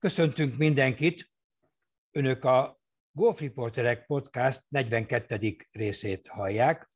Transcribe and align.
Köszöntünk 0.00 0.56
mindenkit! 0.56 1.30
Önök 2.10 2.44
a 2.44 2.80
Golf 3.12 3.40
Reporterek 3.40 4.06
Podcast 4.06 4.64
42. 4.68 5.56
részét 5.70 6.28
hallják. 6.28 6.90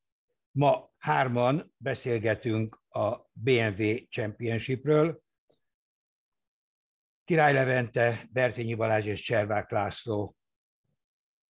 Ma 0.50 0.90
hárman 0.98 1.74
beszélgetünk 1.76 2.82
a 2.88 3.16
BMW 3.32 3.94
Championshipről. 4.08 5.22
Király 7.24 7.52
Levente, 7.52 8.28
Bertényi 8.30 8.74
Balázs 8.74 9.06
és 9.06 9.20
Cservák 9.20 9.70
László 9.70 10.36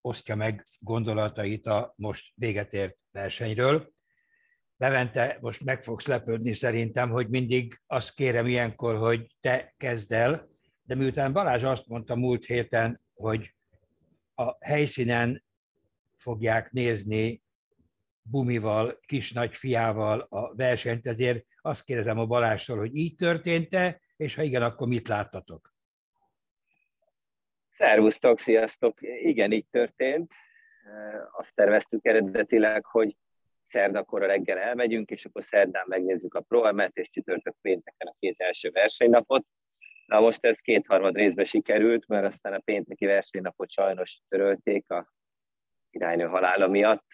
osztja 0.01 0.35
meg 0.35 0.65
gondolatait 0.79 1.65
a 1.65 1.93
most 1.95 2.33
véget 2.35 2.73
ért 2.73 2.97
versenyről. 3.11 3.93
Levente, 4.77 5.37
most 5.41 5.63
meg 5.63 5.83
fogsz 5.83 6.05
lepődni 6.05 6.53
szerintem, 6.53 7.09
hogy 7.09 7.29
mindig 7.29 7.81
azt 7.87 8.13
kérem 8.13 8.47
ilyenkor, 8.47 8.97
hogy 8.97 9.35
te 9.39 9.73
kezd 9.77 10.11
el, 10.11 10.50
de 10.91 10.97
miután 10.97 11.33
Balázs 11.33 11.63
azt 11.63 11.87
mondta 11.87 12.15
múlt 12.15 12.45
héten, 12.45 13.01
hogy 13.13 13.53
a 14.35 14.65
helyszínen 14.65 15.43
fogják 16.17 16.71
nézni 16.71 17.43
Bumival, 18.21 18.99
kis 19.05 19.31
nagy 19.31 19.55
fiával 19.55 20.19
a 20.19 20.55
versenyt, 20.55 21.07
ezért 21.07 21.45
azt 21.61 21.83
kérdezem 21.83 22.19
a 22.19 22.25
Balázstól, 22.25 22.77
hogy 22.77 22.95
így 22.95 23.15
történt-e, 23.15 24.01
és 24.17 24.35
ha 24.35 24.41
igen, 24.41 24.61
akkor 24.61 24.87
mit 24.87 25.07
láttatok? 25.07 25.73
Szervusztok, 27.77 28.39
sziasztok! 28.39 28.97
Igen, 29.01 29.51
így 29.51 29.67
történt. 29.69 30.33
Azt 31.31 31.55
terveztük 31.55 32.05
eredetileg, 32.05 32.85
hogy 32.85 33.17
szerdakor 33.67 34.23
a 34.23 34.27
reggel 34.27 34.57
elmegyünk, 34.57 35.09
és 35.09 35.25
akkor 35.25 35.43
szerdán 35.43 35.85
megnézzük 35.87 36.33
a 36.33 36.41
Pro-emet, 36.41 36.97
és 36.97 37.09
csütörtök 37.09 37.55
pénteken 37.61 38.07
a 38.07 38.15
két 38.19 38.39
első 38.39 38.69
versenynapot. 38.69 39.45
Na 40.11 40.19
most 40.19 40.45
ez 40.45 40.59
kétharmad 40.59 41.15
részbe 41.15 41.45
sikerült, 41.45 42.07
mert 42.07 42.25
aztán 42.25 42.53
a 42.53 42.59
pénteki 42.59 43.05
versenynapot 43.05 43.69
sajnos 43.69 44.19
törölték 44.27 44.89
a 44.89 45.13
iránynő 45.89 46.25
halála 46.25 46.67
miatt, 46.67 47.05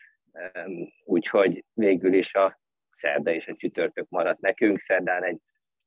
úgyhogy 1.04 1.66
végül 1.74 2.14
is 2.14 2.34
a 2.36 2.60
szerda 2.96 3.32
és 3.32 3.48
a 3.48 3.56
csütörtök 3.56 4.10
maradt 4.10 4.40
nekünk. 4.40 4.80
Szerdán 4.80 5.24
egy 5.24 5.38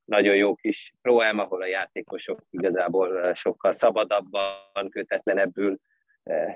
nagyon 0.04 0.36
jó 0.36 0.54
kis 0.54 0.94
proám, 1.02 1.38
ahol 1.38 1.62
a 1.62 1.66
játékosok 1.66 2.42
igazából 2.50 3.34
sokkal 3.34 3.72
szabadabban, 3.72 4.90
kötetlenebbül 4.90 5.78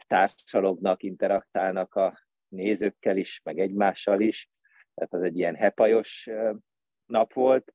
társalognak, 0.07 1.03
interaktálnak 1.03 1.95
a 1.95 2.19
nézőkkel 2.49 3.17
is, 3.17 3.41
meg 3.45 3.59
egymással 3.59 4.21
is. 4.21 4.51
Tehát 4.95 5.13
az 5.13 5.23
egy 5.23 5.39
ilyen 5.39 5.55
hepajos 5.55 6.31
nap 7.07 7.33
volt 7.33 7.73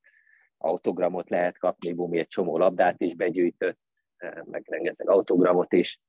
autogramot 0.60 1.30
lehet 1.30 1.58
kapni, 1.58 1.94
Bumi 1.94 2.20
egy 2.20 2.28
csomó 2.28 2.58
labdát 2.58 3.02
is 3.02 3.16
begyűjtött, 3.16 3.80
eh, 4.18 4.44
meg 4.46 4.64
rengeteg 4.68 5.10
autogramot 5.10 5.74
is. 5.74 6.00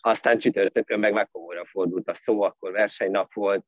Aztán 0.00 0.38
csütörtökön 0.38 0.98
meg 0.98 1.12
Mekóra 1.12 1.64
fordult 1.64 2.08
a 2.08 2.14
szó, 2.14 2.42
akkor 2.42 2.72
versenynap 2.72 3.32
volt, 3.34 3.66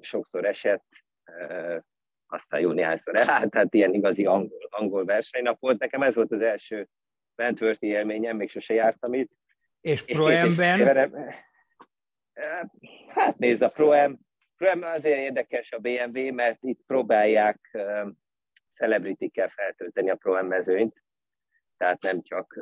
sokszor 0.00 0.44
esett, 0.44 0.86
eh, 1.24 1.78
aztán 2.26 2.60
jó 2.60 2.70
néhányszor 2.70 3.16
elállt, 3.16 3.50
tehát 3.50 3.74
ilyen 3.74 3.94
igazi 3.94 4.26
angol, 4.26 4.68
angol 4.70 5.04
versenynap 5.04 5.60
volt. 5.60 5.78
Nekem 5.78 6.02
ez 6.02 6.14
volt 6.14 6.32
az 6.32 6.40
első 6.40 6.88
Wentworthi 7.36 7.86
élményem, 7.86 8.36
még 8.36 8.50
sose 8.50 8.74
jártam 8.74 9.14
itt. 9.14 9.30
És, 9.80 10.02
Pro-M-ben? 10.02 11.14
Eh, 12.32 12.60
hát 13.08 13.38
nézd, 13.38 13.62
a 13.62 13.68
Pro-M, 13.68 14.18
Pro-M 14.56 14.82
azért 14.82 15.18
érdekes 15.18 15.72
a 15.72 15.78
BMW, 15.78 16.32
mert 16.34 16.58
itt 16.60 16.80
próbálják 16.86 17.78
celebrity-kkel 18.76 19.48
feltölteni 19.48 20.10
a 20.10 20.14
pro 20.14 20.42
mezőnyt, 20.42 21.02
tehát 21.76 22.02
nem 22.02 22.22
csak 22.22 22.58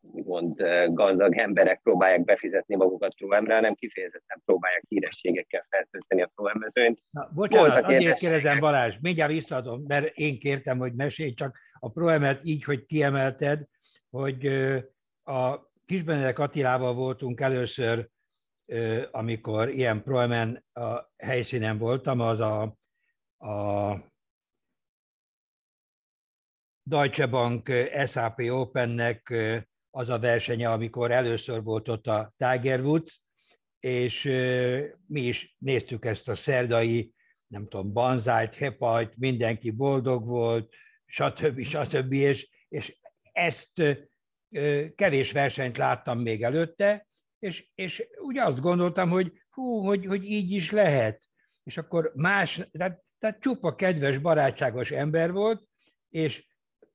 mond 0.00 0.62
gazdag 0.92 1.36
emberek 1.36 1.80
próbálják 1.82 2.24
befizetni 2.24 2.76
magukat 2.76 3.14
re 3.18 3.54
hanem 3.54 3.74
kifejezetten 3.74 4.42
próbálják 4.44 4.84
hírességekkel 4.88 5.66
feltölteni 5.68 6.22
a 6.22 6.30
pro 6.34 6.58
mezőnyt. 6.58 7.02
Na, 7.10 7.30
bocsánat, 7.34 7.66
Voltak 7.66 7.84
azért 7.84 8.00
érdekes... 8.00 8.20
kérdezem 8.20 8.60
Balázs, 8.60 8.96
mindjárt 9.00 9.32
visszaadom, 9.32 9.82
mert 9.86 10.16
én 10.16 10.38
kértem, 10.38 10.78
hogy 10.78 10.94
mesélj, 10.94 11.34
csak 11.34 11.58
a 11.78 11.90
pro 11.90 12.34
így, 12.42 12.64
hogy 12.64 12.86
kiemelted, 12.86 13.64
hogy 14.10 14.46
a 15.24 15.72
Kisbenedek 15.86 16.38
Attilával 16.38 16.94
voltunk 16.94 17.40
először, 17.40 18.08
amikor 19.10 19.68
ilyen 19.68 20.02
pro 20.02 20.18
a 20.72 21.12
helyszínen 21.16 21.78
voltam, 21.78 22.20
az 22.20 22.40
a, 22.40 22.62
a 23.48 23.94
Deutsche 26.86 27.26
Bank 27.26 27.72
SAP 28.06 28.38
Opennek 28.38 29.34
az 29.90 30.08
a 30.08 30.18
versenye, 30.18 30.70
amikor 30.70 31.10
először 31.10 31.62
volt 31.62 31.88
ott 31.88 32.06
a 32.06 32.34
Tiger 32.36 32.80
Woods, 32.80 33.22
és 33.80 34.22
mi 35.06 35.20
is 35.20 35.56
néztük 35.58 36.04
ezt 36.04 36.28
a 36.28 36.34
szerdai, 36.34 37.12
nem 37.46 37.68
tudom, 37.68 37.92
banzájt, 37.92 38.54
hepajt, 38.54 39.16
mindenki 39.16 39.70
boldog 39.70 40.26
volt, 40.26 40.74
stb. 41.06 41.62
stb. 41.72 42.12
És, 42.12 42.48
és 42.68 42.98
ezt 43.32 43.82
kevés 44.94 45.32
versenyt 45.32 45.76
láttam 45.76 46.18
még 46.18 46.42
előtte, 46.42 47.06
és, 47.38 47.70
és 47.74 48.08
úgy 48.16 48.38
azt 48.38 48.60
gondoltam, 48.60 49.08
hogy 49.08 49.32
hú, 49.50 49.84
hogy, 49.84 50.06
hogy 50.06 50.24
így 50.24 50.50
is 50.50 50.70
lehet. 50.70 51.24
És 51.62 51.76
akkor 51.76 52.12
más, 52.14 52.68
tehát, 52.72 53.02
tehát 53.18 53.40
csupa 53.40 53.74
kedves, 53.74 54.18
barátságos 54.18 54.90
ember 54.90 55.32
volt, 55.32 55.62
és 56.08 56.46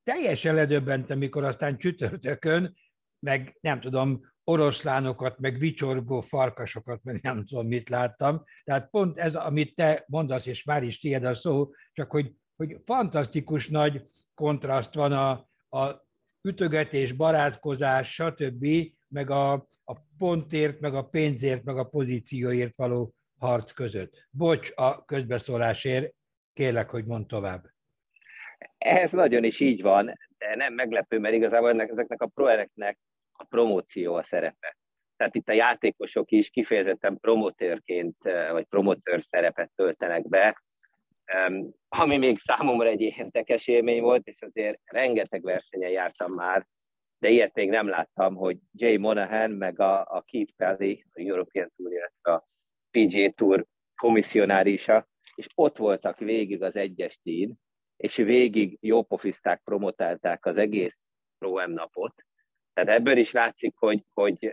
teljesen 0.09 0.55
ledöbbentem, 0.55 1.17
mikor 1.17 1.43
aztán 1.43 1.77
csütörtökön, 1.77 2.75
meg 3.19 3.57
nem 3.61 3.79
tudom, 3.79 4.21
oroszlánokat, 4.43 5.39
meg 5.39 5.57
vicsorgó 5.57 6.21
farkasokat, 6.21 7.03
meg 7.03 7.19
nem 7.21 7.45
tudom, 7.45 7.67
mit 7.67 7.89
láttam. 7.89 8.43
Tehát 8.63 8.89
pont 8.89 9.17
ez, 9.17 9.35
amit 9.35 9.75
te 9.75 10.03
mondasz, 10.07 10.45
és 10.45 10.63
már 10.63 10.83
is 10.83 10.99
tiéd 10.99 11.23
a 11.23 11.35
szó, 11.35 11.71
csak 11.93 12.11
hogy, 12.11 12.33
hogy 12.55 12.77
fantasztikus 12.85 13.67
nagy 13.67 14.05
kontraszt 14.33 14.93
van 14.93 15.11
a, 15.11 15.29
a 15.77 16.07
ütögetés, 16.41 17.11
barátkozás, 17.11 18.13
stb., 18.13 18.67
meg 19.07 19.29
a, 19.29 19.53
a 19.83 19.95
pontért, 20.17 20.79
meg 20.79 20.95
a 20.95 21.03
pénzért, 21.03 21.63
meg 21.63 21.77
a 21.77 21.83
pozícióért 21.83 22.75
való 22.75 23.13
harc 23.37 23.71
között. 23.71 24.27
Bocs 24.31 24.71
a 24.75 25.05
közbeszólásért, 25.05 26.13
kérlek, 26.53 26.89
hogy 26.89 27.05
mond 27.05 27.27
tovább. 27.27 27.77
Ez 28.77 29.11
nagyon 29.11 29.43
is 29.43 29.59
így 29.59 29.81
van, 29.81 30.05
de 30.37 30.55
nem 30.55 30.73
meglepő, 30.73 31.19
mert 31.19 31.33
igazából 31.33 31.69
ennek, 31.69 31.89
ezeknek 31.89 32.21
a 32.21 32.27
proereknek 32.27 32.97
a 33.31 33.43
promóció 33.43 34.15
a 34.15 34.23
szerepe. 34.23 34.77
Tehát 35.15 35.35
itt 35.35 35.49
a 35.49 35.53
játékosok 35.53 36.31
is 36.31 36.49
kifejezetten 36.49 37.19
promotőrként, 37.19 38.15
vagy 38.51 38.65
promotőr 38.65 39.21
szerepet 39.23 39.71
töltenek 39.75 40.27
be, 40.27 40.63
ami 41.87 42.17
még 42.17 42.39
számomra 42.39 42.87
egy 42.87 43.01
érdekes 43.01 43.67
élmény 43.67 44.01
volt, 44.01 44.27
és 44.27 44.41
azért 44.41 44.79
rengeteg 44.85 45.43
versenyen 45.43 45.91
jártam 45.91 46.33
már, 46.33 46.67
de 47.19 47.29
ilyet 47.29 47.53
még 47.53 47.69
nem 47.69 47.87
láttam, 47.87 48.35
hogy 48.35 48.57
Jay 48.73 48.97
Monahan 48.97 49.51
meg 49.51 49.79
a, 49.79 49.99
a 49.99 50.23
Keith 50.27 50.53
Pelly, 50.55 51.03
a 51.13 51.21
European 51.21 51.71
Tour, 51.75 51.91
illetve 51.91 52.31
a 52.31 52.47
PGA 52.91 53.31
Tour 53.31 53.65
komissionárisa, 53.95 55.07
és 55.35 55.47
ott 55.55 55.77
voltak 55.77 56.19
végig 56.19 56.63
az 56.63 56.75
egyes 56.75 57.19
tín, 57.23 57.55
és 57.99 58.15
végig 58.15 58.77
jó 58.81 59.03
pofizták, 59.03 59.61
promotálták 59.63 60.45
az 60.45 60.57
egész 60.57 61.11
Pro 61.37 61.67
M 61.67 61.71
napot. 61.71 62.25
Tehát 62.73 62.89
ebből 62.99 63.17
is 63.17 63.31
látszik, 63.31 63.73
hogy, 63.75 64.03
hogy 64.13 64.51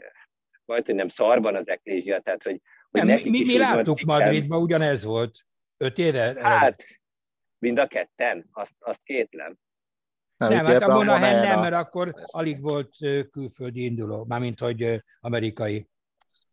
majd, 0.65 0.87
hogy 0.87 0.95
nem 0.95 1.09
szarban 1.09 1.55
az 1.55 1.69
eklézsia, 1.69 2.21
tehát 2.21 2.43
hogy, 2.43 2.61
hogy 2.91 3.05
nem, 3.05 3.21
mi, 3.23 3.31
mi, 3.31 3.45
mi 3.45 3.59
láttuk 3.59 4.01
Madridban, 4.01 4.63
ugyanez 4.63 5.05
volt. 5.05 5.39
Öt 5.77 5.99
éve? 5.99 6.35
Hát, 6.43 6.85
mind 7.59 7.79
a 7.79 7.87
ketten, 7.87 8.49
azt, 8.53 8.75
azt 8.79 9.03
kétlem. 9.03 9.57
Nem, 10.37 10.51
nem 10.51 10.65
hát 10.65 10.83
a 10.83 10.95
Monahan 10.95 11.21
nem, 11.21 11.61
mert 11.61 11.75
akkor 11.75 12.13
alig 12.27 12.61
volt 12.61 12.97
külföldi 13.31 13.85
induló, 13.85 14.25
mármint 14.25 14.59
hogy 14.59 15.03
amerikai. 15.21 15.89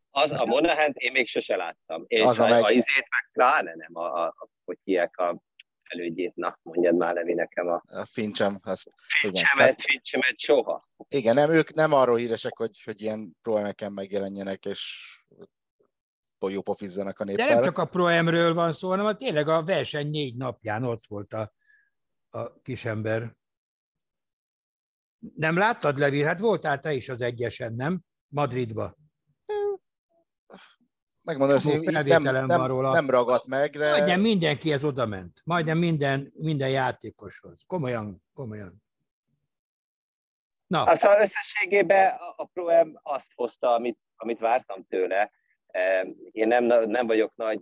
Az, 0.10 0.32
a 0.32 0.46
Monahan 0.46 0.92
én 0.94 1.12
még 1.12 1.28
sose 1.28 1.56
láttam. 1.56 2.04
És 2.08 2.22
az 2.22 2.40
a, 2.40 2.46
a, 2.46 2.50
meg... 2.50 2.64
a 2.64 2.72
izét 2.72 3.08
meg 3.10 3.30
pláne 3.32 3.76
nem, 3.76 3.96
a, 3.96 4.24
a, 4.24 4.26
a, 4.26 4.48
hogy 4.66 4.78
hiek 4.84 5.18
a 5.18 5.42
elődjét, 5.94 6.36
na 6.36 6.60
mondjad 6.62 6.96
már 6.96 7.14
Levi 7.14 7.34
nekem 7.34 7.68
a... 7.68 7.84
A 7.88 8.06
Fincsem. 8.06 8.60
Az, 8.62 8.86
Fincsemet, 9.20 9.82
Fincsemet 9.82 10.40
soha. 10.40 10.90
Igen, 11.08 11.36
nem, 11.36 11.52
ők 11.52 11.74
nem 11.74 11.94
arról 11.94 12.18
híresek, 12.18 12.58
hogy, 12.58 12.82
hogy 12.84 13.02
ilyen 13.02 13.38
pro 13.42 13.90
megjelenjenek, 13.90 14.66
és 14.66 15.12
jó 16.40 16.62
pofizzanak 16.62 17.20
a 17.20 17.24
néppel. 17.24 17.48
De 17.48 17.54
nem 17.54 17.64
csak 17.64 17.78
a 17.78 17.86
pro 17.86 18.54
van 18.54 18.74
szó, 18.74 18.90
hanem 18.90 19.16
tényleg 19.16 19.48
a 19.48 19.64
verseny 19.64 20.10
négy 20.10 20.36
napján 20.36 20.84
ott 20.84 21.06
volt 21.08 21.34
a, 21.34 21.54
a 22.30 22.62
kisember. 22.62 23.36
Nem 25.36 25.58
láttad, 25.58 25.98
Levi? 25.98 26.24
Hát 26.24 26.40
voltál 26.40 26.80
te 26.80 26.94
is 26.94 27.10
az 27.10 27.22
egyesen, 27.22 27.74
nem? 27.74 28.02
Madridba 28.28 28.98
megmondom, 31.24 31.60
hogy 31.60 31.82
nem, 31.82 32.22
nem, 32.24 32.46
nem 32.46 33.10
ragadt 33.10 33.48
meg, 33.48 33.72
de... 33.72 33.90
Majdnem 33.90 34.22
mindenki 34.22 34.72
ez 34.72 34.84
oda 34.84 35.06
ment. 35.06 35.42
Majdnem 35.44 35.78
minden, 35.78 36.34
minden 36.36 36.70
játékoshoz. 36.70 37.64
Komolyan, 37.68 38.24
komolyan. 38.34 38.84
Na. 40.68 40.84
Aztán 40.84 41.22
összességében 41.22 42.16
a, 42.16 42.34
a 42.38 42.46
Pro-M 42.54 43.00
azt 43.02 43.32
hozta, 43.36 43.74
amit, 43.74 44.00
amit 44.16 44.40
vártam 44.40 44.86
tőle. 44.90 45.32
Én 46.32 46.48
nem, 46.48 46.64
nem 46.66 47.08
vagyok 47.08 47.36
nagy 47.36 47.62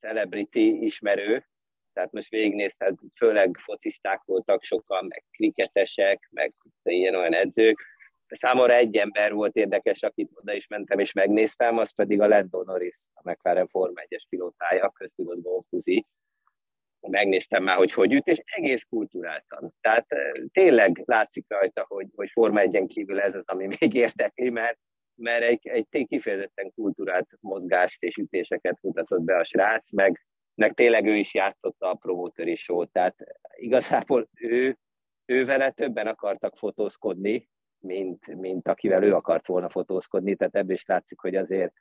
celebrity 0.00 0.84
ismerő, 0.84 1.48
tehát 1.92 2.12
most 2.12 2.28
végignézted, 2.28 2.98
főleg 3.16 3.56
focisták 3.64 4.22
voltak 4.24 4.62
sokan, 4.62 5.04
meg 5.04 5.24
kriketesek, 5.30 6.28
meg 6.30 6.54
ilyen 6.82 7.14
olyan 7.14 7.34
edzők. 7.34 7.80
Számomra 8.28 8.72
egy 8.72 8.96
ember 8.96 9.32
volt 9.32 9.56
érdekes, 9.56 10.02
akit 10.02 10.30
oda 10.34 10.52
is 10.52 10.66
mentem 10.66 10.98
és 10.98 11.12
megnéztem, 11.12 11.78
az 11.78 11.94
pedig 11.94 12.20
a 12.20 12.26
Lando 12.26 12.62
Norris, 12.62 12.96
a 13.12 13.30
McLaren 13.30 13.68
Forma 13.68 14.02
1-es 14.08 14.22
pilótája, 14.28 14.90
köztudott 14.90 15.42
golfuzi. 15.42 16.06
Megnéztem 17.00 17.62
már, 17.62 17.76
hogy 17.76 17.92
hogy 17.92 18.12
üt, 18.12 18.26
és 18.26 18.42
egész 18.44 18.82
kulturáltan. 18.82 19.74
Tehát 19.80 20.06
tényleg 20.52 21.02
látszik 21.04 21.44
rajta, 21.48 21.84
hogy, 21.88 22.06
hogy 22.14 22.30
Forma 22.30 22.60
1 22.60 22.84
kívül 22.86 23.20
ez 23.20 23.34
az, 23.34 23.44
ami 23.46 23.66
még 23.66 23.94
érdekli, 23.94 24.50
mert, 24.50 24.78
mert 25.14 25.42
egy, 25.42 25.68
egy 25.68 26.06
kifejezetten 26.06 26.72
kulturált 26.74 27.28
mozgást 27.40 28.02
és 28.02 28.16
ütéseket 28.16 28.78
mutatott 28.82 29.22
be 29.22 29.36
a 29.36 29.44
srác, 29.44 29.92
meg, 29.92 30.26
meg 30.54 30.74
tényleg 30.74 31.06
ő 31.06 31.16
is 31.16 31.34
játszotta 31.34 31.90
a 31.90 31.94
promotőri 31.94 32.56
show 32.56 32.84
tehát 32.84 33.16
igazából 33.54 34.28
ő, 34.34 34.78
ő 35.24 35.44
vele 35.44 35.70
többen 35.70 36.06
akartak 36.06 36.56
fotózkodni, 36.56 37.48
mint, 37.84 38.26
mint 38.26 38.68
akivel 38.68 39.02
ő 39.02 39.14
akart 39.14 39.46
volna 39.46 39.70
fotózkodni, 39.70 40.36
tehát 40.36 40.54
ebből 40.54 40.74
is 40.74 40.84
látszik, 40.86 41.18
hogy 41.20 41.36
azért, 41.36 41.72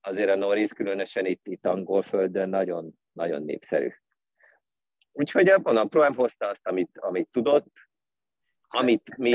azért 0.00 0.30
a 0.30 0.36
Norris 0.36 0.72
különösen 0.72 1.26
itt, 1.26 1.46
itt 1.46 1.66
angol 1.66 2.02
földön 2.02 2.48
nagyon, 2.48 2.92
nagyon 3.12 3.42
népszerű. 3.42 3.88
Úgyhogy 5.12 5.48
a 5.48 5.84
Pro 5.84 6.12
hozta 6.12 6.48
azt, 6.48 6.66
amit, 6.66 6.98
amit 6.98 7.28
tudott, 7.30 7.72
amit 8.68 9.16
mi, 9.16 9.34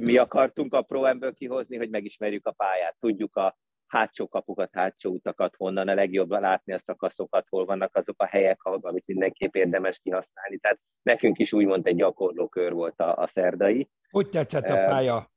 mi 0.00 0.16
akartunk 0.16 0.74
a 0.74 0.82
Pro 0.82 1.32
kihozni, 1.32 1.76
hogy 1.76 1.90
megismerjük 1.90 2.46
a 2.46 2.52
pályát, 2.52 2.96
tudjuk 3.00 3.36
a 3.36 3.58
hátsó 3.92 4.28
kapukat, 4.28 4.70
hátsó 4.72 5.10
utakat, 5.10 5.54
honnan 5.56 5.88
a 5.88 5.94
legjobb 5.94 6.30
látni 6.30 6.72
a 6.72 6.78
szakaszokat, 6.78 7.46
hol 7.48 7.64
vannak 7.64 7.96
azok 7.96 8.22
a 8.22 8.26
helyek, 8.26 8.62
ahol 8.62 8.78
amit 8.82 9.06
mindenképp 9.06 9.54
érdemes 9.54 9.98
kihasználni. 9.98 10.58
Tehát 10.58 10.78
nekünk 11.02 11.38
is 11.38 11.52
úgymond 11.52 11.86
egy 11.86 11.96
gyakorló 11.96 12.48
kör 12.48 12.72
volt 12.72 13.00
a, 13.00 13.16
a 13.16 13.26
szerdai. 13.26 13.90
Hogy 14.10 14.28
tetszett 14.28 14.68
a 14.68 14.74
pálya? 14.74 15.30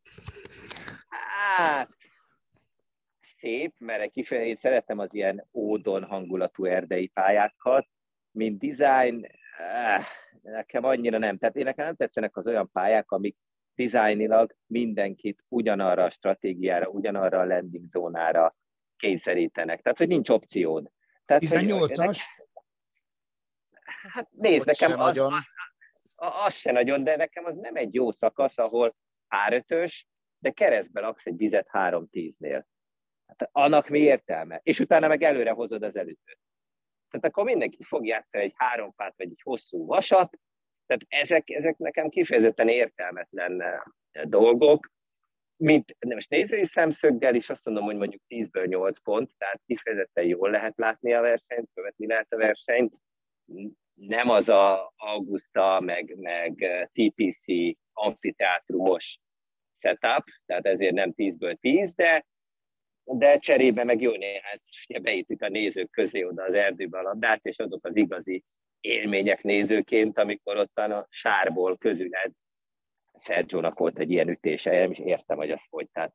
Hát, 1.58 1.90
szép, 3.38 3.74
mert 3.78 4.12
kifejezetten 4.12 4.50
én 4.50 4.56
szeretem 4.56 5.00
az 5.00 5.14
ilyen 5.14 5.48
ódon 5.54 6.04
hangulatú 6.04 6.66
erdei 6.66 7.08
pályákat, 7.08 7.88
mint 8.32 8.60
design, 8.60 9.26
eh, 9.58 10.06
nekem 10.42 10.84
annyira 10.84 11.18
nem. 11.18 11.38
Tehát 11.38 11.56
én 11.56 11.64
nekem 11.64 11.86
nem 11.86 11.96
tetszenek 11.96 12.38
az 12.38 12.48
olyan 12.48 12.70
pályák, 12.72 13.12
amik 13.12 13.38
dizájnilag 13.76 14.56
mindenkit 14.66 15.44
ugyanarra 15.48 16.04
a 16.04 16.10
stratégiára, 16.10 16.88
ugyanarra 16.88 17.40
a 17.40 17.46
landing 17.46 17.86
zónára 17.86 18.52
kényszerítenek. 18.98 19.82
Tehát, 19.82 19.98
hogy 19.98 20.08
nincs 20.08 20.30
opciód. 20.30 20.92
Tehát, 21.26 21.44
18-as? 21.46 22.20
Hát 24.14 24.30
nézd, 24.32 24.66
nekem 24.66 25.00
az, 25.00 25.18
az, 25.18 25.34
az, 26.16 26.34
az 26.46 26.54
se 26.54 26.72
nagyon, 26.72 27.04
de 27.04 27.16
nekem 27.16 27.46
az 27.46 27.56
nem 27.56 27.76
egy 27.76 27.94
jó 27.94 28.12
szakasz, 28.12 28.58
ahol 28.58 28.96
párötös, 29.28 30.08
de 30.40 30.52
keresztbe 30.52 31.02
laksz 31.02 31.26
egy 31.26 31.38
vizet 31.38 31.70
3-10-nél. 31.72 32.64
Hát 33.26 33.50
annak 33.52 33.88
mi 33.88 34.00
értelme? 34.00 34.60
És 34.64 34.80
utána 34.80 35.08
meg 35.08 35.22
előre 35.22 35.52
hozod 35.52 35.84
az 35.84 35.96
előtőt. 35.96 36.40
Tehát 37.10 37.26
akkor 37.26 37.44
mindenki 37.44 37.84
fog 37.84 38.06
játszani 38.06 38.44
egy 38.44 38.54
háromfát, 38.56 39.14
vagy 39.18 39.30
egy 39.30 39.42
hosszú 39.44 39.86
vasat, 39.86 40.40
tehát 40.86 41.06
ezek, 41.08 41.50
ezek 41.50 41.78
nekem 41.78 42.10
kifejezetten 42.10 42.68
értelmetlen 42.68 43.62
eh, 43.62 43.80
dolgok, 44.24 44.92
mint 45.58 45.96
most 46.00 46.30
nézői 46.30 46.66
szemszöggel 46.66 47.36
is 47.36 47.50
azt 47.50 47.66
mondom, 47.66 47.84
hogy 47.84 47.96
mondjuk 47.96 48.22
10-ből 48.30 48.68
8 48.68 49.00
pont, 49.00 49.32
tehát 49.38 49.62
kifejezetten 49.66 50.26
jól 50.26 50.50
lehet 50.50 50.78
látni 50.78 51.14
a 51.14 51.22
versenyt, 51.22 51.70
követni 51.74 52.08
lehet 52.08 52.34
a 52.34 52.38
versenyt. 52.38 52.94
Nem 53.94 54.30
az 54.30 54.50
a 54.50 54.94
Augusta, 54.96 55.80
meg, 55.80 56.16
meg 56.18 56.62
eh, 56.62 56.86
TPC 56.86 57.44
amfiteátrumos 57.94 59.20
setup, 59.78 60.24
tehát 60.46 60.66
ezért 60.66 60.94
nem 60.94 61.14
10-ből 61.16 61.56
10, 61.60 61.94
de, 61.94 62.26
de 63.04 63.38
cserébe 63.38 63.84
meg 63.84 64.02
jó 64.02 64.12
néhány, 64.12 64.58
beítik 65.02 65.42
a 65.42 65.50
nézők 65.50 65.92
közé 65.92 66.24
oda 66.24 66.44
az 66.44 66.54
erdőbe 66.54 67.00
a 67.00 67.02
labdát, 67.02 67.46
és 67.46 67.60
azok 67.60 67.86
az 67.86 67.96
igazi 67.96 68.44
élmények 68.86 69.44
nézőként, 69.44 70.20
amikor 70.20 70.58
ott 70.58 70.78
a 70.78 71.08
sárból 71.10 71.78
közüled 71.78 72.32
sergio 73.20 73.70
volt 73.70 74.00
egy 74.00 74.12
ilyen 74.12 74.30
ütése, 74.30 74.74
én 74.74 74.92
is 74.92 75.00
értem, 75.00 75.38
hogy 75.38 75.52
az 75.52 75.62
hogy. 75.70 75.90
Tehát 75.92 76.14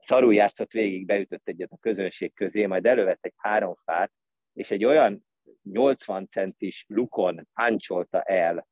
szarul 0.00 0.34
játszott 0.34 0.70
végig, 0.70 1.06
beütött 1.06 1.48
egyet 1.48 1.72
a 1.72 1.78
közönség 1.80 2.34
közé, 2.34 2.66
majd 2.66 2.86
elővett 2.86 3.24
egy 3.24 3.34
három 3.36 3.74
fát, 3.84 4.12
és 4.52 4.70
egy 4.70 4.84
olyan 4.84 5.26
80 5.62 6.28
centis 6.28 6.84
lukon 6.88 7.48
páncsolta 7.54 8.22
el, 8.22 8.68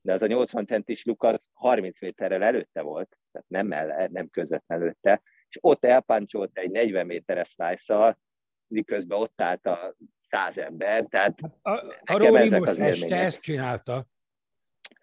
de 0.00 0.12
az 0.12 0.22
a 0.22 0.26
80 0.26 0.66
centis 0.66 1.04
luk 1.04 1.22
az 1.22 1.48
30 1.52 2.00
méterrel 2.00 2.42
előtte 2.42 2.80
volt, 2.80 3.18
tehát 3.32 3.48
nem, 3.48 3.72
el, 3.72 4.08
nem 4.12 4.28
közvetlenül 4.28 4.84
előtte, 4.84 5.22
és 5.48 5.58
ott 5.60 5.84
elpáncsolta 5.84 6.60
egy 6.60 6.70
40 6.70 7.06
méteres 7.06 7.48
slice 7.48 8.18
miközben 8.66 9.18
ott 9.18 9.42
állt 9.42 9.66
a 9.66 9.96
száz 10.28 10.58
ember, 10.58 11.04
tehát 11.04 11.40
a, 11.62 11.70
a 12.04 12.16
Róli 12.16 12.48
most 12.48 12.78
este 12.78 13.16
ezt 13.16 13.40
csinálta. 13.40 14.06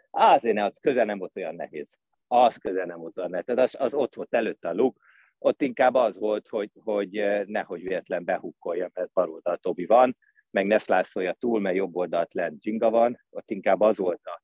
Azért 0.10 0.60
az 0.60 0.77
közel 0.77 1.06
nem 1.06 1.18
volt 1.18 1.36
olyan 1.36 1.56
nehéz. 1.56 1.98
Az 2.27 2.56
közel 2.56 2.86
nem 2.86 3.00
volt 3.00 3.18
olyan 3.18 3.30
nehéz. 3.30 3.45
Tehát 3.45 3.62
az, 3.62 3.75
az 3.80 3.94
ott 3.94 4.16
volt 4.16 4.33
előtte 4.33 4.68
a 4.68 4.74
luk, 4.74 4.98
ott 5.38 5.62
inkább 5.62 5.94
az 5.94 6.18
volt, 6.18 6.48
hogy, 6.48 6.72
hogy 6.83 7.18
eh, 7.18 7.45
nehogy 7.45 7.81
véletlen 7.81 8.25
behukkolja, 8.25 8.89
mert 8.94 9.12
bal 9.12 9.30
oldal 9.30 9.57
Tobi 9.57 9.86
van, 9.86 10.18
meg 10.50 10.66
ne 10.66 10.77
szlászolja 10.77 11.33
túl, 11.33 11.60
mert 11.60 11.75
jobb 11.75 11.95
oldalt 11.95 12.33
lent 12.33 12.62
Ginga 12.62 12.89
van, 12.89 13.25
ott 13.30 13.51
inkább 13.51 13.81
az 13.81 13.98
volt 13.98 14.25
a 14.25 14.44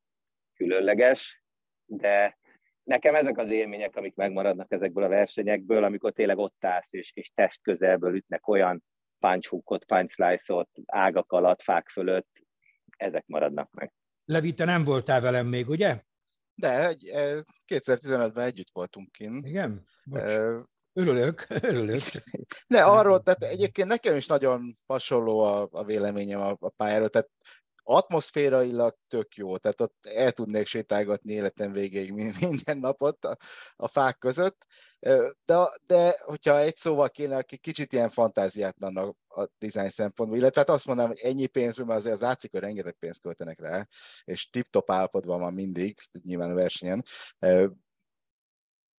különleges, 0.53 1.43
de 1.85 2.37
nekem 2.83 3.15
ezek 3.15 3.37
az 3.37 3.51
élmények, 3.51 3.95
amik 3.95 4.15
megmaradnak 4.15 4.71
ezekből 4.71 5.03
a 5.03 5.07
versenyekből, 5.07 5.83
amikor 5.83 6.11
tényleg 6.11 6.37
ott 6.37 6.65
állsz, 6.65 6.93
és, 6.93 7.11
és 7.13 7.31
test 7.33 7.61
közelből 7.61 8.15
ütnek 8.15 8.47
olyan 8.47 8.83
punch 9.21 10.13
slice-ot, 10.13 10.69
ágak 10.85 11.31
alatt, 11.31 11.61
fák 11.61 11.89
fölött, 11.89 12.29
ezek 12.97 13.23
maradnak 13.27 13.71
meg. 13.71 13.93
Levi, 14.25 14.53
te 14.53 14.65
nem 14.65 14.83
voltál 14.83 15.21
velem 15.21 15.47
még, 15.47 15.69
ugye? 15.69 16.03
De, 16.55 16.95
2015-ben 17.67 18.45
együtt 18.45 18.69
voltunk 18.73 19.11
kint. 19.11 19.45
Igen? 19.45 19.85
Bocs. 20.03 20.23
Örülök, 20.93 21.45
örülök. 21.71 22.03
De 22.67 22.83
arról, 22.83 23.21
tehát 23.23 23.43
egyébként 23.43 23.87
nekem 23.87 24.15
is 24.15 24.25
nagyon 24.25 24.77
hasonló 24.85 25.39
a, 25.39 25.67
a 25.71 25.83
véleményem 25.83 26.39
a, 26.39 26.55
a 26.59 26.69
pályáról, 26.69 27.09
tehát 27.09 27.29
atmoszférailag 27.95 28.95
tök 29.07 29.35
jó, 29.35 29.57
tehát 29.57 29.81
ott 29.81 30.05
el 30.05 30.31
tudnék 30.31 30.65
sétálgatni 30.65 31.33
életem 31.33 31.71
végéig 31.71 32.11
minden 32.39 32.77
napot 32.77 33.25
a, 33.25 33.37
a 33.75 33.87
fák 33.87 34.17
között, 34.17 34.65
de, 35.45 35.69
de 35.85 36.15
hogyha 36.25 36.59
egy 36.59 36.75
szóval 36.75 37.09
kéne, 37.09 37.35
aki 37.35 37.57
kicsit 37.57 37.93
ilyen 37.93 38.09
fantáziátlan 38.09 38.97
a, 38.97 39.13
a 39.27 39.49
design 39.57 39.89
szempontból, 39.89 40.37
illetve 40.37 40.59
hát 40.59 40.69
azt 40.69 40.85
mondanám, 40.85 41.11
hogy 41.11 41.21
ennyi 41.29 41.47
pénzből, 41.47 41.85
mert 41.85 41.99
azért 41.99 42.13
az 42.13 42.21
látszik, 42.21 42.51
hogy 42.51 42.59
rengeteg 42.59 42.95
pénzt 42.99 43.21
költenek 43.21 43.59
rá, 43.59 43.87
és 44.23 44.49
tip-top 44.49 44.91
állapotban 44.91 45.39
van 45.39 45.53
mindig, 45.53 45.99
nyilván 46.23 46.51
a 46.51 46.53
versenyen, 46.53 47.03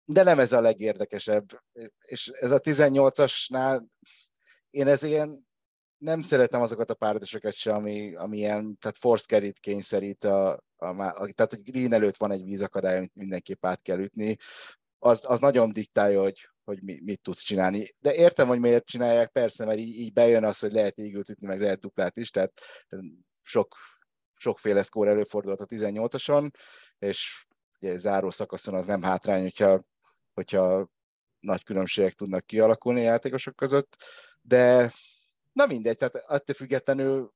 de 0.05 0.23
nem 0.23 0.39
ez 0.39 0.53
a 0.53 0.61
legérdekesebb, 0.61 1.47
és 2.01 2.27
ez 2.27 2.51
a 2.51 2.61
18-asnál 2.61 3.83
én 4.71 4.87
ez 4.87 5.03
ilyen 5.03 5.51
nem 6.03 6.21
szeretem 6.21 6.61
azokat 6.61 6.91
a 6.91 6.95
páradoseket 6.95 7.55
se, 7.55 7.75
ami, 7.75 8.15
ami 8.15 8.37
ilyen, 8.37 8.79
tehát 8.79 8.97
force 8.97 9.27
carry 9.27 9.53
kényszerít, 9.61 10.25
a, 10.25 10.51
a, 10.77 10.87
a, 10.87 11.33
tehát 11.33 11.53
egy 11.53 11.63
green 11.63 11.93
előtt 11.93 12.17
van 12.17 12.31
egy 12.31 12.45
vízakadály, 12.45 12.97
amit 12.97 13.15
mindenképp 13.15 13.67
át 13.67 13.83
kell 13.83 13.99
ütni, 13.99 14.37
az, 14.99 15.25
az 15.27 15.41
nagyon 15.41 15.73
diktálja, 15.73 16.21
hogy, 16.21 16.49
hogy 16.65 16.83
mi, 16.83 17.01
mit 17.05 17.21
tudsz 17.21 17.43
csinálni. 17.43 17.85
De 17.99 18.15
értem, 18.15 18.49
hogy 18.49 18.59
miért 18.59 18.87
csinálják, 18.87 19.31
persze, 19.31 19.65
mert 19.65 19.79
így, 19.79 19.99
így 19.99 20.13
bejön 20.13 20.45
az, 20.45 20.59
hogy 20.59 20.73
lehet 20.73 20.99
égült 20.99 21.29
ütni, 21.29 21.47
meg 21.47 21.61
lehet 21.61 21.81
duplát 21.81 22.17
is, 22.17 22.31
tehát 22.31 22.61
sok, 23.43 23.77
sokféle 24.35 24.83
szkór 24.83 25.09
előfordulhat 25.09 25.61
a 25.61 25.67
18-ason, 25.67 26.51
és 26.99 27.47
ugye 27.81 27.97
záró 27.97 28.31
szakaszon 28.31 28.75
az 28.75 28.87
nem 28.87 29.03
hátrány, 29.03 29.43
hogyha, 29.43 29.85
hogyha 30.35 30.89
nagy 31.41 31.63
különbségek 31.63 32.13
tudnak 32.13 32.47
kialakulni 32.47 33.01
a 33.01 33.11
játékosok 33.11 33.57
között, 33.57 33.97
de 34.41 34.93
Na 35.53 35.67
mindegy, 35.67 35.97
tehát 35.97 36.15
attól 36.15 36.55
függetlenül 36.55 37.33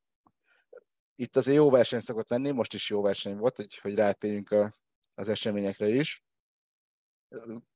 itt 1.15 1.37
azért 1.37 1.57
jó 1.57 1.71
verseny 1.71 2.01
szokott 2.01 2.31
lenni, 2.31 2.51
most 2.51 2.75
is 2.75 2.91
jó 2.91 3.03
verseny 3.03 3.37
volt, 3.37 3.57
hogy, 3.57 3.79
hogy 3.79 3.95
rátérjünk 3.95 4.51
a, 4.51 4.75
az 5.15 5.29
eseményekre 5.29 5.89
is. 5.89 6.25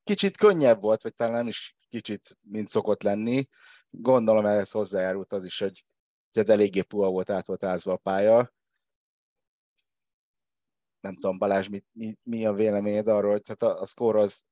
Kicsit 0.05 0.37
könnyebb 0.37 0.81
volt, 0.81 1.03
vagy 1.03 1.15
talán 1.15 1.35
nem 1.35 1.49
is 1.49 1.77
kicsit, 1.89 2.39
mint 2.41 2.69
szokott 2.69 3.03
lenni. 3.03 3.49
Gondolom 3.91 4.47
ehhez 4.47 4.71
hozzájárult 4.71 5.33
az 5.33 5.45
is, 5.45 5.59
hogy 5.59 5.85
hogy 6.33 6.51
eléggé 6.51 6.83
puha 6.83 7.11
volt, 7.11 7.31
át 7.31 7.47
volt 7.47 7.65
ázva 7.65 7.93
a 7.93 7.97
pálya. 7.97 8.53
Nem 11.01 11.15
tudom, 11.15 11.39
Balázs, 11.39 11.69
mi, 11.69 11.85
mi, 11.93 12.17
mi 12.23 12.47
a 12.47 12.53
véleményed 12.53 13.09
arról, 13.09 13.31
hogy 13.31 13.43
tehát 13.43 13.63
a, 13.77 13.81
a 13.81 13.87
szkór 13.87 14.17
az 14.17 14.45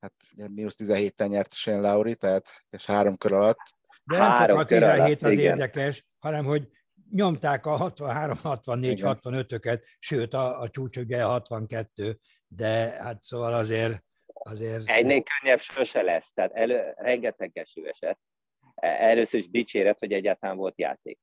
hát 0.00 0.14
mínusz 0.34 0.74
17-tel 0.78 1.28
nyert 1.28 1.54
Shane 1.54 1.80
Lauri, 1.80 2.16
tehát 2.16 2.48
és 2.70 2.84
három 2.84 3.16
kör 3.16 3.32
alatt. 3.32 3.58
De 4.04 4.18
nem 4.18 4.46
csak 4.46 4.58
a 4.58 4.64
17 4.64 5.22
az 5.22 5.32
igen. 5.32 5.44
érdekes, 5.44 6.06
hanem 6.18 6.44
hogy 6.44 6.68
nyomták 7.10 7.66
a 7.66 7.76
63, 7.76 8.36
64, 8.36 8.90
igen. 8.90 9.18
65-öket, 9.22 9.82
sőt 9.98 10.34
a, 10.34 10.60
a 10.60 10.68
csúcs 10.68 10.96
ugye 10.96 11.22
62, 11.22 12.18
de 12.46 12.96
hát 13.02 13.22
szóval 13.22 13.52
azért 13.52 14.02
azért... 14.32 14.88
Egynél 14.88 15.22
könnyebb 15.22 15.60
sose 15.60 16.02
lesz, 16.02 16.32
tehát 16.34 16.52
elő, 16.52 16.92
rengeteg 16.96 17.58
eső 17.58 17.88
esett. 17.88 18.20
Először 18.74 19.40
is 19.40 19.50
dicséret, 19.50 19.98
hogy 19.98 20.12
egyáltalán 20.12 20.56
volt 20.56 20.78
játék. 20.78 21.18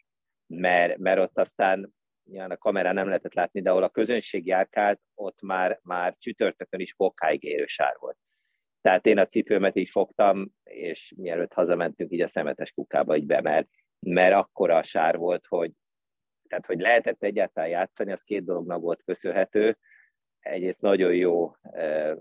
Mert, 0.48 0.98
mert 0.98 1.19
ott 1.19 1.38
aztán 1.38 1.93
nyilván 2.24 2.51
a 2.51 2.57
kamerán 2.57 2.93
nem 2.93 3.07
lehetett 3.07 3.33
látni, 3.33 3.62
de 3.62 3.69
ahol 3.69 3.83
a 3.83 3.89
közönség 3.89 4.45
járkált, 4.45 5.01
ott 5.15 5.41
már, 5.41 5.79
már 5.83 6.15
csütörtökön 6.17 6.79
is 6.79 6.95
bokáig 6.95 7.43
érő 7.43 7.65
sár 7.65 7.95
volt. 8.00 8.17
Tehát 8.81 9.05
én 9.05 9.17
a 9.17 9.25
cipőmet 9.25 9.75
így 9.75 9.89
fogtam, 9.89 10.51
és 10.63 11.13
mielőtt 11.17 11.53
hazamentünk, 11.53 12.12
így 12.12 12.21
a 12.21 12.27
szemetes 12.27 12.71
kukába 12.71 13.15
így 13.15 13.25
be, 13.25 13.41
mert, 13.41 13.67
mert 14.00 14.33
akkora 14.33 14.77
a 14.77 14.83
sár 14.83 15.17
volt, 15.17 15.45
hogy, 15.48 15.71
tehát, 16.48 16.65
hogy 16.65 16.79
lehetett 16.79 17.24
egyáltalán 17.24 17.69
játszani, 17.69 18.12
az 18.12 18.21
két 18.24 18.45
dolognak 18.45 18.81
volt 18.81 19.03
köszönhető. 19.03 19.77
Egyrészt 20.39 20.81
nagyon 20.81 21.15
jó 21.15 21.51
e, 21.62 22.17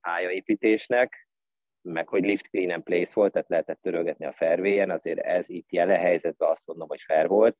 pályaépítésnek, 0.00 1.28
meg 1.82 2.08
hogy 2.08 2.24
lift 2.24 2.48
clean 2.48 2.70
and 2.70 2.82
place 2.82 3.10
volt, 3.14 3.32
tehát 3.32 3.48
lehetett 3.48 3.80
törölgetni 3.80 4.24
a 4.24 4.32
fervéjen, 4.32 4.90
azért 4.90 5.18
ez 5.18 5.48
itt 5.48 5.72
jelen 5.72 5.98
helyzetben 5.98 6.50
azt 6.50 6.66
mondom, 6.66 6.88
hogy 6.88 7.00
fair 7.00 7.26
volt 7.26 7.56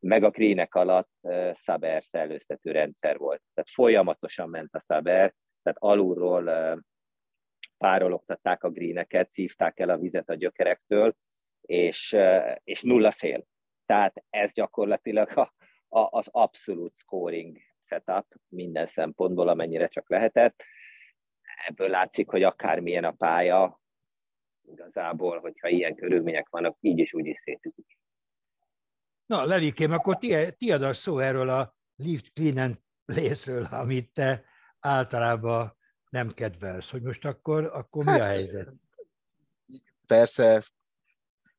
meg 0.00 0.24
a 0.24 0.30
krének 0.30 0.74
alatt 0.74 1.10
uh, 1.20 1.54
Saber 1.54 2.02
szellőztető 2.02 2.70
rendszer 2.70 3.18
volt. 3.18 3.42
Tehát 3.54 3.70
folyamatosan 3.70 4.48
ment 4.48 4.74
a 4.74 4.80
Saber, 4.80 5.34
tehát 5.62 5.78
alulról 5.78 6.46
uh, 6.46 6.78
párologtatták 7.80 8.64
a 8.64 8.70
greeneket, 8.70 9.30
szívták 9.30 9.78
el 9.78 9.88
a 9.90 9.98
vizet 9.98 10.28
a 10.28 10.34
gyökerektől, 10.34 11.16
és, 11.60 12.16
és 12.64 12.82
nulla 12.82 13.10
szél. 13.10 13.46
Tehát 13.86 14.24
ez 14.30 14.52
gyakorlatilag 14.52 15.38
a, 15.38 15.54
a, 15.88 16.18
az 16.18 16.28
abszolút 16.30 16.96
scoring 16.96 17.58
setup 17.84 18.26
minden 18.48 18.86
szempontból, 18.86 19.48
amennyire 19.48 19.88
csak 19.88 20.10
lehetett. 20.10 20.62
Ebből 21.66 21.88
látszik, 21.88 22.28
hogy 22.28 22.42
akármilyen 22.42 23.04
a 23.04 23.12
pálya, 23.12 23.80
igazából, 24.62 25.38
hogyha 25.38 25.68
ilyen 25.68 25.94
körülmények 25.94 26.48
vannak, 26.48 26.76
így 26.80 26.98
is 26.98 27.14
úgy 27.14 27.26
is 27.26 27.38
szétütik. 27.38 27.98
Na, 29.26 29.44
Levikém, 29.44 29.92
akkor 29.92 30.18
tiad 30.56 30.82
a 30.82 30.92
szó 30.92 31.18
erről 31.18 31.48
a 31.48 31.76
lift 31.96 32.32
clean 32.32 32.56
and 32.56 32.78
amit 33.70 34.12
te 34.12 34.44
általában 34.80 35.78
nem 36.10 36.30
kedvelsz, 36.30 36.90
hogy 36.90 37.02
most 37.02 37.24
akkor, 37.24 37.64
akkor 37.64 38.04
mi 38.04 38.10
hát, 38.10 38.20
a 38.20 38.24
helyzet? 38.24 38.72
Persze, 40.06 40.62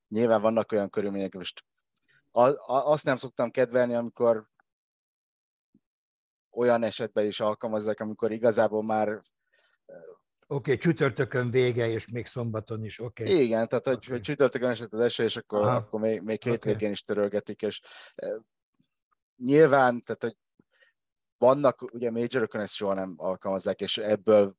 nyilván 0.07 0.41
vannak 0.41 0.71
olyan 0.71 0.89
körülmények, 0.89 1.33
most 1.33 1.65
azt 2.67 3.03
nem 3.03 3.15
szoktam 3.15 3.51
kedvelni, 3.51 3.93
amikor 3.93 4.49
olyan 6.49 6.83
esetben 6.83 7.25
is 7.25 7.39
alkalmazzák, 7.39 7.99
amikor 7.99 8.31
igazából 8.31 8.83
már 8.83 9.21
Oké, 10.51 10.71
okay, 10.71 10.77
csütörtökön 10.77 11.49
vége, 11.49 11.87
és 11.87 12.07
még 12.07 12.25
szombaton 12.25 12.83
is, 12.83 12.99
oké. 12.99 13.23
Okay. 13.23 13.43
Igen, 13.43 13.67
tehát 13.67 13.85
hogy, 13.85 13.95
okay. 13.95 14.09
hogy 14.09 14.21
csütörtökön 14.21 14.69
esett 14.69 14.93
az 14.93 14.99
eső, 14.99 15.23
és 15.23 15.37
akkor, 15.37 15.67
akkor 15.67 15.99
még, 15.99 16.21
még 16.21 16.43
hétvégén 16.43 16.77
okay. 16.77 16.91
is 16.91 17.03
törölgetik, 17.03 17.61
és 17.61 17.81
e, 18.15 18.41
nyilván, 19.35 20.03
tehát 20.03 20.21
hogy 20.21 20.37
vannak, 21.41 21.81
ugye 21.81 22.11
majorokon 22.11 22.61
ezt 22.61 22.73
soha 22.73 22.93
nem 22.93 23.13
alkalmazzák, 23.17 23.81
és 23.81 23.97
ebből 23.97 24.55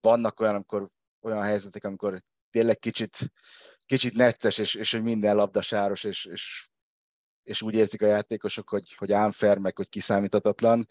vannak 0.00 0.40
olyan, 0.40 0.54
amikor, 0.54 0.90
olyan 1.20 1.42
helyzetek, 1.42 1.84
amikor 1.84 2.22
tényleg 2.50 2.78
kicsit, 2.78 3.18
kicsit 3.86 4.14
necces, 4.14 4.58
és, 4.58 4.74
és 4.74 4.92
hogy 4.92 5.02
minden 5.02 5.36
labda 5.36 5.62
sáros, 5.62 6.04
és, 6.04 6.24
és, 6.24 6.68
és 7.42 7.62
úgy 7.62 7.74
érzik 7.74 8.02
a 8.02 8.06
játékosok, 8.06 8.68
hogy, 8.68 8.94
hogy 8.94 9.12
unfair, 9.12 9.58
meg 9.58 9.76
hogy 9.76 9.88
kiszámíthatatlan. 9.88 10.86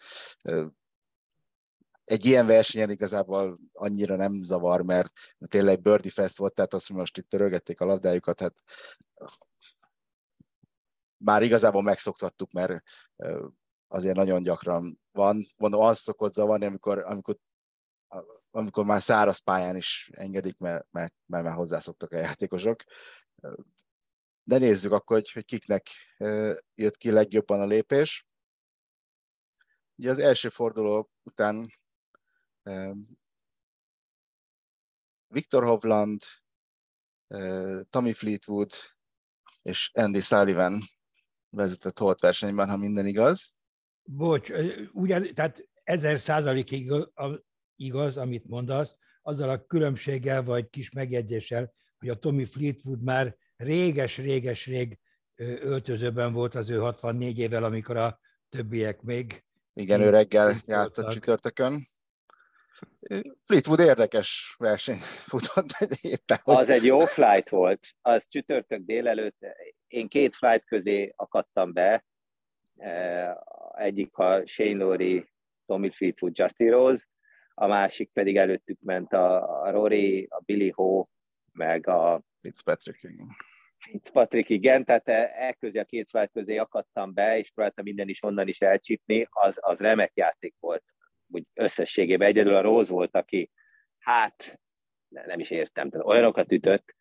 Egy 2.04 2.24
ilyen 2.24 2.46
versenyen 2.46 2.90
igazából 2.90 3.58
annyira 3.72 4.16
nem 4.16 4.42
zavar, 4.42 4.82
mert 4.82 5.12
tényleg 5.48 5.80
Birdie 5.80 6.10
Fest 6.10 6.36
volt, 6.36 6.54
tehát 6.54 6.74
azt, 6.74 6.86
hogy 6.86 6.96
most 6.96 7.18
itt 7.18 7.28
törölgették 7.28 7.80
a 7.80 7.84
labdájukat, 7.84 8.40
hát 8.40 8.54
már 11.16 11.42
igazából 11.42 11.82
megszoktattuk, 11.82 12.52
mert 12.52 12.82
azért 13.92 14.16
nagyon 14.16 14.42
gyakran 14.42 15.00
van. 15.12 15.46
Mondom, 15.56 15.80
az 15.80 15.98
szokott 15.98 16.32
zavarni, 16.32 16.64
amikor, 16.64 16.98
amikor, 16.98 17.36
amikor 18.50 18.84
már 18.84 19.02
száraz 19.02 19.38
pályán 19.38 19.76
is 19.76 20.10
engedik, 20.12 20.58
mert, 20.58 20.86
mert, 20.90 21.14
mert 21.26 21.44
már 21.44 21.54
hozzászoktak 21.54 22.12
a 22.12 22.16
játékosok. 22.16 22.82
De 24.42 24.58
nézzük 24.58 24.92
akkor, 24.92 25.16
hogy, 25.16 25.30
hogy 25.30 25.44
kiknek 25.44 25.88
jött 26.74 26.96
ki 26.96 27.10
legjobban 27.10 27.60
a 27.60 27.66
lépés. 27.66 28.26
Ugye 29.96 30.10
az 30.10 30.18
első 30.18 30.48
forduló 30.48 31.10
után 31.22 31.72
Viktor 35.26 35.64
Hovland, 35.64 36.22
Tommy 37.90 38.12
Fleetwood 38.12 38.70
és 39.62 39.90
Andy 39.94 40.20
Sullivan 40.20 40.80
vezetett 41.48 41.98
holt 41.98 42.20
versenyben, 42.20 42.68
ha 42.68 42.76
minden 42.76 43.06
igaz. 43.06 43.52
Bocs, 44.16 44.52
ugyan, 44.92 45.34
tehát 45.34 45.68
ezer 45.82 46.18
százalékig 46.18 46.92
igaz, 47.76 48.16
amit 48.16 48.46
mondasz, 48.46 48.96
azzal 49.22 49.48
a 49.48 49.64
különbséggel 49.66 50.42
vagy 50.42 50.70
kis 50.70 50.90
megjegyzéssel, 50.90 51.72
hogy 51.98 52.08
a 52.08 52.18
Tommy 52.18 52.44
Fleetwood 52.44 53.02
már 53.02 53.36
réges-réges-rég 53.56 54.98
öltözőben 55.60 56.32
volt 56.32 56.54
az 56.54 56.70
ő 56.70 56.78
64 56.78 57.38
évvel, 57.38 57.64
amikor 57.64 57.96
a 57.96 58.20
többiek 58.48 59.02
még... 59.02 59.44
Igen, 59.72 60.00
ő 60.00 60.10
reggel 60.10 60.62
játszott 60.66 61.10
csütörtökön. 61.10 61.88
Fleetwood 63.44 63.80
érdekes 63.80 64.54
verseny 64.58 64.98
futott 65.30 65.70
éppen. 66.00 66.38
Hogy... 66.42 66.56
Az 66.56 66.68
egy 66.68 66.84
jó 66.84 66.98
flight 66.98 67.48
volt. 67.48 67.86
Az 68.00 68.24
csütörtök 68.28 68.80
délelőtt, 68.80 69.36
én 69.86 70.08
két 70.08 70.36
flight 70.36 70.64
közé 70.64 71.12
akadtam 71.16 71.72
be. 71.72 72.04
Eh, 72.80 73.34
egyik 73.74 74.16
a 74.16 74.46
Shane 74.46 74.84
Lowry, 74.84 75.30
Tommy 75.66 75.90
Fleetwood, 75.90 76.38
Justin 76.38 76.70
Rose, 76.70 77.04
a 77.54 77.66
másik 77.66 78.10
pedig 78.12 78.36
előttük 78.36 78.78
ment 78.80 79.12
a, 79.12 79.70
Rory, 79.70 80.26
a 80.30 80.40
Billy 80.44 80.70
Ho, 80.70 81.06
meg 81.52 81.86
a 81.86 82.22
Fitzpatrick. 82.40 83.02
Igen. 83.02 83.26
Fitzpatrick, 83.78 84.48
igen, 84.48 84.84
tehát 84.84 85.08
e, 85.08 85.52
közé 85.52 85.78
a 85.78 85.84
két 85.84 86.08
flight 86.10 86.30
közé 86.32 86.56
akadtam 86.56 87.14
be, 87.14 87.38
és 87.38 87.50
próbáltam 87.54 87.84
minden 87.84 88.08
is 88.08 88.22
onnan 88.22 88.48
is 88.48 88.60
elcsípni, 88.60 89.26
az, 89.30 89.58
az 89.60 89.78
remek 89.78 90.12
játék 90.14 90.54
volt 90.60 90.84
úgy 91.30 91.46
összességében 91.54 92.28
egyedül 92.28 92.54
a 92.54 92.60
Rose 92.60 92.92
volt, 92.92 93.16
aki 93.16 93.50
hát 93.98 94.60
nem 95.08 95.40
is 95.40 95.50
értem, 95.50 95.90
tehát 95.90 96.06
olyanokat 96.06 96.52
ütött, 96.52 96.94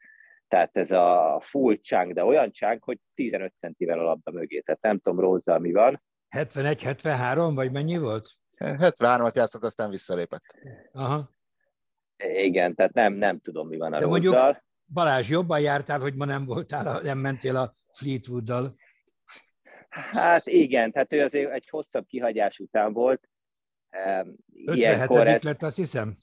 tehát 0.50 0.78
ez 0.78 0.92
a 0.92 1.40
full 1.44 1.76
chunk, 1.76 2.14
de 2.14 2.24
olyan 2.24 2.52
chunk, 2.52 2.84
hogy 2.84 3.00
15 3.14 3.54
centivel 3.60 4.00
a 4.00 4.04
labda 4.04 4.32
mögé, 4.32 4.60
tehát 4.60 4.82
nem 4.82 5.00
tudom 5.00 5.20
rose 5.20 5.60
mi 5.60 5.72
van. 5.72 6.04
71-73, 6.36 7.52
vagy 7.56 7.72
mennyi 7.72 7.98
volt? 7.98 8.30
73-at 8.58 9.34
játszott, 9.34 9.64
aztán 9.64 9.90
visszalépett. 9.90 10.44
Aha. 10.92 11.32
Igen, 12.34 12.76
tehát 12.76 12.94
nem, 12.94 13.14
nem 13.14 13.40
tudom, 13.40 13.68
mi 13.68 13.78
van 13.78 13.94
a 13.94 14.00
De 14.00 14.06
mondjuk, 14.06 14.38
Balázs, 14.94 15.30
jobban 15.30 15.60
jártál, 15.60 16.00
hogy 16.00 16.16
ma 16.16 16.26
nem 16.26 16.46
voltál, 16.46 17.02
nem 17.02 17.18
mentél 17.18 17.56
a 17.56 17.76
Fleetwooddal. 17.94 18.76
Hát 19.90 20.46
igen, 20.46 20.92
tehát 20.92 21.14
ő 21.14 21.24
azért 21.24 21.52
egy 21.52 21.70
hosszabb 21.70 22.06
kihagyás 22.06 22.60
után 22.60 22.94
volt, 22.94 23.30
57 24.66 25.28
ez... 25.28 25.42
lett, 25.42 25.64
azt 25.64 25.76
hiszem. 25.76 26.14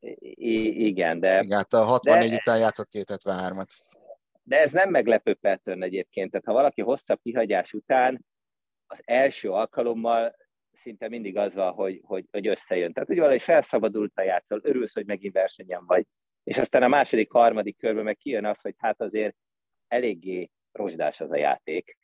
I- 0.00 0.86
igen, 0.86 1.20
de... 1.20 1.42
Igen, 1.42 1.56
hát 1.56 1.72
a 1.72 1.84
64 1.84 2.28
de... 2.28 2.36
után 2.36 2.58
játszott 2.58 2.88
273-at. 2.92 3.68
De 4.42 4.60
ez 4.60 4.72
nem 4.72 4.90
meglepő 4.90 5.34
pattern 5.34 5.82
egyébként, 5.82 6.30
tehát 6.30 6.46
ha 6.46 6.52
valaki 6.52 6.82
hosszabb 6.82 7.20
kihagyás 7.22 7.72
után 7.72 8.24
az 8.86 9.00
első 9.04 9.50
alkalommal 9.50 10.36
szinte 10.72 11.08
mindig 11.08 11.36
az 11.36 11.54
van, 11.54 11.72
hogy, 11.72 12.00
hogy, 12.04 12.24
hogy 12.30 12.46
összejön. 12.46 12.92
Tehát, 12.92 13.08
hogy 13.08 13.18
valahogy 13.18 13.42
felszabadult 13.42 14.12
a 14.14 14.22
játszol, 14.22 14.60
örülsz, 14.62 14.94
hogy 14.94 15.06
megint 15.06 15.34
versenyen 15.34 15.86
vagy. 15.86 16.06
És 16.44 16.58
aztán 16.58 16.82
a 16.82 16.88
második, 16.88 17.30
harmadik 17.32 17.78
körben 17.78 18.04
meg 18.04 18.16
kijön 18.16 18.44
az, 18.44 18.60
hogy 18.60 18.74
hát 18.78 19.00
azért 19.00 19.36
eléggé 19.88 20.50
rozsdás 20.72 21.20
az 21.20 21.30
a 21.30 21.36
játék, 21.36 21.98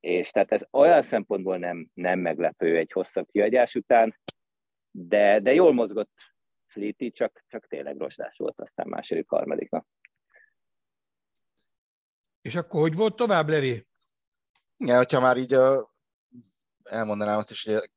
és 0.00 0.30
tehát 0.30 0.52
ez 0.52 0.62
olyan 0.70 1.02
szempontból 1.02 1.56
nem, 1.56 1.88
nem 1.94 2.18
meglepő 2.18 2.76
egy 2.76 2.92
hosszabb 2.92 3.28
kiadás 3.30 3.74
után, 3.74 4.18
de, 4.90 5.40
de 5.40 5.54
jól 5.54 5.72
mozgott 5.72 6.10
Fleety, 6.68 7.10
csak, 7.10 7.44
csak 7.46 7.66
tényleg 7.66 7.96
rosdás 7.96 8.36
volt 8.36 8.60
aztán 8.60 8.88
második, 8.88 9.28
harmadiknak. 9.28 9.86
És 12.40 12.54
akkor 12.54 12.80
hogy 12.80 12.94
volt 12.94 13.16
tovább, 13.16 13.48
Levi? 13.48 13.86
Igen, 14.76 14.96
hogyha 14.96 15.20
már 15.20 15.36
így 15.36 15.54
a, 15.54 15.94
elmondanám 16.82 17.38
azt 17.38 17.50
is, 17.50 17.64
hogy 17.64 17.90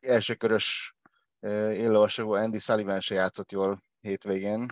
első 0.00 0.34
körös 0.34 0.96
élőasagú 1.40 2.32
Andy 2.32 2.58
Sullivan 2.58 3.00
se 3.00 3.14
játszott 3.14 3.52
jól 3.52 3.82
hétvégén, 4.00 4.66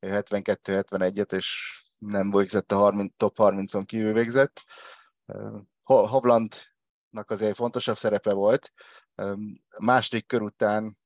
72-71-et, 0.00 1.32
és 1.32 1.80
nem 1.98 2.30
végzett 2.30 2.72
a 2.72 2.76
30, 2.76 3.12
top 3.16 3.34
30-on 3.38 3.82
kívül 3.86 4.12
végzett. 4.12 4.64
Hovlandnak 5.82 7.30
azért 7.30 7.56
fontosabb 7.56 7.96
szerepe 7.96 8.32
volt. 8.32 8.72
A 9.68 9.84
második 9.84 10.26
kör 10.26 10.42
után, 10.42 10.98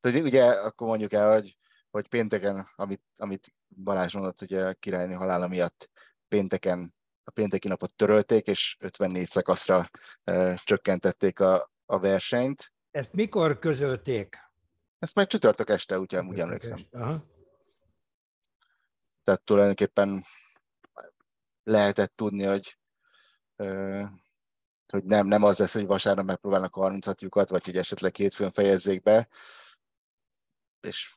tehát 0.00 0.22
ugye 0.22 0.44
akkor 0.44 0.86
mondjuk 0.86 1.12
el, 1.12 1.32
hogy, 1.32 1.56
hogy 1.90 2.08
pénteken, 2.08 2.68
amit, 2.76 3.02
amit 3.16 3.54
Balázs 3.68 4.14
mondott, 4.14 4.42
ugye 4.42 4.66
a 4.66 4.74
királynő 4.74 5.14
halála 5.14 5.48
miatt 5.48 5.90
pénteken 6.28 6.94
a 7.24 7.30
pénteki 7.30 7.68
napot 7.68 7.94
törölték, 7.94 8.46
és 8.46 8.76
54 8.80 9.26
szakaszra 9.26 9.84
e, 10.24 10.54
csökkentették 10.54 11.40
a, 11.40 11.70
a 11.86 11.98
versenyt. 11.98 12.72
Ezt 12.90 13.12
mikor 13.12 13.58
közölték? 13.58 14.36
Ezt 14.98 15.14
meg 15.14 15.26
csütörtök 15.26 15.70
este, 15.70 15.98
úgy, 15.98 16.16
úgy 16.16 16.40
emlékszem. 16.40 16.86
Aha. 16.90 17.24
Tehát 19.24 19.42
tulajdonképpen 19.42 20.24
lehetett 21.62 22.16
tudni, 22.16 22.44
hogy, 22.44 22.78
hogy 24.86 25.04
nem, 25.04 25.26
nem 25.26 25.42
az 25.42 25.58
lesz, 25.58 25.72
hogy 25.72 25.86
vasárnap 25.86 26.24
megpróbálnak 26.24 26.74
30 26.74 27.22
lyukat, 27.22 27.48
vagy 27.48 27.64
hogy 27.64 27.76
esetleg 27.76 28.16
hétfőn 28.16 28.52
fejezzék 28.52 29.02
be. 29.02 29.28
És... 30.80 31.16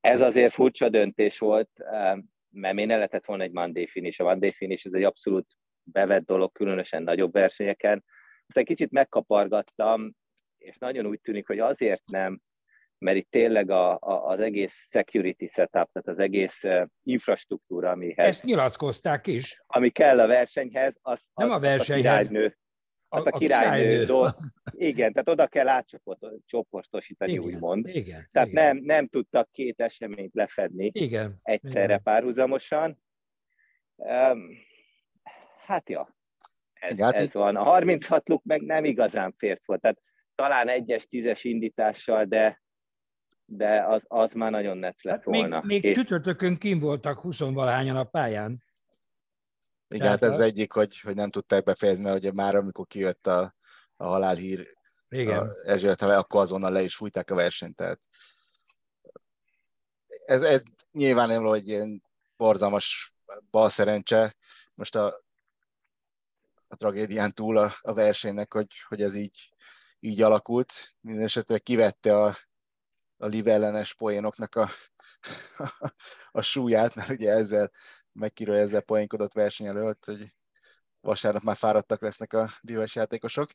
Ez 0.00 0.20
azért 0.20 0.52
furcsa 0.52 0.88
döntés 0.88 1.38
volt, 1.38 1.70
mert 2.50 2.74
még 2.74 2.86
ne 2.86 2.94
lehetett 2.94 3.24
volna 3.24 3.42
egy 3.42 3.52
Monday 3.52 3.86
finish. 3.86 4.20
A 4.20 4.24
Monday 4.24 4.52
finish 4.52 4.86
ez 4.86 4.92
egy 4.92 5.02
abszolút 5.02 5.46
bevett 5.82 6.24
dolog, 6.24 6.52
különösen 6.52 7.02
nagyobb 7.02 7.32
versenyeken. 7.32 8.04
Aztán 8.46 8.64
kicsit 8.64 8.90
megkapargattam, 8.90 10.12
és 10.58 10.76
nagyon 10.78 11.06
úgy 11.06 11.20
tűnik, 11.20 11.46
hogy 11.46 11.58
azért 11.58 12.02
nem, 12.06 12.40
mert 12.98 13.16
itt 13.16 13.30
tényleg 13.30 13.70
a, 13.70 13.92
a, 13.92 14.26
az 14.26 14.40
egész 14.40 14.86
security 14.90 15.46
setup, 15.46 15.90
tehát 15.92 16.08
az 16.08 16.18
egész 16.18 16.62
infrastruktúra, 17.02 17.90
amihez... 17.90 18.26
Ezt 18.26 18.44
nyilatkozták 18.44 19.26
is. 19.26 19.62
Ami 19.66 19.88
kell 19.88 20.20
a 20.20 20.26
versenyhez, 20.26 20.96
az, 21.02 21.20
az 21.32 21.44
nem 21.48 21.50
a 21.50 21.58
versenyhez. 21.58 22.04
A 22.14 22.28
királynő. 22.28 22.56
Azt 23.08 23.26
a, 23.26 23.30
a 23.34 23.38
királynő, 23.38 24.04
királynő. 24.04 24.04
Igen, 24.82 25.12
tehát 25.12 25.28
oda 25.28 25.46
kell 25.46 25.68
átcsoportosítani, 25.68 27.32
igen, 27.32 27.44
úgymond. 27.44 27.86
Igen, 27.88 28.28
tehát 28.32 28.48
igen. 28.48 28.64
Nem, 28.64 28.84
nem 28.84 29.08
tudtak 29.08 29.50
két 29.52 29.80
eseményt 29.80 30.34
lefedni 30.34 30.90
igen, 30.94 31.38
egyszerre 31.42 31.84
igen. 31.84 32.02
párhuzamosan. 32.02 33.02
Um, 33.94 34.50
hát 35.66 35.88
ja, 35.88 36.16
ez, 36.72 37.00
hát 37.00 37.14
ez 37.14 37.32
van. 37.32 37.56
A 37.56 37.62
36 37.62 38.28
luk 38.28 38.44
meg 38.44 38.62
nem 38.62 38.84
igazán 38.84 39.34
fért 39.38 39.66
volt. 39.66 39.80
Tehát 39.80 39.98
talán 40.34 40.68
egyes, 40.68 41.06
tízes 41.06 41.44
indítással, 41.44 42.24
de 42.24 42.62
de 43.52 43.84
az, 43.84 44.02
az 44.06 44.32
már 44.32 44.50
nagyon 44.50 44.78
netsz 44.78 45.02
lett 45.02 45.14
hát 45.14 45.24
volna. 45.24 45.62
Még, 45.64 45.82
még 45.82 45.94
csütörtökön 45.94 46.56
kim 46.56 46.78
voltak 46.78 47.18
20 47.18 47.38
valahányan 47.38 47.96
a 47.96 48.04
pályán. 48.04 48.64
Igen, 49.88 50.08
hát 50.08 50.22
ez 50.22 50.32
az 50.32 50.40
egyik, 50.40 50.72
hogy, 50.72 51.00
hogy 51.00 51.14
nem 51.14 51.30
tudták 51.30 51.62
befejezni, 51.62 52.04
mert 52.04 52.16
ugye 52.16 52.32
már 52.32 52.54
amikor 52.54 52.86
kijött 52.86 53.26
a, 53.26 53.54
a 54.00 54.06
halálhír 54.06 54.76
Igen. 55.08 55.50
Erzsébet, 55.64 56.02
akkor 56.02 56.40
azonnal 56.40 56.72
le 56.72 56.82
is 56.82 56.96
fújták 56.96 57.30
a 57.30 57.34
versenyt, 57.34 57.76
tehát 57.76 58.00
ez, 60.26 60.42
ez 60.42 60.62
nyilván 60.92 61.28
nem 61.28 61.44
hogy 61.44 61.68
ilyen 61.68 62.02
borzalmas 62.36 63.14
bal 63.50 63.70
szerencse. 63.70 64.36
Most 64.74 64.94
a, 64.94 65.24
a 66.68 66.76
tragédián 66.76 67.34
túl 67.34 67.56
a, 67.56 67.74
a 67.80 67.92
versenynek, 67.92 68.52
hogy, 68.52 68.74
hogy 68.88 69.02
ez 69.02 69.14
így, 69.14 69.52
így 70.00 70.22
alakult. 70.22 70.72
Mindenesetre 71.00 71.58
kivette 71.58 72.16
a, 72.16 72.36
a 73.16 73.26
live 73.26 73.52
ellenes 73.52 73.94
poénoknak 73.94 74.54
a, 74.54 74.68
a, 75.56 75.92
a 76.40 76.40
súlyát, 76.40 76.94
mert 76.94 77.10
ugye 77.10 77.30
ezzel 77.30 77.70
megkíró 78.12 78.52
ezzel 78.52 78.80
poénkodott 78.80 79.32
verseny 79.32 79.66
előtt, 79.66 80.04
hogy 80.04 80.34
vasárnap 81.00 81.42
már 81.42 81.56
fáradtak 81.56 82.00
lesznek 82.00 82.32
a 82.32 82.50
dives 82.60 82.94
játékosok, 82.94 83.50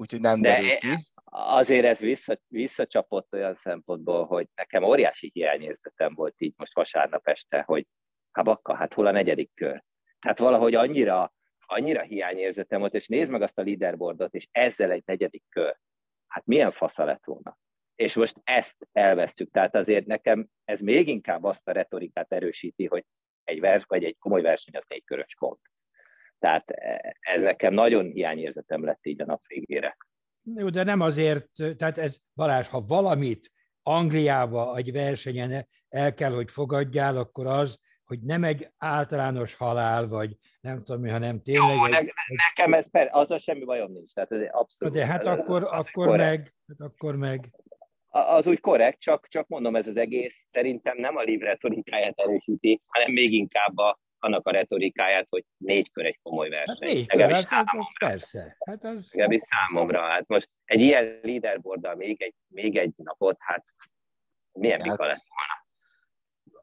úgyhogy 0.00 0.20
nem 0.20 0.40
De 0.40 0.48
derül 0.48 0.76
ki. 0.76 1.06
Azért 1.32 1.84
ez 1.84 1.98
vissza, 1.98 2.40
visszacsapott 2.46 3.32
olyan 3.32 3.54
szempontból, 3.54 4.26
hogy 4.26 4.48
nekem 4.54 4.82
óriási 4.82 5.30
hiányérzetem 5.32 6.14
volt 6.14 6.34
így 6.36 6.54
most 6.56 6.74
vasárnap 6.74 7.28
este, 7.28 7.62
hogy 7.62 7.86
hát 8.30 8.44
bakka, 8.44 8.74
hát 8.74 8.94
hol 8.94 9.06
a 9.06 9.10
negyedik 9.10 9.50
kör? 9.54 9.84
Tehát 10.20 10.38
valahogy 10.38 10.74
annyira, 10.74 11.34
annyira 11.66 12.02
hiányérzetem 12.02 12.80
volt, 12.80 12.94
és 12.94 13.06
nézd 13.06 13.30
meg 13.30 13.42
azt 13.42 13.58
a 13.58 13.62
leaderboardot, 13.62 14.34
és 14.34 14.48
ezzel 14.50 14.90
egy 14.90 15.02
negyedik 15.06 15.44
kör. 15.48 15.76
Hát 16.26 16.46
milyen 16.46 16.72
fasza 16.72 17.04
lett 17.04 17.24
volna? 17.24 17.58
és 18.00 18.14
most 18.14 18.40
ezt 18.44 18.88
elvesztük. 18.92 19.50
Tehát 19.50 19.74
azért 19.74 20.06
nekem 20.06 20.48
ez 20.64 20.80
még 20.80 21.08
inkább 21.08 21.44
azt 21.44 21.68
a 21.68 21.72
retorikát 21.72 22.32
erősíti, 22.32 22.86
hogy 22.86 23.04
egy 23.44 23.60
vers, 23.60 23.84
vagy 23.86 24.04
egy 24.04 24.16
komoly 24.18 24.40
verseny 24.40 24.76
az 24.76 24.84
egy 24.86 25.04
körös 25.04 25.34
pont. 25.38 25.60
Tehát 26.40 26.70
ez 27.20 27.42
nekem 27.42 27.74
nagyon 27.74 28.10
hiányérzetem 28.10 28.84
lett 28.84 29.06
így 29.06 29.20
a 29.20 29.24
nap 29.24 29.46
végére. 29.46 29.96
Jó, 30.54 30.68
de 30.68 30.82
nem 30.82 31.00
azért, 31.00 31.46
tehát 31.76 31.98
ez 31.98 32.18
Balázs, 32.34 32.66
ha 32.66 32.80
valamit 32.80 33.52
Angliába 33.82 34.76
egy 34.76 34.92
versenyen 34.92 35.68
el 35.88 36.14
kell, 36.14 36.32
hogy 36.32 36.50
fogadjál, 36.50 37.16
akkor 37.16 37.46
az, 37.46 37.78
hogy 38.04 38.20
nem 38.20 38.44
egy 38.44 38.68
általános 38.78 39.54
halál, 39.54 40.08
vagy 40.08 40.36
nem 40.60 40.84
tudom, 40.84 41.10
hanem 41.10 41.42
tényleg... 41.42 41.76
Jó, 41.76 41.86
ne, 41.86 41.98
egy... 41.98 42.12
nekem 42.26 42.72
ez 42.72 42.90
per, 42.90 43.08
az 43.10 43.30
a 43.30 43.38
semmi 43.38 43.64
bajom 43.64 43.92
nincs, 43.92 44.12
tehát 44.12 44.32
ez 44.32 44.40
abszolút... 44.50 44.94
De 44.94 45.06
hát 45.06 45.26
akkor, 45.26 45.68
akkor, 45.70 46.16
meg, 46.16 46.54
hát 46.66 46.80
akkor 46.80 47.16
meg 47.16 47.50
az 48.10 48.46
úgy 48.46 48.60
korrekt, 48.60 49.00
csak, 49.00 49.28
csak 49.28 49.48
mondom, 49.48 49.76
ez 49.76 49.86
az 49.86 49.96
egész 49.96 50.46
szerintem 50.50 50.96
nem 50.98 51.16
a 51.16 51.22
liv 51.22 51.40
retorikáját 51.40 52.18
erősíti, 52.18 52.82
hanem 52.86 53.12
még 53.12 53.32
inkább 53.32 53.78
a, 53.78 53.98
annak 54.20 54.46
a 54.46 54.50
retorikáját, 54.50 55.26
hogy 55.28 55.44
négy 55.56 55.90
kör 55.90 56.04
egy 56.04 56.18
komoly 56.22 56.48
verseny. 56.48 56.76
Hát 56.80 56.94
négy 56.94 57.06
kör, 57.06 57.32
hát, 57.32 57.42
számomra. 57.44 57.88
persze. 57.98 58.56
Hát 58.66 58.84
az... 58.84 59.10
Legalábbis 59.12 59.40
számomra. 59.40 60.00
Hát 60.00 60.28
most 60.28 60.50
egy 60.64 60.80
ilyen 60.80 61.18
leaderboarddal 61.22 61.94
még 61.94 62.22
egy, 62.22 62.34
még 62.46 62.76
egy 62.76 62.92
napot, 62.96 63.36
hát 63.38 63.64
milyen 64.52 64.80
hát, 64.80 64.98
lesz 64.98 65.28
volna? 65.28 65.68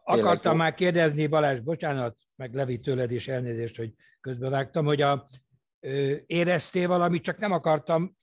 Akartam 0.04 0.58
már 0.58 0.74
kérdezni, 0.74 1.28
Balázs, 1.28 1.60
bocsánat, 1.60 2.20
meg 2.36 2.54
Levi 2.54 2.80
tőled 2.80 3.12
is 3.12 3.28
elnézést, 3.28 3.76
hogy 3.76 3.94
közbevágtam, 4.22 4.86
hogy 4.86 5.02
a, 5.02 5.28
ö, 5.80 6.16
éreztél 6.26 6.88
valamit, 6.88 7.24
csak 7.24 7.38
nem 7.38 7.52
akartam 7.52 8.18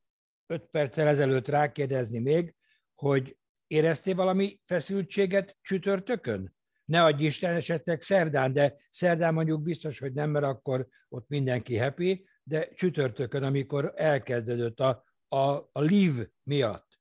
öt 0.46 0.64
perccel 0.70 1.06
ezelőtt 1.06 1.48
rákérdezni 1.48 2.18
még, 2.18 2.54
hogy 2.94 3.36
éreztél 3.66 4.14
valami 4.14 4.60
feszültséget 4.64 5.56
csütörtökön? 5.60 6.56
Ne 6.84 7.02
adj 7.02 7.24
Isten 7.24 7.54
esetleg 7.54 8.02
szerdán, 8.02 8.52
de 8.52 8.74
szerdán 8.90 9.34
mondjuk 9.34 9.62
biztos, 9.62 9.98
hogy 9.98 10.12
nem, 10.12 10.30
mert 10.30 10.44
akkor 10.44 10.86
ott 11.08 11.28
mindenki 11.28 11.76
happy, 11.76 12.26
de 12.42 12.68
csütörtökön, 12.74 13.42
amikor 13.42 13.92
elkezdődött 13.96 14.80
a, 14.80 15.04
a, 15.28 15.38
a 15.72 15.80
live 15.80 16.30
miatt, 16.42 16.98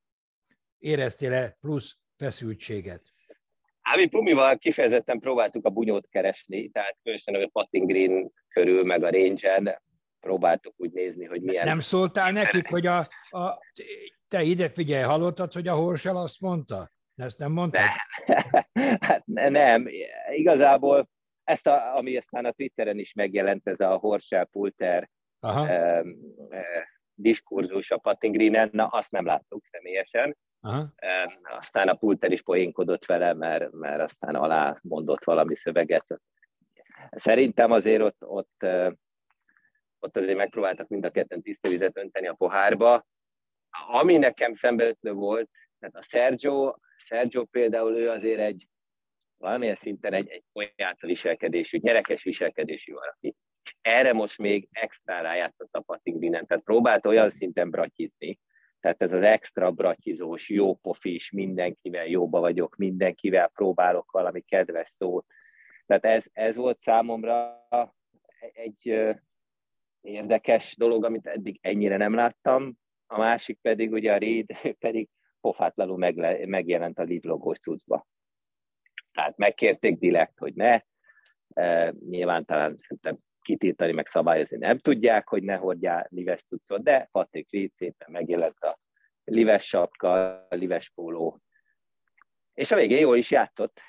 éreztél-e 0.77 1.57
plusz 1.61 1.97
feszültséget? 2.17 3.13
Hát 3.81 3.97
mi 3.97 4.05
Pumival 4.05 4.57
kifejezetten 4.57 5.19
próbáltuk 5.19 5.65
a 5.65 5.69
bunyót 5.69 6.07
keresni, 6.09 6.69
tehát 6.69 6.97
különösen 7.01 7.35
a 7.35 7.47
Patting 7.47 7.89
Green 7.89 8.31
körül, 8.47 8.83
meg 8.83 9.03
a 9.03 9.09
range 9.09 9.81
próbáltuk 10.19 10.73
úgy 10.77 10.91
nézni, 10.91 11.25
hogy 11.25 11.41
milyen... 11.41 11.65
Nem 11.65 11.79
szóltál 11.79 12.31
nekik, 12.31 12.67
hogy 12.67 12.85
a, 12.85 12.97
a 13.29 13.59
te 14.27 14.43
ide 14.43 14.69
figyelj, 14.69 15.03
hallottad, 15.03 15.53
hogy 15.53 15.67
a 15.67 15.75
Horsel 15.75 16.17
azt 16.17 16.39
mondta? 16.39 16.91
Ezt 17.15 17.39
nem 17.39 17.51
mondta? 17.51 17.79
hát 19.07 19.23
nem, 19.25 19.87
igazából 20.31 21.09
ezt, 21.43 21.67
a, 21.67 21.95
ami 21.95 22.17
aztán 22.17 22.45
a 22.45 22.51
Twitteren 22.51 22.99
is 22.99 23.13
megjelent, 23.13 23.67
ez 23.67 23.79
a 23.79 23.95
Horsel 23.95 24.45
Pulter 24.45 25.09
Aha. 25.39 25.67
Eh, 25.67 26.01
diskurzus 27.13 27.91
a 27.91 27.97
Pattingrinen, 27.97 28.69
na 28.71 28.87
azt 28.87 29.11
nem 29.11 29.25
láttuk 29.25 29.65
személyesen. 29.71 30.37
Aha. 30.61 30.93
Eh, 30.95 31.25
aztán 31.57 31.87
a 31.87 31.93
Pulter 31.93 32.31
is 32.31 32.41
poénkodott 32.41 33.05
vele, 33.05 33.33
mert, 33.33 33.71
mert 33.71 34.01
aztán 34.01 34.35
alá 34.35 34.79
mondott 34.81 35.23
valami 35.23 35.55
szöveget. 35.55 36.21
Szerintem 37.11 37.71
azért 37.71 38.01
ott, 38.01 38.25
ott, 38.25 38.65
ott 39.99 40.17
azért 40.17 40.37
megpróbáltak 40.37 40.87
mind 40.87 41.05
a 41.05 41.09
ketten 41.09 41.41
tiszta 41.41 41.69
vizet 41.69 41.97
önteni 41.97 42.27
a 42.27 42.33
pohárba, 42.33 43.05
ami 43.87 44.17
nekem 44.17 44.53
szembeötlő 44.53 45.11
volt, 45.11 45.49
tehát 45.79 45.95
a 45.95 46.01
Sergio, 46.01 46.75
Sergio 46.97 47.45
például 47.45 47.97
ő 47.97 48.09
azért 48.09 48.39
egy 48.39 48.67
valamilyen 49.37 49.75
szinten 49.75 50.13
egy, 50.13 50.29
egy 50.29 50.43
olyan 50.53 50.95
viselkedésű, 50.99 51.77
nyerekes 51.81 52.23
viselkedésű 52.23 52.93
valaki. 52.93 53.35
Erre 53.81 54.13
most 54.13 54.37
még 54.37 54.67
extra 54.71 55.21
rájátszott 55.21 55.73
a 55.73 55.81
Patingrinen, 55.81 56.45
tehát 56.45 56.63
próbált 56.63 57.05
olyan 57.05 57.29
szinten 57.29 57.69
bratizni, 57.69 58.39
tehát 58.79 59.01
ez 59.01 59.11
az 59.11 59.23
extra 59.23 59.71
bratizós, 59.71 60.49
jó 60.49 60.75
pofis, 60.75 61.31
mindenkivel 61.31 62.05
jóba 62.05 62.39
vagyok, 62.39 62.75
mindenkivel 62.75 63.47
próbálok 63.47 64.11
valami 64.11 64.41
kedves 64.41 64.89
szót. 64.89 65.25
Tehát 65.85 66.05
ez, 66.05 66.23
ez 66.31 66.55
volt 66.55 66.79
számomra 66.79 67.67
egy 68.53 69.13
érdekes 70.01 70.75
dolog, 70.75 71.03
amit 71.03 71.27
eddig 71.27 71.59
ennyire 71.61 71.97
nem 71.97 72.13
láttam 72.13 72.81
a 73.13 73.17
másik 73.17 73.59
pedig 73.61 73.91
ugye 73.91 74.13
a 74.13 74.17
Reed 74.17 74.45
pedig 74.85 75.09
pofátlanul 75.43 75.97
megle, 75.97 76.45
megjelent 76.45 76.99
a 76.99 77.05
logós 77.21 77.59
cuccba. 77.59 78.07
Tehát 79.11 79.37
megkérték 79.37 79.99
direkt, 79.99 80.37
hogy 80.37 80.53
ne. 80.53 80.79
Nyilván 81.91 82.45
talán 82.45 82.75
szerintem 82.77 83.17
kitiltani, 83.41 83.91
meg 83.91 84.07
szabályozni 84.07 84.57
nem 84.57 84.77
tudják, 84.77 85.27
hogy 85.27 85.43
ne 85.43 85.55
hordjál 85.55 86.07
lives 86.09 86.43
cuccot, 86.43 86.83
de 86.83 87.09
Patrik 87.11 87.51
Reed 87.51 87.71
szépen 87.75 88.11
megjelent 88.11 88.59
a 88.59 88.79
lives 89.23 89.65
sapka, 89.65 90.11
a 90.49 90.55
lives 90.55 90.89
póló, 90.89 91.39
és 92.53 92.71
a 92.71 92.75
végén 92.75 92.99
jól 92.99 93.17
is 93.17 93.31
játszott 93.31 93.79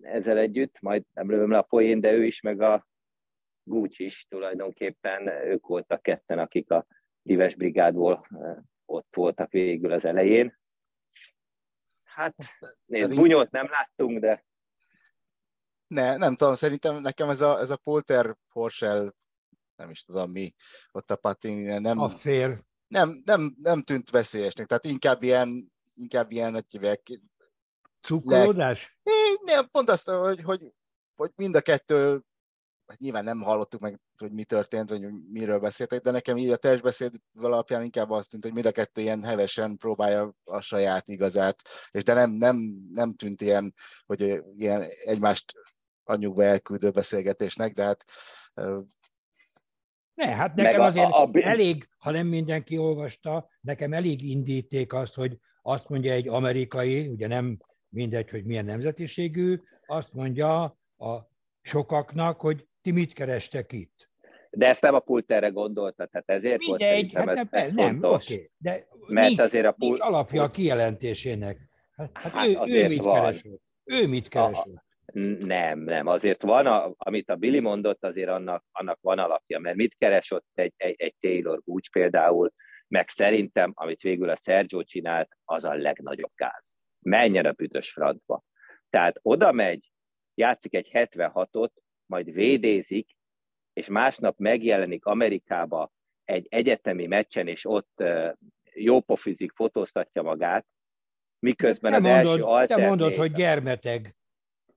ezzel 0.00 0.38
együtt, 0.38 0.80
majd 0.80 1.02
nem 1.12 1.30
lövöm 1.30 1.50
le 1.50 1.58
a 1.58 1.62
poén, 1.62 2.00
de 2.00 2.12
ő 2.12 2.24
is, 2.24 2.40
meg 2.40 2.60
a 2.60 2.86
Gucci 3.62 4.04
is 4.04 4.26
tulajdonképpen, 4.28 5.28
ők 5.28 5.66
voltak 5.66 6.02
ketten, 6.02 6.38
akik 6.38 6.70
a 6.70 6.86
Dives 7.22 7.54
Brigádból 7.54 8.26
ott 8.84 9.14
voltak 9.14 9.50
végül 9.50 9.92
az 9.92 10.04
elején. 10.04 10.58
Hát, 12.16 12.34
nézd, 12.86 13.14
bunyót 13.14 13.50
nem 13.50 13.68
láttunk, 13.70 14.20
de... 14.20 14.44
Ne, 15.86 16.16
nem 16.16 16.34
tudom, 16.34 16.54
szerintem 16.54 16.96
nekem 17.00 17.28
ez 17.28 17.40
a, 17.40 17.58
ez 17.58 17.70
a 17.70 17.76
Polter 17.76 18.36
Porsche 18.52 19.14
nem 19.76 19.90
is 19.90 20.04
tudom 20.04 20.30
mi, 20.30 20.54
ott 20.92 21.10
a 21.10 21.16
patin 21.16 21.80
nem... 21.80 21.98
A 21.98 22.08
fér. 22.08 22.62
Nem, 22.86 23.22
nem, 23.24 23.56
nem 23.62 23.82
tűnt 23.82 24.10
veszélyesnek, 24.10 24.66
tehát 24.66 24.84
inkább 24.84 25.22
ilyen, 25.22 25.72
inkább 25.94 26.30
ilyen, 26.30 26.52
hogy 26.52 26.64
hívják, 26.68 27.20
Cukkolódás? 28.00 28.98
Le... 29.02 29.12
Nem, 29.54 29.68
pont 29.70 29.88
azt, 29.88 30.10
hogy, 30.10 30.42
hogy, 30.42 30.72
hogy 31.16 31.30
mind 31.34 31.54
a 31.54 31.60
kettő, 31.60 32.22
hát 32.86 32.98
nyilván 32.98 33.24
nem 33.24 33.42
hallottuk 33.42 33.80
meg, 33.80 34.00
hogy 34.16 34.32
mi 34.32 34.44
történt, 34.44 34.88
vagy 34.88 35.06
miről 35.32 35.58
beszéltek, 35.58 36.00
de 36.02 36.10
nekem 36.10 36.36
így 36.36 36.50
a 36.50 36.56
testbeszéd 36.56 37.12
alapján 37.34 37.84
inkább 37.84 38.10
azt 38.10 38.30
tűnt, 38.30 38.44
hogy 38.44 38.52
mind 38.52 38.66
a 38.66 38.70
kettő 38.70 39.00
ilyen 39.00 39.22
hevesen 39.22 39.76
próbálja 39.76 40.34
a 40.44 40.60
saját 40.60 41.08
igazát, 41.08 41.62
és 41.90 42.02
de 42.02 42.14
nem, 42.14 42.30
nem, 42.30 42.56
nem 42.92 43.14
tűnt 43.14 43.42
ilyen, 43.42 43.74
hogy 44.06 44.42
ilyen 44.56 44.86
egymást 45.04 45.52
anyukba 46.04 46.42
elküldő 46.44 46.90
beszélgetésnek, 46.90 47.74
de 47.74 47.84
hát 47.84 48.04
ne, 50.14 50.26
hát 50.26 50.54
nekem 50.54 50.80
a, 50.80 50.84
azért 50.84 51.10
a, 51.10 51.22
a... 51.22 51.30
elég, 51.32 51.88
ha 51.98 52.10
nem 52.10 52.26
mindenki 52.26 52.78
olvasta, 52.78 53.48
nekem 53.60 53.92
elég 53.92 54.22
indíték 54.22 54.92
azt, 54.92 55.14
hogy 55.14 55.38
azt 55.62 55.88
mondja 55.88 56.12
egy 56.12 56.28
amerikai, 56.28 57.08
ugye 57.08 57.26
nem 57.26 57.58
mindegy, 57.88 58.30
hogy 58.30 58.44
milyen 58.44 58.64
nemzetiségű, 58.64 59.60
azt 59.86 60.12
mondja 60.12 60.62
a 60.96 61.30
sokaknak, 61.62 62.40
hogy 62.40 62.68
ti 62.86 62.92
mit 62.92 63.12
kerestek 63.12 63.72
itt. 63.72 64.08
De 64.50 64.66
ezt 64.66 64.80
nem 64.80 64.94
a 64.94 64.98
pulterre 64.98 65.48
gondolta, 65.48 66.06
tehát 66.06 66.30
ezért 66.30 66.58
Mindegy, 66.58 67.12
volt 67.12 67.26
hát 67.26 67.34
nem, 67.34 67.48
ez, 67.50 67.72
nem, 67.72 67.98
oké, 68.02 68.34
okay, 68.34 68.50
de 68.58 68.86
Mert 69.06 69.28
nincs, 69.28 69.40
azért 69.40 69.66
a 69.66 69.72
pult... 69.72 69.90
nincs 69.90 70.00
alapja 70.00 70.42
a 70.42 70.50
kijelentésének. 70.50 71.58
Hát, 71.96 72.10
hát, 72.12 72.32
hát 72.32 72.68
ő, 72.68 72.72
ő 72.72 72.88
mit 72.88 72.98
van. 72.98 73.14
keresett? 73.14 73.60
Ő 73.84 74.08
mit 74.08 74.28
keresett? 74.28 74.74
A, 74.74 74.84
nem, 75.44 75.78
nem, 75.78 76.06
azért 76.06 76.42
van, 76.42 76.66
a, 76.66 76.94
amit 76.96 77.30
a 77.30 77.36
Billy 77.36 77.60
mondott, 77.60 78.04
azért 78.04 78.28
annak, 78.28 78.64
annak 78.72 78.98
van 79.00 79.18
alapja, 79.18 79.58
mert 79.58 79.76
mit 79.76 79.94
keresott 79.98 80.46
egy, 80.54 80.72
egy, 80.76 80.94
egy 80.98 81.14
Taylor 81.20 81.62
Gooch 81.64 81.90
például, 81.90 82.52
meg 82.88 83.08
szerintem, 83.08 83.72
amit 83.74 84.00
végül 84.00 84.28
a 84.28 84.36
Sergio 84.36 84.82
csinált, 84.82 85.28
az 85.44 85.64
a 85.64 85.74
legnagyobb 85.74 86.32
gáz 86.34 86.72
menjen 86.98 87.46
a 87.46 87.52
büdös 87.52 87.90
francba. 87.90 88.42
Tehát 88.90 89.18
oda 89.22 89.52
megy, 89.52 89.90
játszik 90.34 90.74
egy 90.74 90.90
76-ot, 90.92 91.70
majd 92.06 92.32
védézik, 92.32 93.10
és 93.72 93.86
másnap 93.86 94.38
megjelenik 94.38 95.04
Amerikába 95.04 95.92
egy 96.24 96.46
egyetemi 96.50 97.06
meccsen, 97.06 97.48
és 97.48 97.64
ott 97.64 98.02
jópofizik, 98.74 99.52
fotóztatja 99.52 100.22
magát, 100.22 100.66
miközben 101.38 101.90
te 101.90 101.96
az 101.96 102.02
mondod, 102.02 102.26
első 102.26 102.42
alternét... 102.42 102.84
Te 102.84 102.88
mondod, 102.88 103.14
hogy 103.14 103.32
gyermeteg. 103.32 104.16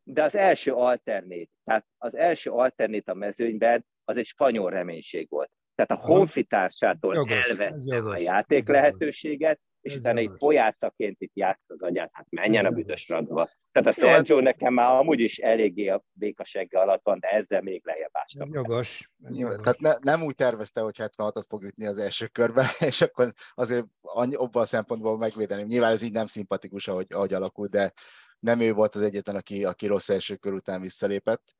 De 0.04 0.24
az 0.24 0.36
első 0.36 0.74
alternét, 0.74 1.50
tehát 1.64 1.86
az 1.98 2.16
első 2.16 2.52
alternét 2.52 3.10
a 3.10 3.14
mezőnyben, 3.14 3.86
az 4.04 4.18
egy 4.18 4.26
spanyol 4.26 4.70
reménység 4.70 5.30
volt. 5.30 5.52
Tehát 5.76 6.04
a 6.04 6.08
honfitársától 6.08 7.30
elvette 7.30 7.98
a 7.98 8.18
játék 8.18 8.68
lehetőséget, 8.68 9.60
és 9.90 9.96
Ez 9.96 10.00
utána 10.00 10.20
itt 10.20 10.38
pojácaként 10.38 11.22
itt 11.22 11.36
játsz 11.36 11.70
az 11.70 11.82
agyát, 11.82 12.10
hát 12.14 12.26
menjen 12.30 12.66
a 12.66 12.70
büdös 12.70 13.06
francba. 13.06 13.50
Tehát 13.72 13.90
a 13.90 13.92
Sergio 13.92 14.36
hát... 14.36 14.44
nekem 14.44 14.74
már 14.74 14.96
amúgy 14.96 15.20
is 15.20 15.38
eléggé 15.38 15.88
a 15.88 16.04
békasegge 16.12 16.80
alatt 16.80 17.04
van, 17.04 17.20
de 17.20 17.28
ezzel 17.28 17.62
még 17.62 17.82
lejjebb 17.86 18.10
ástam. 18.14 18.54
Jogos. 18.54 19.12
jogos. 19.30 19.56
Tehát 19.56 19.80
ne, 19.80 19.94
nem 20.12 20.24
úgy 20.24 20.36
tervezte, 20.36 20.82
hogy 20.82 20.96
76-ot 20.98 21.44
fog 21.48 21.64
ütni 21.64 21.86
az 21.86 22.00
első 22.00 22.28
körbe, 22.28 22.70
és 22.90 23.02
akkor 23.02 23.34
azért 23.54 23.86
abban 24.02 24.62
a 24.62 24.66
szempontból 24.66 25.18
megvédeni. 25.18 25.64
Nyilván 25.64 25.92
ez 25.92 26.02
így 26.02 26.12
nem 26.12 26.26
szimpatikus, 26.26 26.88
ahogy, 26.88 27.08
ahogy 27.10 27.34
alakult, 27.34 27.70
de 27.70 27.94
nem 28.40 28.60
ő 28.60 28.74
volt 28.74 28.96
az 28.96 29.02
egyetlen, 29.02 29.36
aki, 29.36 29.66
aki 29.66 29.88
rossz 29.88 30.10
első 30.10 30.36
kör 30.36 30.54
után 30.54 30.82
visszalépett. 30.82 31.56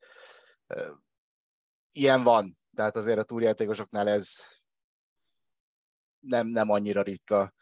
Ilyen 1.92 2.22
van, 2.22 2.58
tehát 2.74 2.96
azért 2.96 3.18
a 3.18 3.22
túrjátékosoknál 3.22 4.08
ez 4.08 4.32
nem, 6.20 6.46
nem 6.46 6.70
annyira 6.70 7.02
ritka. 7.02 7.52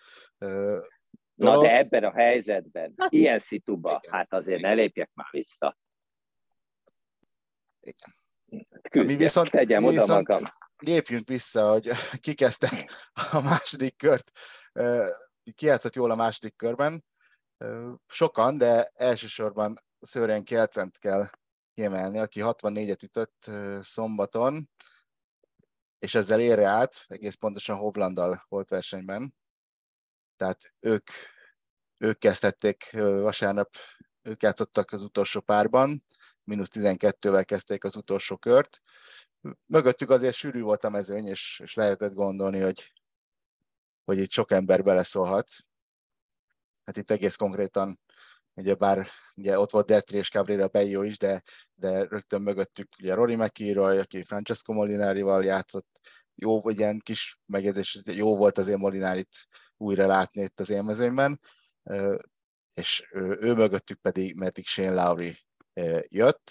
Na 1.35 1.61
de 1.61 1.77
ebben 1.77 2.05
a 2.05 2.13
helyzetben, 2.13 2.95
hát, 2.97 3.13
ilyen 3.13 3.39
szituba, 3.39 4.01
igen, 4.03 4.19
hát 4.19 4.33
azért 4.33 4.59
igen. 4.59 4.71
ne 4.71 4.77
lépjek 4.77 5.11
már 5.15 5.29
vissza. 5.31 5.79
Küzdjek, 8.91 9.07
mi 9.07 9.17
viszont, 9.17 9.51
tegyem 9.51 9.83
mi 9.83 9.89
oda 9.89 10.01
viszont 10.01 10.29
magam. 10.29 10.45
lépjünk 10.77 11.29
vissza, 11.29 11.71
hogy 11.71 11.91
kikezdtek 12.21 12.91
a 13.33 13.41
második 13.41 13.97
kört. 13.97 14.31
Ki 15.55 15.67
játszott 15.67 15.95
jól 15.95 16.11
a 16.11 16.15
második 16.15 16.57
körben? 16.57 17.05
Sokan, 18.07 18.59
de 18.59 18.91
elsősorban 18.95 19.85
Szőren 20.01 20.45
Kelcent 20.45 20.99
kell 20.99 21.31
kiemelni, 21.75 22.19
aki 22.19 22.41
64-et 22.45 23.03
ütött 23.03 23.51
szombaton, 23.81 24.71
és 25.99 26.15
ezzel 26.15 26.41
érre 26.41 26.67
át, 26.67 27.05
egész 27.07 27.35
pontosan 27.35 27.77
Hovlandal 27.77 28.45
volt 28.49 28.69
versenyben. 28.69 29.35
Tehát 30.39 30.75
ők, 30.81 31.11
ők 31.97 32.19
kezdtették 32.19 32.91
vasárnap, 33.01 33.77
ők 34.23 34.43
játszottak 34.43 34.93
az 34.93 35.03
utolsó 35.03 35.41
párban, 35.41 36.05
mínusz 36.45 36.69
12-vel 36.73 37.43
kezdték 37.47 37.85
az 37.85 37.97
utolsó 37.97 38.37
kört. 38.37 38.83
Mögöttük 39.67 40.11
azért 40.11 40.35
sűrű 40.35 40.61
volt 40.61 40.85
a 40.85 40.91
mezőny, 40.91 41.27
és, 41.27 41.61
és 41.65 41.75
lehetett 41.75 42.13
gondolni, 42.13 42.61
hogy, 42.61 42.93
hogy 44.05 44.19
itt 44.19 44.31
sok 44.31 44.51
ember 44.51 44.83
beleszólhat. 44.83 45.51
Hát 46.85 46.97
itt 46.97 47.11
egész 47.11 47.37
konkrétan, 47.37 48.01
ugye 48.55 48.75
bár 48.75 49.09
ugye 49.35 49.59
ott 49.59 49.71
volt 49.71 49.87
Detri 49.87 50.17
és 50.17 50.31
Cabrera 50.31 50.69
Bello 50.69 51.03
is, 51.03 51.19
de, 51.19 51.43
de 51.75 52.03
rögtön 52.03 52.43
mögöttük 52.43 52.89
ugye 52.99 53.15
Rory 53.15 53.37
McIlroy, 53.37 53.99
aki 53.99 54.25
Francesco 54.25 54.73
Molinari-val 54.73 55.45
játszott, 55.45 56.01
jó, 56.35 56.69
ilyen 56.69 56.99
kis 56.99 57.39
megjegyzés, 57.47 58.03
jó 58.05 58.37
volt 58.37 58.59
azért 58.59 58.79
Molinárit 58.79 59.49
újra 59.79 60.07
látni 60.07 60.43
itt 60.43 60.61
az 60.61 60.71
élmezőnyben, 60.71 61.41
és 62.75 63.09
ő 63.13 63.55
mögöttük 63.55 64.01
pedig 64.01 64.35
Matic 64.35 64.69
Shane 64.69 65.03
Lowry 65.03 65.39
jött, 66.03 66.51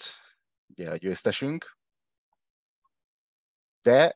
ugye 0.66 0.90
a 0.90 0.96
győztesünk, 0.96 1.76
de 3.82 4.14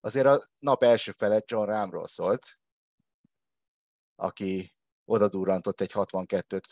azért 0.00 0.26
a 0.26 0.42
nap 0.58 0.82
első 0.82 1.12
fele 1.12 1.42
John 1.46 1.66
Rámról 1.66 2.06
szólt, 2.06 2.58
aki 4.14 4.74
oda 5.04 5.28
durrantott 5.28 5.80
egy 5.80 5.90
62-t, 5.94 6.64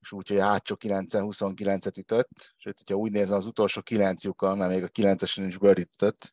és 0.00 0.12
úgy, 0.12 0.28
hogy 0.28 0.38
a 0.38 0.44
hátsó 0.44 0.76
9-29-et 0.78 1.98
ütött, 1.98 2.54
sőt, 2.56 2.78
hogyha 2.78 2.94
úgy 2.94 3.12
nézem, 3.12 3.36
az 3.36 3.46
utolsó 3.46 3.80
9 3.80 4.24
lyukkal, 4.24 4.56
mert 4.56 4.70
még 4.70 4.82
a 4.82 4.88
9-esen 4.88 5.44
is 5.46 5.58
birdie 5.58 5.84
ütött, 5.84 6.32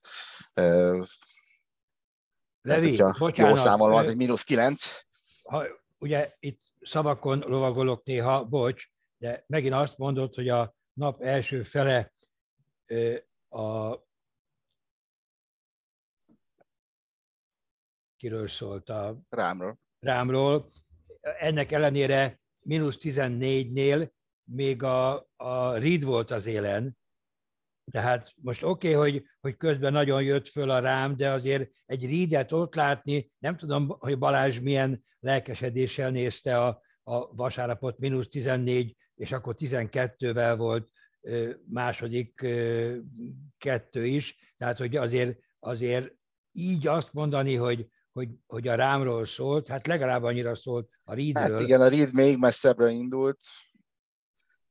Levi, 2.61 2.95
Tehát, 2.95 3.17
bocsánat. 3.17 3.51
Jól 3.51 3.59
számolom, 3.59 3.95
az 3.95 4.07
egy 4.07 4.17
mínusz 4.17 4.43
kilenc. 4.43 4.99
Ha, 5.43 5.63
ugye 5.97 6.35
itt 6.39 6.61
szavakon 6.81 7.39
lovagolok 7.39 8.03
néha, 8.03 8.45
bocs, 8.45 8.87
de 9.17 9.43
megint 9.47 9.73
azt 9.73 9.97
mondod, 9.97 10.35
hogy 10.35 10.49
a 10.49 10.75
nap 10.93 11.21
első 11.21 11.63
fele 11.63 12.13
a 13.49 13.97
kiről 18.17 18.47
szólt 18.47 18.89
a 18.89 19.21
Rámról. 19.29 19.79
Rámról. 19.99 20.71
Ennek 21.21 21.71
ellenére 21.71 22.41
mínusz 22.59 22.97
14-nél 22.99 24.11
még 24.43 24.83
a, 24.83 25.27
a 25.35 25.77
Reed 25.77 26.03
volt 26.03 26.31
az 26.31 26.45
élen, 26.45 26.97
tehát 27.91 28.33
most 28.35 28.63
oké, 28.63 28.95
okay, 28.95 29.11
hogy, 29.11 29.25
hogy 29.39 29.57
közben 29.57 29.91
nagyon 29.91 30.23
jött 30.23 30.47
föl 30.47 30.69
a 30.69 30.79
rám, 30.79 31.15
de 31.15 31.31
azért 31.31 31.69
egy 31.85 32.05
rídet 32.05 32.51
ott 32.51 32.75
látni, 32.75 33.31
nem 33.37 33.57
tudom, 33.57 33.95
hogy 33.99 34.17
Balázs 34.17 34.59
milyen 34.59 35.03
lelkesedéssel 35.19 36.09
nézte 36.09 36.63
a, 36.63 36.81
a 37.03 37.35
vasárnapot, 37.35 37.99
mínusz 37.99 38.27
14, 38.27 38.95
és 39.15 39.31
akkor 39.31 39.55
12-vel 39.57 40.53
volt 40.57 40.89
második 41.65 42.45
kettő 43.57 44.05
is, 44.05 44.53
tehát 44.57 44.77
hogy 44.77 44.95
azért, 44.95 45.39
azért 45.59 46.13
így 46.51 46.87
azt 46.87 47.13
mondani, 47.13 47.55
hogy, 47.55 47.87
hogy, 48.11 48.29
hogy 48.47 48.67
a 48.67 48.75
rámról 48.75 49.25
szólt, 49.25 49.67
hát 49.67 49.87
legalább 49.87 50.23
annyira 50.23 50.55
szólt 50.55 50.89
a 51.03 51.13
Reedről. 51.13 51.51
Hát 51.51 51.61
igen, 51.61 51.81
a 51.81 51.87
Reed 51.87 52.13
még 52.13 52.37
messzebbre 52.37 52.89
indult, 52.89 53.37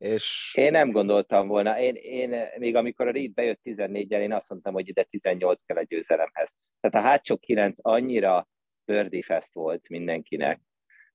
És... 0.01 0.55
Én 0.57 0.71
nem 0.71 0.91
gondoltam 0.91 1.49
volna. 1.49 1.79
Én, 1.79 1.95
én 1.95 2.45
még 2.59 2.77
amikor 2.77 3.07
a 3.07 3.11
Reed 3.11 3.33
bejött 3.33 3.61
14-el, 3.65 4.21
én 4.21 4.33
azt 4.33 4.49
mondtam, 4.49 4.73
hogy 4.73 4.89
ide 4.89 5.03
18 5.03 5.61
kell 5.67 5.77
a 5.77 5.83
győzelemhez. 5.83 6.49
Tehát 6.81 7.07
a 7.07 7.09
hátsó 7.09 7.37
9 7.37 7.79
annyira 7.83 8.49
birdie 8.85 9.23
fest 9.23 9.53
volt 9.53 9.89
mindenkinek. 9.89 10.61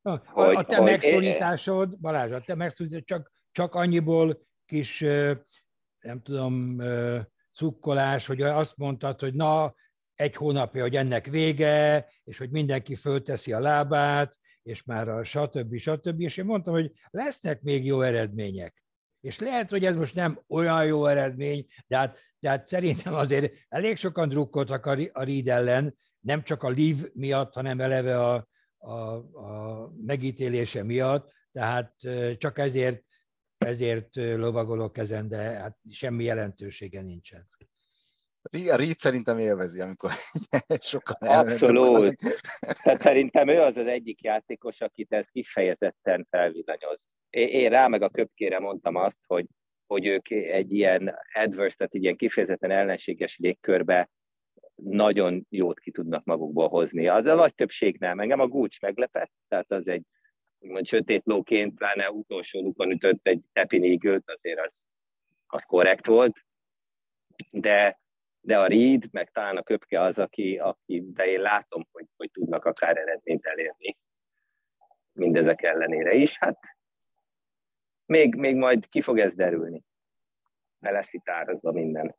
A, 0.01 0.17
hogy, 0.31 0.55
a 0.55 0.63
te 0.63 0.75
hogy 0.75 0.85
megszólításod, 0.85 1.99
Balázs, 1.99 2.31
a 2.31 2.41
te 2.41 2.55
megszólításod 2.55 3.05
csak, 3.05 3.31
csak 3.51 3.75
annyiból 3.75 4.47
kis, 4.65 4.99
nem 5.99 6.21
tudom, 6.23 6.77
cukkolás, 7.53 8.25
hogy 8.25 8.41
azt 8.41 8.77
mondtad, 8.77 9.19
hogy 9.19 9.33
na, 9.33 9.75
egy 10.15 10.35
hónapja, 10.35 10.81
hogy 10.81 10.95
ennek 10.95 11.25
vége, 11.25 12.07
és 12.23 12.37
hogy 12.37 12.49
mindenki 12.49 12.95
fölteszi 12.95 13.53
a 13.53 13.59
lábát, 13.59 14.37
és 14.65 14.83
már 14.83 15.09
a 15.09 15.23
stb. 15.23 15.77
stb. 15.77 16.21
És 16.21 16.37
én 16.37 16.45
mondtam, 16.45 16.73
hogy 16.73 16.91
lesznek 17.09 17.61
még 17.61 17.85
jó 17.85 18.01
eredmények. 18.01 18.83
És 19.21 19.39
lehet, 19.39 19.69
hogy 19.69 19.85
ez 19.85 19.95
most 19.95 20.15
nem 20.15 20.39
olyan 20.47 20.85
jó 20.85 21.05
eredmény, 21.05 21.67
de 21.87 21.97
hát, 21.97 22.19
de 22.39 22.49
hát 22.49 22.67
szerintem 22.67 23.13
azért 23.13 23.53
elég 23.69 23.97
sokan 23.97 24.29
drukkoltak 24.29 24.85
a, 24.85 24.95
Reed 25.13 25.47
ellen, 25.47 25.97
nem 26.19 26.43
csak 26.43 26.63
a 26.63 26.69
Liv 26.69 26.97
miatt, 27.13 27.53
hanem 27.53 27.81
eleve 27.81 28.19
a, 28.19 28.47
a, 28.77 28.91
a 29.17 29.91
megítélése 30.05 30.83
miatt, 30.83 31.31
tehát 31.51 31.93
csak 32.37 32.57
ezért, 32.57 33.03
ezért 33.57 34.15
lovagolok 34.15 34.97
ezen, 34.97 35.27
de 35.27 35.37
hát 35.37 35.77
semmi 35.91 36.23
jelentősége 36.23 37.01
nincsen. 37.01 37.47
A 38.51 38.75
Reed 38.75 38.97
szerintem 38.97 39.37
élvezi, 39.37 39.81
amikor 39.81 40.11
sokan 40.81 41.29
Abszolút. 41.29 42.15
Tehát 42.83 43.01
szerintem 43.01 43.47
ő 43.47 43.59
az 43.59 43.77
az 43.77 43.87
egyik 43.87 44.21
játékos, 44.21 44.81
akit 44.81 45.13
ez 45.13 45.29
kifejezetten 45.29 46.27
felvillanyoz. 46.29 47.07
Én 47.29 47.69
rá 47.69 47.87
meg 47.87 48.01
a 48.01 48.09
köpkére 48.09 48.59
mondtam 48.59 48.95
azt, 48.95 49.19
hogy, 49.27 49.45
hogy 49.85 50.05
ők 50.05 50.29
egy 50.29 50.71
ilyen 50.71 51.15
adverse, 51.33 51.75
tehát 51.77 51.93
egy 51.93 52.03
ilyen 52.03 52.15
kifejezetten 52.15 52.71
ellenséges 52.71 53.37
légkörbe 53.37 54.09
nagyon 54.75 55.45
jót 55.49 55.79
ki 55.79 55.91
tudnak 55.91 56.23
magukból 56.23 56.67
hozni. 56.67 57.07
Az 57.07 57.25
a 57.25 57.35
nagy 57.35 57.55
többség 57.55 57.97
nem. 57.99 58.19
Engem 58.19 58.39
a 58.39 58.47
Gúcs 58.47 58.81
meglepett, 58.81 59.31
tehát 59.47 59.71
az 59.71 59.87
egy 59.87 60.03
úgymond 60.59 60.87
sötét 60.87 61.21
lóként, 61.25 61.75
pláne 61.75 62.11
utolsó 62.11 62.61
lukon 62.61 62.91
ütött 62.91 63.27
egy 63.27 63.41
tepinégőt, 63.53 64.31
azért 64.31 64.59
az, 64.59 64.83
az 65.47 65.63
korrekt 65.63 66.05
volt. 66.05 66.45
De 67.51 67.99
de 68.45 68.59
a 68.59 68.67
Reed, 68.67 69.03
meg 69.11 69.31
talán 69.31 69.57
a 69.57 69.63
Köpke 69.63 70.01
az, 70.01 70.19
aki, 70.19 70.57
aki 70.57 71.03
de 71.13 71.25
én 71.25 71.41
látom, 71.41 71.87
hogy, 71.91 72.05
hogy 72.17 72.31
tudnak 72.31 72.65
akár 72.65 72.97
eredményt 72.97 73.45
elérni 73.45 73.97
mindezek 75.15 75.61
ellenére 75.61 76.13
is. 76.13 76.37
Hát 76.37 76.59
még, 78.05 78.35
még 78.35 78.55
majd 78.55 78.89
ki 78.89 79.01
fog 79.01 79.19
ez 79.19 79.33
derülni. 79.33 79.83
Ne 80.79 80.91
lesz 80.91 81.13
itt 81.13 81.29
árazva 81.29 81.71
minden. 81.71 82.15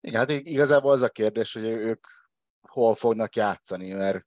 Igen, 0.00 0.18
hát 0.18 0.30
igazából 0.30 0.90
az 0.90 1.02
a 1.02 1.08
kérdés, 1.08 1.52
hogy 1.52 1.64
ők 1.64 2.06
hol 2.60 2.94
fognak 2.94 3.36
játszani, 3.36 3.92
mert 3.92 4.26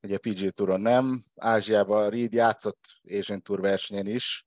ugye 0.00 0.18
PG 0.18 0.50
Touron 0.50 0.80
nem, 0.80 1.24
Ázsiában 1.34 2.10
Reed 2.10 2.34
játszott 2.34 2.80
Asian 3.18 3.42
Tour 3.42 3.60
versenyen 3.60 4.06
is, 4.06 4.44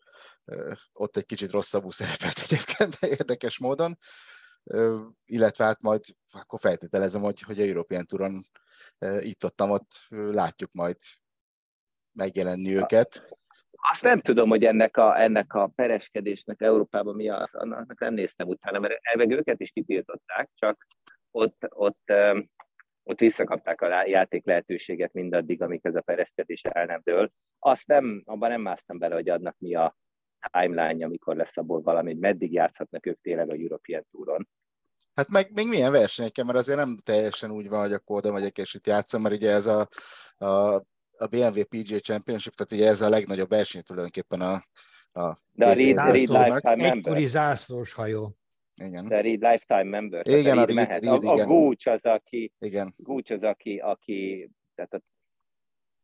ott 0.92 1.18
egy 1.18 1.26
kicsit 1.26 1.52
rosszabbul 1.52 1.92
szerepelt 1.92 2.38
egyébként 2.50 2.96
érdekes 3.02 3.60
módon, 3.60 3.98
illetve 5.26 5.64
hát 5.64 5.82
majd 5.82 6.04
akkor 6.32 6.60
feltételezem, 6.60 7.22
hogy, 7.22 7.42
hogy 7.42 7.60
a 7.60 7.64
European 7.64 8.06
Touron 8.06 8.42
itt 9.20 9.44
ott 9.60 10.08
látjuk 10.10 10.72
majd 10.74 10.96
megjelenni 12.12 12.76
őket. 12.76 13.38
Azt 13.92 14.02
nem 14.02 14.20
tudom, 14.20 14.50
hogy 14.50 14.64
ennek 14.64 14.98
a, 14.98 15.22
ennek 15.22 15.54
a 15.54 15.68
pereskedésnek 15.68 16.62
Európában 16.62 17.16
mi 17.16 17.30
az, 17.30 17.54
annak 17.54 18.00
nem 18.00 18.14
néztem 18.14 18.48
utána, 18.48 18.80
mert 18.80 19.00
elveg 19.02 19.32
őket 19.32 19.60
is 19.60 19.70
kitiltották, 19.70 20.50
csak 20.56 20.88
ott, 21.32 21.66
ott, 21.70 22.14
ott 23.04 23.20
visszakapták 23.20 23.82
a 23.82 24.08
játék 24.08 24.46
lehetőséget 24.46 25.14
mindaddig, 25.14 25.62
amíg 25.62 25.80
ez 25.84 25.96
a 25.96 26.02
pereskedés 26.02 26.62
el 26.62 26.86
nem 26.86 27.02
dől. 27.04 27.32
Azt 27.60 27.88
nem, 27.88 28.22
abban 28.26 28.50
nem 28.50 28.62
másztam 28.62 28.98
bele, 28.98 29.16
hogy 29.16 29.30
adnak 29.30 29.56
mi 29.58 29.76
a 29.76 29.98
timeline, 30.52 31.06
amikor 31.06 31.36
lesz 31.36 31.58
abból 31.58 31.82
valami, 31.82 32.12
hogy 32.12 32.20
meddig 32.20 32.54
játszhatnak 32.54 33.06
ők 33.06 33.22
tényleg 33.22 33.50
a 33.50 33.54
European 33.54 34.06
Touron. 34.12 34.48
Hát 35.14 35.30
meg 35.30 35.52
még 35.54 35.68
milyen 35.68 35.92
versenyeken, 35.92 36.46
mert 36.46 36.58
azért 36.58 36.78
nem 36.78 36.98
teljesen 37.04 37.52
úgy 37.52 37.70
van, 37.70 37.80
hogy 37.80 37.94
akkor 37.94 38.18
oda 38.18 38.32
megyek 38.32 38.58
és 38.58 38.74
itt 38.74 38.88
játszom, 38.88 39.22
mert 39.22 39.36
ugye 39.36 39.52
ez 39.52 39.66
a, 39.66 39.88
a, 40.38 40.74
a 41.18 41.28
BMW 41.30 41.64
PGA 41.64 42.00
Championship, 42.00 42.54
tehát 42.54 42.72
ugye 42.72 42.88
ez 42.88 43.02
a 43.02 43.10
legnagyobb 43.10 43.50
verseny 43.50 43.82
tulajdonképpen 43.82 44.42
a, 44.42 44.54
a 45.22 45.42
De 45.52 45.66
a 45.66 45.74
Reed, 45.74 45.96
Reed 45.96 46.30
Lifetime 46.30 46.76
Member. 46.76 46.96
Egykori 46.96 47.28
zászlós 47.28 47.94
hajó. 47.94 48.36
Igen. 48.76 49.08
De 49.08 49.18
a 49.18 49.22
Reed 49.22 49.42
Lifetime 49.42 49.84
Member. 49.84 50.28
Igen, 50.28 50.58
a 50.58 50.64
Reed, 50.64 50.76
mehet. 50.76 51.04
Reed, 51.04 51.24
a, 51.24 51.32
a 51.32 51.46
Gooch 51.46 51.88
az, 51.88 52.04
aki, 52.04 52.54
igen. 52.60 52.94
Gooch 52.98 53.32
az, 53.32 53.44
aki, 53.44 53.78
aki 53.78 54.50
tehát 54.76 54.94
a, 54.94 55.02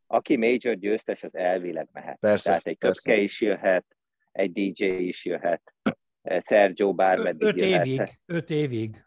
aki 0.06 0.36
major 0.36 0.74
győztes, 0.74 1.22
az 1.22 1.34
elvileg 1.34 1.88
mehet. 1.92 2.18
Persze, 2.18 2.48
Tehát 2.48 2.66
egy 2.66 2.78
persze. 2.78 3.16
is 3.16 3.40
jöhet, 3.40 3.95
egy 4.36 4.52
DJ 4.52 4.84
is 4.84 5.24
jöhet, 5.24 5.74
Sergio 6.42 6.94
bármeddig 6.94 7.42
öt 7.48 7.56
jöhet. 7.56 7.86
évig, 7.86 8.20
öt 8.26 8.50
évig. 8.50 9.04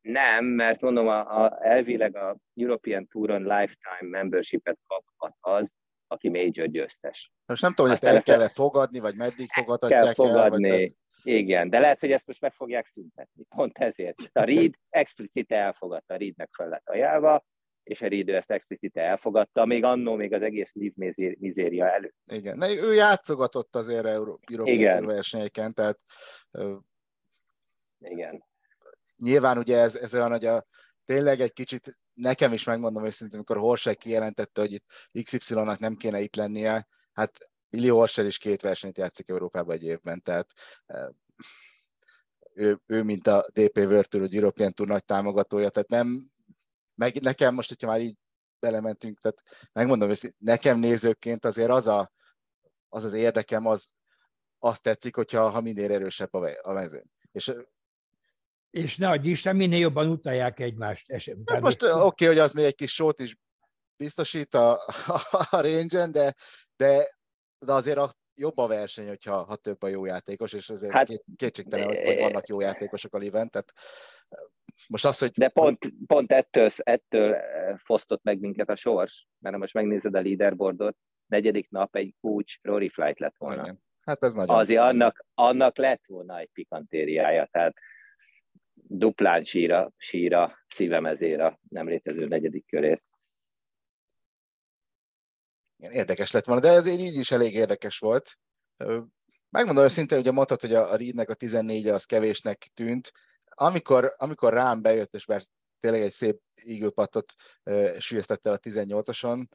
Nem, 0.00 0.44
mert 0.44 0.80
mondom, 0.80 1.08
a, 1.08 1.44
a, 1.44 1.58
elvileg 1.60 2.16
a 2.16 2.36
European 2.54 3.06
Touron 3.06 3.42
Lifetime 3.42 4.08
Membership-et 4.10 4.78
kaphat 4.86 5.36
az, 5.40 5.72
aki 6.06 6.28
major 6.28 6.66
győztes. 6.66 7.32
Most 7.46 7.62
nem 7.62 7.70
tudom, 7.70 7.90
hogy 7.90 8.00
ezt 8.02 8.14
el 8.14 8.22
kell 8.22 8.48
fogadni, 8.48 8.98
vagy 8.98 9.16
meddig 9.16 9.48
fogadhatják 9.48 10.02
kell 10.02 10.14
fogadni. 10.14 10.68
El, 10.68 10.76
vagy 10.76 10.94
igen, 11.22 11.70
de 11.70 11.78
lehet, 11.78 12.00
hogy 12.00 12.12
ezt 12.12 12.26
most 12.26 12.40
meg 12.40 12.52
fogják 12.52 12.86
szüntetni. 12.86 13.44
Pont 13.48 13.78
ezért. 13.78 14.16
A 14.32 14.42
Reed 14.42 14.74
explicite 14.88 15.56
elfogadta, 15.56 16.14
a 16.14 16.16
Reednek 16.16 16.48
fel 16.52 16.68
lett 16.68 16.88
ajánlva, 16.88 17.44
és 17.84 18.00
Reed 18.00 18.28
ezt 18.28 18.50
explicite 18.50 19.00
elfogadta, 19.00 19.64
még 19.64 19.84
annó, 19.84 20.14
még 20.14 20.32
az 20.32 20.42
egész 20.42 20.72
Liv 20.72 20.92
mizéria 21.38 21.90
előtt. 21.90 22.16
Igen, 22.26 22.58
ne, 22.58 22.74
ő 22.74 22.94
játszogatott 22.94 23.76
azért 23.76 24.04
Európai 24.04 24.84
versenyeken, 25.00 25.74
tehát... 25.74 25.98
Igen. 27.98 28.44
nyilván 29.16 29.58
ugye 29.58 29.78
ez, 29.78 29.96
ez 29.96 30.14
olyan, 30.14 30.30
hogy 30.30 30.44
a, 30.44 30.66
tényleg 31.04 31.40
egy 31.40 31.52
kicsit 31.52 31.98
nekem 32.14 32.52
is 32.52 32.64
megmondom 32.64 33.04
őszintén, 33.04 33.36
amikor 33.36 33.56
Horsek 33.56 33.96
kijelentette, 33.96 34.60
hogy 34.60 34.72
itt 34.72 34.84
XY-nak 35.22 35.78
nem 35.78 35.94
kéne 35.94 36.20
itt 36.20 36.36
lennie, 36.36 36.86
hát 37.12 37.32
Billy 37.68 37.88
Horser 37.88 38.24
is 38.24 38.38
két 38.38 38.62
versenyt 38.62 38.98
játszik 38.98 39.28
Európában 39.28 39.74
egy 39.74 39.84
évben, 39.84 40.22
tehát 40.22 40.46
ő, 42.54 42.80
ő 42.86 43.02
mint 43.02 43.26
a 43.26 43.46
DP 43.52 43.76
World 43.76 44.08
Tour, 44.08 44.28
European 44.30 44.72
Tour 44.72 44.88
nagy 44.88 45.04
támogatója, 45.04 45.68
tehát 45.68 45.88
nem, 45.88 46.32
meg 46.94 47.20
nekem 47.20 47.54
most, 47.54 47.68
hogyha 47.68 47.86
már 47.86 48.00
így 48.00 48.16
belementünk, 48.58 49.18
tehát 49.18 49.68
megmondom, 49.72 50.08
hogy 50.08 50.34
nekem 50.38 50.78
nézőként 50.78 51.44
azért 51.44 51.70
az 51.70 51.86
a, 51.86 52.12
az, 52.88 53.04
az 53.04 53.12
érdekem, 53.12 53.66
az 53.66 53.90
azt 54.58 54.82
tetszik, 54.82 55.16
hogyha 55.16 55.50
ha 55.50 55.60
minél 55.60 55.92
erősebb 55.92 56.34
a, 56.34 56.50
a 56.62 56.72
mezőn. 56.72 57.10
És 57.32 57.52
és 58.70 58.96
ne 58.96 59.08
adj 59.08 59.28
Isten, 59.28 59.56
minél 59.56 59.78
jobban 59.78 60.08
utalják 60.08 60.60
egymást. 60.60 61.12
Hát 61.44 61.60
most 61.60 61.82
oké, 61.82 61.92
okay, 61.92 62.26
hogy 62.26 62.38
az 62.38 62.52
még 62.52 62.64
egy 62.64 62.74
kis 62.74 62.94
sót 62.94 63.20
is 63.20 63.36
biztosít 63.96 64.54
a, 64.54 64.72
a, 65.16 65.46
a 65.50 65.60
range 65.60 66.06
de, 66.06 66.34
de, 66.76 67.16
de 67.58 67.72
azért 67.72 67.98
a, 67.98 68.10
jobb 68.34 68.58
a 68.58 68.66
verseny, 68.66 69.08
hogyha 69.08 69.44
ha 69.44 69.56
több 69.56 69.82
a 69.82 69.88
jó 69.88 70.04
játékos, 70.04 70.52
és 70.52 70.70
azért 70.70 70.92
hát, 70.92 71.06
két, 71.06 71.24
kétségtelen, 71.36 71.86
hogy, 71.86 71.96
hogy 72.04 72.18
vannak 72.18 72.48
jó 72.48 72.60
játékosok 72.60 73.14
a 73.14 73.18
liven, 73.18 73.50
tehát 73.50 73.72
most 74.88 75.04
az, 75.04 75.18
hogy... 75.18 75.30
De 75.30 75.48
pont, 75.48 75.78
pont 76.06 76.32
ettől, 76.32 76.70
ettől 76.76 77.36
fosztott 77.76 78.22
meg 78.22 78.38
minket 78.38 78.68
a 78.68 78.76
sors, 78.76 79.26
mert 79.38 79.54
ha 79.54 79.60
most 79.60 79.74
megnézed 79.74 80.14
a 80.14 80.20
leaderboardot, 80.20 80.96
negyedik 81.26 81.70
nap 81.70 81.96
egy 81.96 82.14
Kucs 82.20 82.54
Rory 82.62 82.88
Flight 82.88 83.18
lett 83.18 83.36
volna. 83.36 83.62
Igen. 83.62 83.82
Hát 84.00 84.22
ez 84.22 84.34
nagyon... 84.34 84.56
Azért 84.56 84.80
annak, 84.80 85.24
annak 85.34 85.76
lett 85.76 86.02
volna 86.06 86.38
egy 86.38 86.50
pikantériája, 86.52 87.48
tehát 87.50 87.76
duplán 88.74 89.44
síra, 89.44 89.92
síra 89.96 90.58
szívem 90.68 91.06
ezért 91.06 91.40
a 91.40 91.58
nem 91.68 91.88
létező 91.88 92.26
negyedik 92.26 92.66
körért. 92.66 93.02
Igen, 95.76 95.92
érdekes 95.92 96.30
lett 96.30 96.44
volna, 96.44 96.60
de 96.60 96.68
ezért 96.68 97.00
így 97.00 97.16
is 97.16 97.30
elég 97.30 97.54
érdekes 97.54 97.98
volt. 97.98 98.38
Megmondom 99.50 99.84
őszintén, 99.84 100.18
ugye 100.18 100.30
mondtad, 100.30 100.60
hogy 100.60 100.74
a 100.74 100.96
Reednek 100.96 101.28
a 101.28 101.34
14 101.34 101.88
az 101.88 102.04
kevésnek 102.04 102.70
tűnt. 102.74 103.12
Amikor, 103.54 104.14
amikor 104.16 104.52
rám 104.52 104.82
bejött, 104.82 105.14
és 105.14 105.26
bár 105.26 105.42
tényleg 105.80 106.00
egy 106.00 106.10
szép 106.10 106.40
ígőpatot 106.62 107.32
uh, 107.64 107.98
sülyeztette 107.98 108.50
a 108.50 108.58
18-oson, 108.58 109.46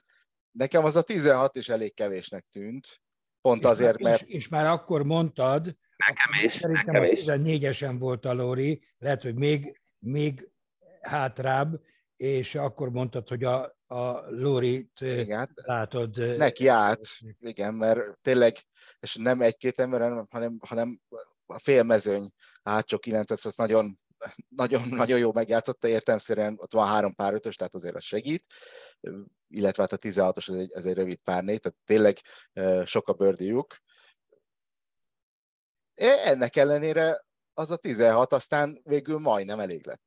nekem 0.52 0.86
az 0.86 0.96
a 0.96 1.02
16 1.02 1.56
is 1.56 1.70
elég 1.70 1.94
kevésnek 1.94 2.46
tűnt. 2.52 3.02
Pont 3.42 3.64
és 3.64 3.70
azért, 3.70 4.00
mert... 4.00 4.22
És, 4.22 4.34
és 4.34 4.48
már 4.48 4.66
akkor 4.66 5.04
mondtad, 5.04 5.76
Nekem 6.08 6.46
is. 6.46 6.54
Szerintem 6.54 7.02
nekem 7.02 7.04
a 7.04 7.38
14-esen 7.38 7.96
volt 8.00 8.26
a 8.26 8.34
Lóri, 8.34 8.84
lehet, 8.98 9.22
hogy 9.22 9.36
még, 9.36 9.82
még 10.00 10.50
hátrább, 11.02 11.82
és 12.16 12.56
akkor 12.56 12.90
mondtad, 12.90 13.28
hogy 13.28 13.44
a 13.44 13.80
a 13.92 14.30
Lórit 14.30 15.02
igen. 15.02 15.50
látod. 15.56 16.38
Neki 16.38 16.68
át, 16.68 17.00
igen, 17.40 17.74
mert 17.74 18.18
tényleg, 18.22 18.56
és 19.00 19.16
nem 19.16 19.42
egy-két 19.42 19.80
ember, 19.80 20.26
hanem, 20.30 20.58
hanem 20.68 21.02
a 21.50 21.60
félmezőny 21.60 22.32
hátsó 22.64 22.98
9 22.98 23.46
az 23.46 23.56
nagyon, 23.56 24.00
nagyon, 24.48 24.88
nagyon 24.90 25.20
jó 25.20 25.34
megjátszotta, 25.34 25.88
értelmszerűen 25.88 26.56
ott 26.58 26.74
van 26.74 26.88
három 26.88 27.16
pár 27.16 27.34
ötös, 27.34 27.56
tehát 27.56 27.74
azért 27.74 27.96
az 27.96 28.04
segít, 28.04 28.46
illetve 29.48 29.82
hát 29.82 29.92
a 29.92 29.98
16-os 29.98 30.50
ez 30.50 30.56
egy, 30.56 30.72
ez 30.72 30.86
egy 30.86 30.94
rövid 30.94 31.18
párné, 31.18 31.58
tehát 31.58 31.78
tényleg 31.86 32.18
sok 32.86 33.08
a 33.08 33.14
bőrdiuk. 33.14 33.78
Ennek 36.26 36.56
ellenére 36.56 37.26
az 37.54 37.72
a 37.72 37.76
16 37.78 38.34
aztán 38.34 38.82
végül 38.84 39.20
majdnem 39.20 39.60
elég 39.60 39.86
lett. 39.86 40.02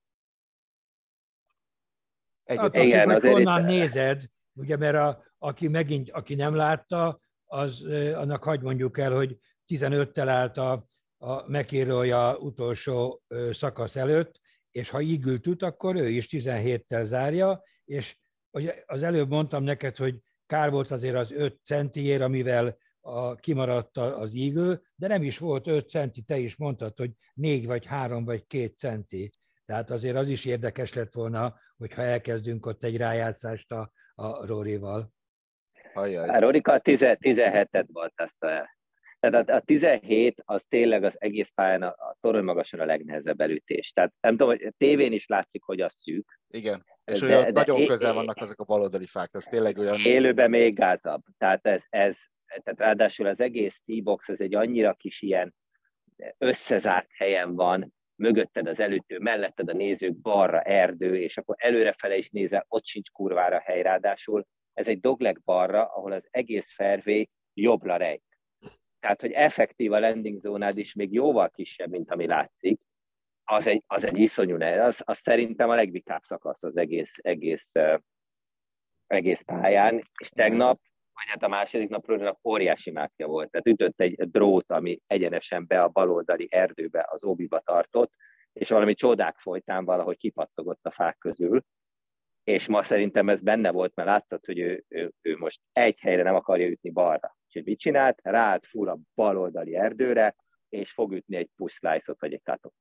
Hát, 2.45 2.75
Igen, 2.75 3.11
azért 3.11 3.35
honnan 3.35 3.61
itt... 3.61 3.67
nézed, 3.67 4.23
ugye, 4.53 4.77
mert 4.77 4.97
a, 4.97 5.25
aki 5.39 5.69
megint, 5.69 6.11
aki 6.11 6.35
nem 6.35 6.55
látta, 6.55 7.21
az 7.45 7.83
annak 8.15 8.45
hagy 8.45 8.61
mondjuk 8.61 8.99
el, 8.99 9.13
hogy 9.13 9.39
15-tel 9.67 10.29
állt 10.29 10.57
a, 10.57 10.87
a 11.23 11.49
megírója 11.49 12.37
utolsó 12.39 13.23
szakasz 13.51 13.97
előtt, 13.97 14.41
és 14.71 14.91
ha 14.91 15.01
ígül 15.01 15.41
tud, 15.41 15.63
akkor 15.63 15.97
ő 15.97 16.09
is 16.09 16.29
17-tel 16.31 17.05
zárja, 17.05 17.63
és 17.85 18.17
az 18.87 19.03
előbb 19.03 19.29
mondtam 19.29 19.63
neked, 19.63 19.97
hogy 19.97 20.19
kár 20.47 20.71
volt 20.71 20.91
azért 20.91 21.17
az 21.17 21.33
5 21.33 21.59
centiért, 21.65 22.23
amivel 22.23 22.79
a, 23.01 23.35
kimaradt 23.35 23.97
az 23.97 24.35
ígő, 24.35 24.83
de 24.95 25.07
nem 25.07 25.23
is 25.23 25.39
volt 25.39 25.67
5 25.67 25.89
centi, 25.89 26.23
te 26.23 26.39
is 26.39 26.57
mondtad, 26.57 26.99
hogy 26.99 27.11
4 27.35 27.67
vagy 27.67 27.87
3 27.87 28.25
vagy 28.25 28.47
2 28.47 28.67
centi. 28.67 29.33
Tehát 29.65 29.91
azért 29.91 30.17
az 30.17 30.29
is 30.29 30.45
érdekes 30.45 30.93
lett 30.93 31.13
volna, 31.13 31.59
hogyha 31.77 32.03
elkezdünk 32.03 32.67
ott 32.67 32.85
egy 32.85 32.97
rájátszást 32.97 33.73
a, 33.73 33.93
a 34.15 34.47
Rorival. 34.47 35.13
A 36.31 36.39
Rorika 36.39 36.81
17-et 36.85 37.87
volt 37.93 38.13
azt 38.17 38.43
a 38.43 38.81
tehát 39.31 39.51
a, 39.51 39.55
a 39.55 39.61
17 39.61 40.43
az 40.45 40.65
tényleg 40.69 41.05
az 41.05 41.15
egész 41.19 41.51
pályán 41.55 41.83
a, 41.83 41.87
a 41.87 42.17
torony 42.21 42.45
magasan 42.45 42.81
a 42.81 42.85
legnehezebb 42.85 43.41
elütés. 43.41 43.93
Tehát 43.93 44.13
nem 44.21 44.37
tudom, 44.37 44.49
hogy 44.49 44.75
tévén 44.77 45.13
is 45.13 45.27
látszik, 45.27 45.63
hogy 45.63 45.81
az 45.81 45.93
szűk. 45.97 46.41
Igen, 46.49 46.85
és 47.05 47.21
de, 47.21 47.27
olyan 47.27 47.43
de, 47.43 47.51
nagyon 47.51 47.81
de, 47.81 47.87
közel 47.87 48.15
vannak 48.15 48.37
azok 48.37 48.61
a 48.61 48.65
baloldali 48.65 49.07
fák, 49.07 49.31
ez 49.33 49.45
tényleg 49.45 49.79
olyan... 49.79 49.97
Élőben 50.05 50.51
még 50.51 50.75
gázabb. 50.75 51.23
Tehát 51.39 51.67
ez, 51.67 51.83
ez 51.89 52.19
tehát 52.47 52.81
ráadásul 52.81 53.27
az 53.27 53.41
egész 53.41 53.81
T-box, 53.85 54.29
ez 54.29 54.41
egy 54.41 54.55
annyira 54.55 54.95
kis 54.95 55.23
ilyen 55.23 55.55
összezárt 56.39 57.09
helyen 57.11 57.55
van, 57.55 57.95
mögötted 58.15 58.67
az 58.67 58.81
előttő, 58.81 59.19
melletted 59.19 59.71
a 59.71 59.73
nézők, 59.73 60.17
balra 60.17 60.61
erdő, 60.61 61.17
és 61.17 61.37
akkor 61.37 61.55
előrefele 61.59 62.17
is 62.17 62.31
nézel, 62.31 62.65
ott 62.69 62.87
sincs 62.87 63.11
kurvára 63.11 63.61
hely 63.65 63.83
ráadásul. 63.83 64.47
Ez 64.73 64.87
egy 64.87 65.01
dogleg 65.01 65.41
balra, 65.45 65.85
ahol 65.85 66.13
az 66.13 66.29
egész 66.31 66.75
fervé 66.75 67.29
jobbra 67.55 67.97
rejt. 67.97 68.32
Tehát, 69.03 69.21
hogy 69.21 69.33
effektív 69.33 69.93
a 69.93 69.99
landing 69.99 70.41
zónád 70.41 70.79
is 70.79 70.95
még 70.95 71.13
jóval 71.13 71.51
kisebb, 71.51 71.91
mint 71.91 72.11
ami 72.11 72.27
látszik, 72.27 72.81
az 73.45 73.67
egy, 73.67 73.83
az 73.87 74.05
egy 74.05 74.19
iszonyú 74.19 74.57
ne. 74.57 74.83
Az, 74.83 75.03
az 75.05 75.19
szerintem 75.19 75.71
a 75.71 75.75
legvitább 75.75 76.23
szakasz 76.23 76.63
az 76.63 76.77
egész, 76.77 77.15
egész, 77.23 77.71
uh, 77.75 77.99
egész 79.07 79.41
pályán, 79.41 80.03
és 80.21 80.29
tegnap, 80.29 80.77
vagy 81.13 81.25
hát 81.27 81.43
a 81.43 81.49
második 81.49 81.89
napról 81.89 82.39
óriási 82.45 82.91
mákja 82.91 83.27
volt. 83.27 83.51
Tehát 83.51 83.67
ütött 83.67 84.01
egy 84.01 84.31
drót, 84.31 84.71
ami 84.71 85.01
egyenesen 85.07 85.67
be 85.67 85.83
a 85.83 85.89
baloldali 85.89 86.49
erdőbe, 86.51 87.07
az 87.11 87.25
óbiba 87.25 87.59
tartott, 87.59 88.13
és 88.53 88.69
valami 88.69 88.95
csodák 88.95 89.39
folytán 89.39 89.85
valahogy 89.85 90.17
kipattogott 90.17 90.87
a 90.87 90.91
fák 90.91 91.19
közül, 91.19 91.65
és 92.45 92.69
ma 92.69 92.83
szerintem 92.83 93.29
ez 93.29 93.41
benne 93.41 93.71
volt, 93.71 93.95
mert 93.95 94.09
látszott, 94.09 94.47
hogy 94.47 94.59
ő, 94.59 94.85
ő, 94.89 95.13
ő 95.23 95.37
most 95.37 95.61
egy 95.73 96.01
helyre 96.01 96.23
nem 96.23 96.35
akarja 96.35 96.67
ütni 96.67 96.91
balra. 96.91 97.37
Úgyhogy 97.53 97.71
mit 97.71 97.79
csinált? 97.79 98.21
Ráállt 98.23 98.67
full 98.67 98.89
a 98.89 98.99
baloldali 99.15 99.77
erdőre, 99.77 100.37
és 100.69 100.93
fog 100.93 101.13
ütni 101.13 101.37
egy 101.37 101.51
puszlájszot 101.57 102.21
vagy 102.21 102.33
egy 102.33 102.43
katot. 102.43 102.75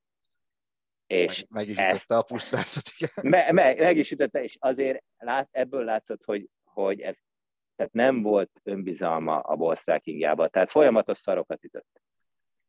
És 1.08 1.46
meg, 1.50 1.68
meg 1.68 1.68
is 1.68 1.78
ütötte 1.78 2.18
a 2.18 2.22
puszlájszot, 2.22 2.84
igen. 2.98 3.32
Me, 3.32 3.52
me, 3.52 3.74
meg 3.74 3.98
is 3.98 4.12
ütötte, 4.12 4.44
és 4.44 4.58
azért 4.60 5.04
lát, 5.18 5.48
ebből 5.52 5.84
látszott, 5.84 6.24
hogy, 6.24 6.50
hogy 6.64 7.02
ez 7.02 7.16
tehát 7.76 7.94
nem 7.94 8.22
volt 8.22 8.52
önbizalma 8.64 9.40
a 9.40 9.56
ballstrikingjába, 9.56 10.48
tehát 10.48 10.72
folyamatos 10.72 11.18
szarokat 11.18 11.64
ütött. 11.64 12.02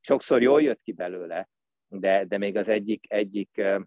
Sokszor 0.00 0.42
jól 0.42 0.62
jött 0.62 0.82
ki 0.82 0.92
belőle, 0.92 1.48
de, 1.88 2.24
de 2.24 2.38
még 2.38 2.56
az 2.56 2.68
egyik, 2.68 3.12
egyik 3.12 3.50
uh, 3.56 3.80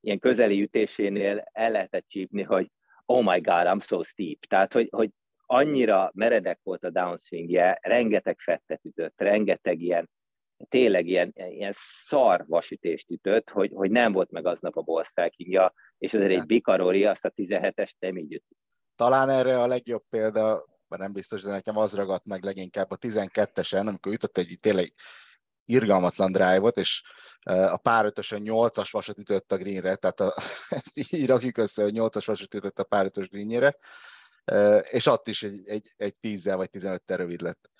ilyen 0.00 0.18
közeli 0.18 0.62
ütésénél 0.62 1.44
el 1.52 1.70
lehetett 1.70 2.08
csípni, 2.08 2.42
hogy 2.42 2.70
oh 3.04 3.24
my 3.24 3.40
god, 3.40 3.66
I'm 3.66 3.86
so 3.86 4.02
steep. 4.02 4.44
Tehát, 4.48 4.72
hogy, 4.72 4.88
hogy 4.90 5.10
annyira 5.46 6.10
meredek 6.14 6.60
volt 6.62 6.84
a 6.84 6.90
downswingje, 6.90 7.78
rengeteg 7.82 8.38
fettet 8.38 8.84
ütött, 8.84 9.14
rengeteg 9.16 9.80
ilyen, 9.80 10.10
tényleg 10.68 11.06
ilyen, 11.06 11.32
ilyen 11.34 11.72
szar 12.04 12.44
vasütést 12.46 13.10
ütött, 13.10 13.50
hogy, 13.50 13.70
hogy 13.74 13.90
nem 13.90 14.12
volt 14.12 14.30
meg 14.30 14.46
aznap 14.46 14.76
a 14.76 14.82
ball 14.82 15.04
és 15.98 16.14
azért 16.14 16.30
egy 16.30 16.46
Bikarori 16.46 17.04
azt 17.04 17.24
a 17.24 17.30
17-est 17.30 17.92
nem 17.98 18.16
így 18.16 18.32
ütött. 18.32 18.58
Talán 18.96 19.30
erre 19.30 19.60
a 19.60 19.66
legjobb 19.66 20.04
példa, 20.10 20.64
mert 20.88 21.02
nem 21.02 21.12
biztos, 21.12 21.42
de 21.42 21.50
nekem 21.50 21.76
az 21.76 21.94
ragadt 21.94 22.24
meg 22.24 22.44
leginkább 22.44 22.90
a 22.90 22.98
12-esen, 22.98 23.86
amikor 23.86 24.12
ütött 24.12 24.38
egy 24.38 24.58
tényleg 24.60 24.92
irgalmatlan 25.64 26.32
drive-ot, 26.32 26.76
és 26.76 27.02
a 27.44 27.76
párötösön 27.76 28.42
8-as 28.44 28.88
vasat 28.90 29.18
ütött 29.18 29.52
a 29.52 29.56
greenre, 29.56 29.94
tehát 29.96 30.20
a, 30.20 30.34
ezt 30.68 31.12
így 31.12 31.26
rakjuk 31.26 31.58
össze, 31.58 31.82
hogy 31.82 31.94
8-as 31.96 32.22
vasat 32.26 32.54
ütött 32.54 32.78
a 32.78 32.84
párötös 32.84 33.28
greenjére, 33.28 33.76
és 34.90 35.06
ott 35.06 35.28
is 35.28 35.42
egy, 35.42 35.68
egy, 35.68 35.94
egy 35.96 36.16
10 36.16 36.44
vagy 36.44 36.68
15-tel 36.72 37.16
rövid 37.16 37.40
lett. 37.40 37.70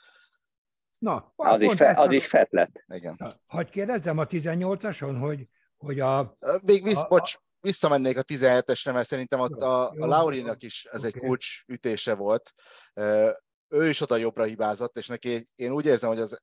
Na, 0.98 1.32
az 1.36 1.60
is, 1.60 1.72
fe, 1.72 1.90
az 1.90 2.08
a... 2.08 2.12
is 2.12 2.26
fett 2.26 2.50
lett. 2.50 2.84
Igen. 2.86 3.40
Hogy 3.46 3.68
kérdezzem 3.68 4.18
a 4.18 4.26
18-ason, 4.26 5.16
hogy, 5.20 5.48
hogy 5.76 6.00
a... 6.00 6.36
Még 6.62 6.82
visz, 6.82 6.96
a, 6.96 7.06
bocs, 7.08 7.36
visszamennék 7.60 8.18
a 8.18 8.22
17-esre, 8.22 8.92
mert 8.92 9.08
szerintem 9.08 9.40
ott 9.40 9.62
a, 9.62 9.90
a 9.90 10.06
Laurinak 10.06 10.62
is 10.62 10.84
ez 10.90 11.04
okay. 11.04 11.12
egy 11.14 11.20
kulcs 11.20 11.62
ütése 11.66 12.14
volt. 12.14 12.52
Ő 13.68 13.88
is 13.88 14.00
oda 14.00 14.16
jobbra 14.16 14.44
hibázott, 14.44 14.96
és 14.96 15.06
neki 15.06 15.42
én 15.54 15.72
úgy 15.72 15.86
érzem, 15.86 16.08
hogy 16.08 16.20
az 16.20 16.40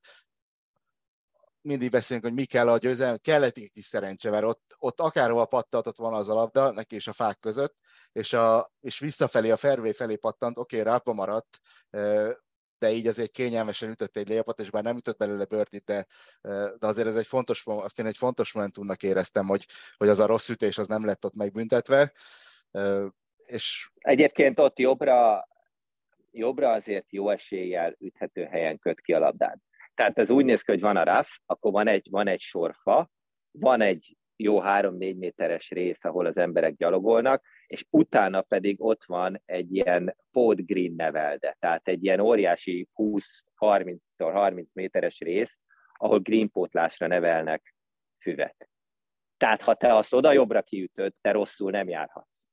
mindig 1.60 1.90
beszélünk, 1.90 2.24
hogy 2.24 2.34
mi 2.34 2.44
kell 2.44 2.68
a 2.68 2.78
győzelem, 2.78 3.18
kellett 3.22 3.56
egy 3.56 3.70
kis 3.72 3.84
szerencse, 3.84 4.30
mert 4.30 4.44
ott, 4.44 4.74
ott 4.78 5.00
akárhova 5.00 5.44
pattatott 5.44 5.96
volna 5.96 6.16
az 6.16 6.28
a 6.28 6.34
labda, 6.34 6.72
neki 6.72 6.94
és 6.94 7.06
a 7.06 7.12
fák 7.12 7.38
között, 7.38 7.76
és, 8.14 8.32
a, 8.32 8.72
és 8.80 8.98
visszafelé, 8.98 9.50
a 9.50 9.56
fervé 9.56 9.92
felé 9.92 10.16
pattant, 10.16 10.58
oké, 10.58 10.80
okay, 10.80 10.92
rápa 10.92 11.12
maradt, 11.12 11.60
de 12.78 12.90
így 12.90 13.06
azért 13.06 13.30
kényelmesen 13.30 13.90
ütött 13.90 14.16
egy 14.16 14.28
lépot, 14.28 14.60
és 14.60 14.70
bár 14.70 14.82
nem 14.82 14.96
ütött 14.96 15.16
belőle 15.16 15.44
bőrtit, 15.44 15.84
de, 15.84 16.06
de 16.78 16.86
azért 16.86 17.08
ez 17.08 17.16
egy 17.16 17.26
fontos, 17.26 17.62
azt 17.66 17.98
én 17.98 18.06
egy 18.06 18.16
fontos 18.16 18.52
momentumnak 18.52 19.02
éreztem, 19.02 19.46
hogy, 19.46 19.66
hogy 19.96 20.08
az 20.08 20.20
a 20.20 20.26
rossz 20.26 20.48
ütés 20.48 20.78
az 20.78 20.88
nem 20.88 21.04
lett 21.04 21.24
ott 21.24 21.34
megbüntetve. 21.34 22.12
És... 23.46 23.90
Egyébként 23.98 24.58
ott 24.58 24.78
jobbra, 24.78 25.48
jobbra 26.30 26.70
azért 26.70 27.12
jó 27.12 27.30
eséllyel 27.30 27.96
üthető 27.98 28.44
helyen 28.44 28.78
köt 28.78 29.00
ki 29.00 29.12
a 29.12 29.18
labdát. 29.18 29.58
Tehát 29.94 30.18
ez 30.18 30.30
úgy 30.30 30.44
néz 30.44 30.62
ki, 30.62 30.70
hogy 30.70 30.80
van 30.80 30.96
a 30.96 31.02
RAF, 31.02 31.28
akkor 31.46 31.72
van 31.72 31.86
egy, 31.86 32.08
van 32.10 32.26
egy 32.26 32.40
sorfa, 32.40 33.10
van 33.50 33.80
egy 33.80 34.16
jó 34.36 34.60
három-négy 34.60 35.16
méteres 35.16 35.70
rész, 35.70 36.04
ahol 36.04 36.26
az 36.26 36.36
emberek 36.36 36.76
gyalogolnak, 36.76 37.44
és 37.66 37.86
utána 37.90 38.42
pedig 38.42 38.82
ott 38.82 39.04
van 39.04 39.42
egy 39.44 39.74
ilyen 39.74 40.16
pod 40.30 40.60
green 40.60 40.94
nevelde, 40.96 41.56
tehát 41.58 41.88
egy 41.88 42.04
ilyen 42.04 42.20
óriási 42.20 42.88
20-30-30 42.94 44.72
méteres 44.72 45.18
rész, 45.18 45.58
ahol 45.92 46.18
green 46.18 46.50
pótlásra 46.50 47.06
nevelnek 47.06 47.74
füvet. 48.20 48.68
Tehát 49.36 49.62
ha 49.62 49.74
te 49.74 49.94
azt 49.94 50.12
oda 50.12 50.32
jobbra 50.32 50.62
kiütöd, 50.62 51.12
te 51.20 51.30
rosszul 51.30 51.70
nem 51.70 51.88
járhatsz. 51.88 52.48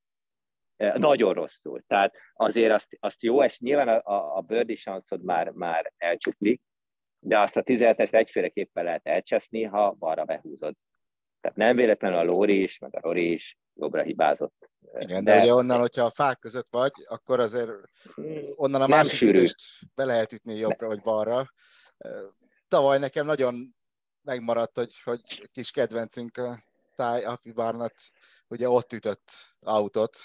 Nagyon 0.94 1.34
rosszul. 1.34 1.84
Tehát 1.88 2.16
azért 2.34 2.72
azt, 2.72 2.98
azt 3.00 3.24
jó, 3.24 3.44
és 3.44 3.60
nyilván 3.60 3.88
a, 3.88 4.38
a 4.38 4.42
birdie 4.42 4.76
sanszod 4.76 5.24
már, 5.24 5.50
már 5.50 5.94
elcsuklik, 5.98 6.62
de 7.20 7.40
azt 7.40 7.58
a 7.58 7.64
17-est 7.64 8.14
egyféleképpen 8.14 8.84
lehet 8.84 9.08
elcseszni, 9.08 9.64
ha 9.64 9.92
balra 9.92 10.26
behúzod. 10.26 10.76
Tehát 11.42 11.58
nem 11.58 11.76
véletlenül 11.76 12.18
a 12.18 12.24
Lóri 12.24 12.62
is, 12.62 12.80
meg 12.80 12.96
a 12.96 13.00
Rori 13.00 13.32
is 13.32 13.58
jobbra 13.74 14.02
hibázott. 14.02 14.70
Igen, 15.00 15.24
de, 15.24 15.36
de 15.36 15.42
ugye 15.42 15.54
onnan, 15.54 15.80
hogyha 15.80 16.06
a 16.06 16.12
fák 16.12 16.40
között 16.40 16.68
vagy, 16.70 16.92
akkor 17.06 17.40
azért 17.40 17.72
onnan 18.56 18.82
a 18.82 18.88
másik 18.88 19.30
ütést 19.30 19.62
be 19.96 20.06
lehet 20.06 20.32
ütni 20.32 20.56
jobbra 20.56 20.88
vagy 20.88 21.02
balra. 21.02 21.54
Tavaly 22.68 23.00
nekem 23.00 23.26
nagyon 23.26 23.76
megmaradt, 24.22 24.76
hogy, 24.78 25.02
hogy 25.04 25.50
kis 25.52 25.72
kedvencünk 25.72 26.38
a 26.38 26.64
Táj 26.96 27.24
Afi 27.24 27.52
Barnat, 27.52 27.94
ugye 28.48 28.70
ott 28.70 28.94
ütött 28.94 29.32
autót, 29.60 30.18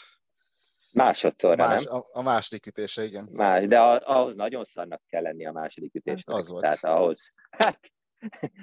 Másodszorra, 0.92 1.66
Más, 1.66 1.84
nem? 1.84 1.94
A, 1.94 2.06
a 2.12 2.22
második 2.22 2.66
ütése, 2.66 3.04
igen. 3.04 3.28
Más, 3.32 3.66
de 3.66 3.80
ahhoz 3.80 4.34
nagyon 4.34 4.64
szarnak 4.64 5.02
kell 5.08 5.22
lenni 5.22 5.46
a 5.46 5.52
második 5.52 5.94
ütésnek. 5.94 6.34
Hát 6.34 6.36
az 6.36 6.48
volt. 6.48 6.62
Tehát 6.62 6.84
ahhoz, 6.84 7.32
hát, 7.50 7.92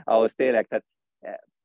ahhoz 0.04 0.34
tényleg, 0.36 0.68
tehát 0.68 0.86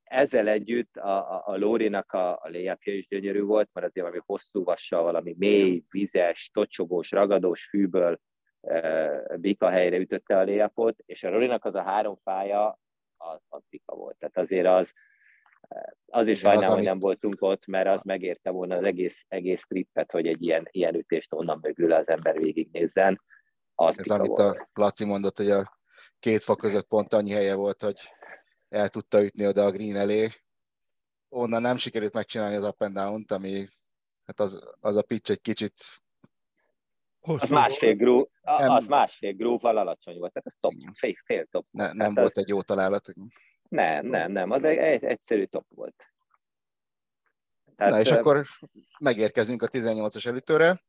ezzel 0.08 0.48
együtt 0.48 0.96
a, 0.96 1.34
a, 1.34 1.42
a 1.46 1.56
Lórinak 1.56 2.12
a, 2.12 2.32
a 2.32 2.48
léjapja 2.48 2.94
is 2.94 3.06
gyönyörű 3.08 3.42
volt, 3.42 3.68
mert 3.72 3.86
azért 3.86 4.06
valami 4.06 4.22
hosszú 4.26 4.64
vassal, 4.64 5.02
valami 5.02 5.34
mély, 5.38 5.84
vizes, 5.90 6.50
tocsogós, 6.52 7.10
ragadós 7.10 7.68
fűből 7.68 8.20
e, 8.60 9.36
bika 9.36 9.70
helyre 9.70 9.96
ütötte 9.96 10.38
a 10.38 10.42
léjapot, 10.42 10.98
és 11.06 11.22
a 11.22 11.30
Lórinak 11.30 11.64
az 11.64 11.74
a 11.74 11.82
három 11.82 12.16
fája, 12.24 12.78
az, 13.16 13.40
az 13.48 13.62
bika 13.68 13.94
volt. 13.94 14.16
Tehát 14.18 14.38
azért 14.38 14.66
az, 14.66 14.92
az 16.06 16.26
is 16.26 16.38
sajnálom, 16.38 16.76
hogy 16.76 16.84
nem 16.84 16.98
voltunk 16.98 17.36
ott, 17.38 17.66
mert 17.66 17.88
az 17.88 18.02
megérte 18.02 18.50
volna 18.50 18.76
az 18.76 18.84
egész, 18.84 19.24
egész 19.28 19.62
trippet, 19.62 20.10
hogy 20.10 20.26
egy 20.26 20.42
ilyen, 20.42 20.68
ilyen 20.70 20.94
ütést 20.94 21.32
onnan 21.32 21.58
mögül 21.62 21.92
az 21.92 22.08
ember 22.08 22.38
végignézzen. 22.38 23.22
Az 23.74 23.98
Ez, 23.98 24.10
amit 24.10 24.26
volt. 24.26 24.56
a 24.56 24.68
Laci 24.72 25.04
mondott, 25.04 25.36
hogy 25.36 25.50
a 25.50 25.80
két 26.18 26.44
fa 26.44 26.56
között 26.56 26.86
pont 26.86 27.12
annyi 27.12 27.30
helye 27.30 27.54
volt, 27.54 27.82
hogy 27.82 28.00
el 28.68 28.88
tudta 28.88 29.24
ütni 29.24 29.46
oda 29.46 29.64
a 29.64 29.70
green 29.70 29.96
elé. 29.96 30.30
Onnan 31.28 31.62
nem 31.62 31.76
sikerült 31.76 32.14
megcsinálni 32.14 32.54
az 32.54 32.64
up 32.64 32.82
and 32.82 32.94
down-t, 32.94 33.30
ami 33.30 33.66
hát 34.24 34.40
az, 34.40 34.62
az 34.80 34.96
a 34.96 35.02
pitch 35.02 35.30
egy 35.30 35.40
kicsit 35.40 35.74
az 37.20 37.48
másfél, 37.48 37.94
grú, 37.94 38.20
az 38.42 38.86
másfél 38.86 39.32
grúval 39.32 39.76
alacsony 39.76 40.18
volt, 40.18 40.32
tehát 40.32 40.46
ez 40.46 40.54
top, 40.60 40.72
fél, 40.94 41.14
fél 41.24 41.46
top. 41.46 41.66
Ne, 41.70 41.92
nem 41.92 42.14
volt 42.14 42.36
az... 42.36 42.38
egy 42.38 42.48
jó 42.48 42.62
találat. 42.62 43.12
Nem, 43.68 44.06
nem, 44.06 44.32
nem, 44.32 44.50
az 44.50 44.62
egy, 44.62 44.76
egy 44.76 45.04
egyszerű 45.04 45.44
top 45.44 45.66
volt. 45.74 46.04
Tehát, 47.76 47.92
Na 47.92 48.00
és 48.00 48.10
akkor 48.10 48.46
megérkezünk 48.98 49.62
a 49.62 49.68
18-as 49.68 50.26
elütőre. 50.26 50.82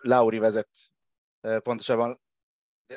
Lauri 0.00 0.38
vezet, 0.38 0.68
pontosabban 1.40 2.20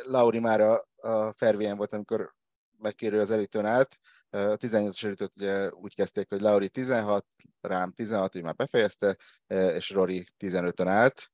Lauri 0.04 0.40
már 0.40 0.62
a, 0.62 0.88
a 0.96 1.32
Fervien 1.32 1.78
volt, 1.78 1.94
amikor 1.94 2.36
megkérő 2.78 3.20
az 3.20 3.32
elütőn 3.32 3.66
állt. 3.66 4.00
A 4.30 4.38
18-as 4.38 5.04
elütőt 5.04 5.32
ugye 5.36 5.70
úgy 5.72 5.96
kezdték, 5.96 6.30
hogy 6.30 6.42
Lauri 6.42 6.70
16, 6.70 7.26
rám 7.62 7.92
16, 7.92 8.34
hogy 8.34 8.44
már 8.44 8.56
befejezte, 8.56 9.18
és 9.48 9.90
Rory 9.90 10.28
15-ön 10.40 10.88
állt. 10.88 11.32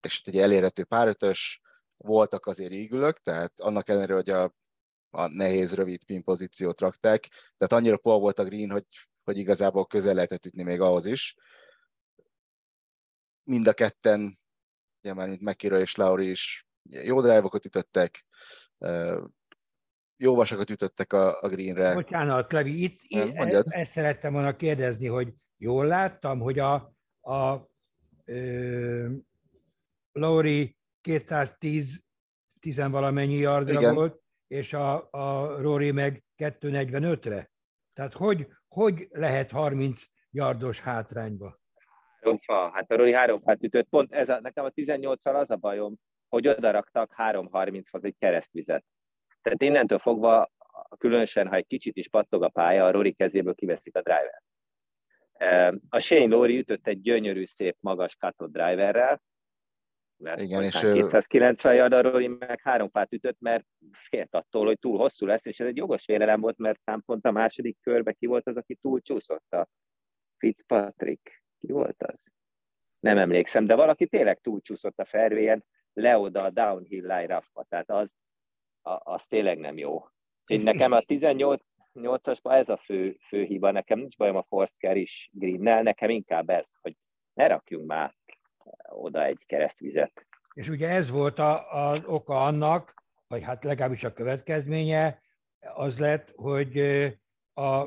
És 0.00 0.22
egy 0.24 0.38
elérhető 0.38 0.84
párötös, 0.84 1.60
voltak 1.96 2.46
azért 2.46 2.72
ígülök, 2.72 3.18
tehát 3.18 3.60
annak 3.60 3.88
ellenére, 3.88 4.14
hogy 4.14 4.30
a, 4.30 4.54
a 5.10 5.26
nehéz, 5.26 5.74
rövid 5.74 6.04
pin 6.04 6.22
pozíciót 6.22 6.80
rakták, 6.80 7.28
tehát 7.28 7.72
annyira 7.72 7.96
pol 7.96 8.18
volt 8.18 8.38
a 8.38 8.44
green, 8.44 8.70
hogy, 8.70 8.86
hogy 9.24 9.38
igazából 9.38 9.86
közel 9.86 10.14
lehetett 10.14 10.46
ütni 10.46 10.62
még 10.62 10.80
ahhoz 10.80 11.06
is. 11.06 11.34
Mind 13.42 13.66
a 13.66 13.72
ketten, 13.72 14.38
ugye 15.02 15.14
már 15.14 15.28
mint 15.28 15.40
Mekira 15.40 15.80
és 15.80 15.94
Lauri 15.94 16.30
is 16.30 16.65
jó 16.90 17.20
drive 17.20 17.50
ütöttek, 17.64 18.26
jó 20.16 20.34
vasakat 20.34 20.70
ütöttek 20.70 21.12
a, 21.12 21.40
a 21.40 21.48
greenre. 21.48 21.94
Bocsánat, 21.94 22.52
Levi, 22.52 22.82
itt, 22.82 22.98
itt 23.02 23.34
e, 23.34 23.64
ezt 23.68 23.90
szerettem 23.90 24.32
volna 24.32 24.56
kérdezni, 24.56 25.06
hogy 25.06 25.34
jól 25.56 25.86
láttam, 25.86 26.40
hogy 26.40 26.58
a, 26.58 26.74
a 27.20 27.68
ö, 28.24 29.08
Lauri 30.12 30.76
210 31.00 32.04
valamennyi 32.74 33.34
yardra 33.34 33.80
Igen. 33.80 33.94
volt, 33.94 34.20
és 34.46 34.72
a, 34.72 35.08
a 35.10 35.56
Rory 35.60 35.90
meg 35.90 36.24
245-re. 36.36 37.50
Tehát 37.92 38.12
hogy, 38.12 38.46
hogy 38.68 39.08
lehet 39.10 39.50
30 39.50 40.02
yardos 40.30 40.80
hátrányba? 40.80 41.60
Három 42.20 42.38
fa. 42.38 42.70
Hát 42.74 42.90
a 42.90 42.96
Rory 42.96 43.12
három 43.12 43.40
fát 43.40 43.62
ütött. 43.62 43.88
Pont 43.88 44.12
ez 44.12 44.28
a, 44.28 44.40
nekem 44.40 44.64
a 44.64 44.70
18-al 44.70 45.40
az 45.40 45.50
a 45.50 45.56
bajom, 45.56 45.96
hogy 46.28 46.48
odaraktak 46.48 47.14
3.30-hoz 47.16 48.04
egy 48.04 48.16
keresztvizet. 48.18 48.84
Tehát 49.42 49.62
innentől 49.62 49.98
fogva, 49.98 50.50
különösen, 50.98 51.48
ha 51.48 51.54
egy 51.54 51.66
kicsit 51.66 51.96
is 51.96 52.08
pattog 52.08 52.42
a 52.42 52.48
pálya, 52.48 52.86
a 52.86 52.90
Rory 52.90 53.12
kezéből 53.12 53.54
kiveszik 53.54 53.96
a 53.96 54.02
driver. 54.02 54.42
A 55.88 55.98
Shane 55.98 56.34
Lori 56.34 56.58
ütött 56.58 56.86
egy 56.86 57.00
gyönyörű, 57.00 57.44
szép, 57.44 57.76
magas 57.80 58.16
cut 58.16 58.52
driverrel, 58.52 59.22
mert 60.16 60.40
Igen, 60.40 60.62
és 60.62 60.78
290 60.78 61.74
yardarról 61.74 62.28
meg 62.28 62.60
három 62.62 62.90
fát 62.90 63.12
ütött, 63.12 63.40
mert 63.40 63.66
félt 63.92 64.34
attól, 64.34 64.64
hogy 64.66 64.78
túl 64.78 64.98
hosszú 64.98 65.26
lesz, 65.26 65.46
és 65.46 65.60
ez 65.60 65.66
egy 65.66 65.76
jogos 65.76 66.04
félelem 66.04 66.40
volt, 66.40 66.58
mert 66.58 66.80
pont 67.04 67.26
a 67.26 67.30
második 67.30 67.76
körbe 67.80 68.12
ki 68.12 68.26
volt 68.26 68.46
az, 68.46 68.56
aki 68.56 68.74
túl 68.74 69.00
csúszott 69.00 69.52
a 69.52 69.68
Fitzpatrick. 70.38 71.42
Ki 71.58 71.72
volt 71.72 72.02
az? 72.02 72.20
Nem 72.98 73.18
emlékszem, 73.18 73.66
de 73.66 73.74
valaki 73.74 74.06
tényleg 74.06 74.40
túl 74.40 74.60
csúszott 74.60 74.98
a 74.98 75.04
fervélyen, 75.04 75.64
le 75.96 76.18
oda 76.18 76.42
a 76.42 76.50
downhill 76.50 77.06
line 77.06 77.42
tehát 77.68 77.90
az, 77.90 78.14
a, 78.82 79.12
az 79.12 79.24
tényleg 79.26 79.58
nem 79.58 79.78
jó. 79.78 80.04
Én 80.46 80.60
nekem 80.60 80.92
a 80.92 81.00
18 81.00 81.62
8-asban 81.94 82.52
ez 82.52 82.68
a 82.68 82.76
fő, 82.76 83.16
fő 83.28 83.44
hiba, 83.44 83.70
nekem 83.70 83.98
nincs 83.98 84.16
bajom 84.16 84.36
a 84.36 84.42
Force 84.42 84.94
is 84.94 85.30
Greennel, 85.32 85.82
nekem 85.82 86.10
inkább 86.10 86.48
ez, 86.48 86.64
hogy 86.80 86.96
ne 87.34 87.46
rakjunk 87.46 87.86
már 87.86 88.14
oda 88.88 89.24
egy 89.24 89.44
keresztvizet. 89.46 90.26
És 90.54 90.68
ugye 90.68 90.88
ez 90.88 91.10
volt 91.10 91.38
a, 91.38 91.72
az 91.72 92.02
oka 92.04 92.42
annak, 92.42 92.94
vagy 93.26 93.42
hát 93.42 93.64
legalábbis 93.64 94.04
a 94.04 94.12
következménye, 94.12 95.20
az 95.60 95.98
lett, 95.98 96.32
hogy 96.34 96.78
a 97.54 97.84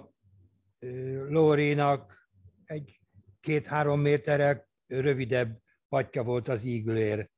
Lórinak 1.28 2.30
egy 2.66 3.00
két-három 3.40 4.00
méterrel 4.00 4.68
rövidebb 4.88 5.58
patja 5.90 6.24
volt 6.24 6.48
az 6.48 6.64
ígülér. 6.64 7.30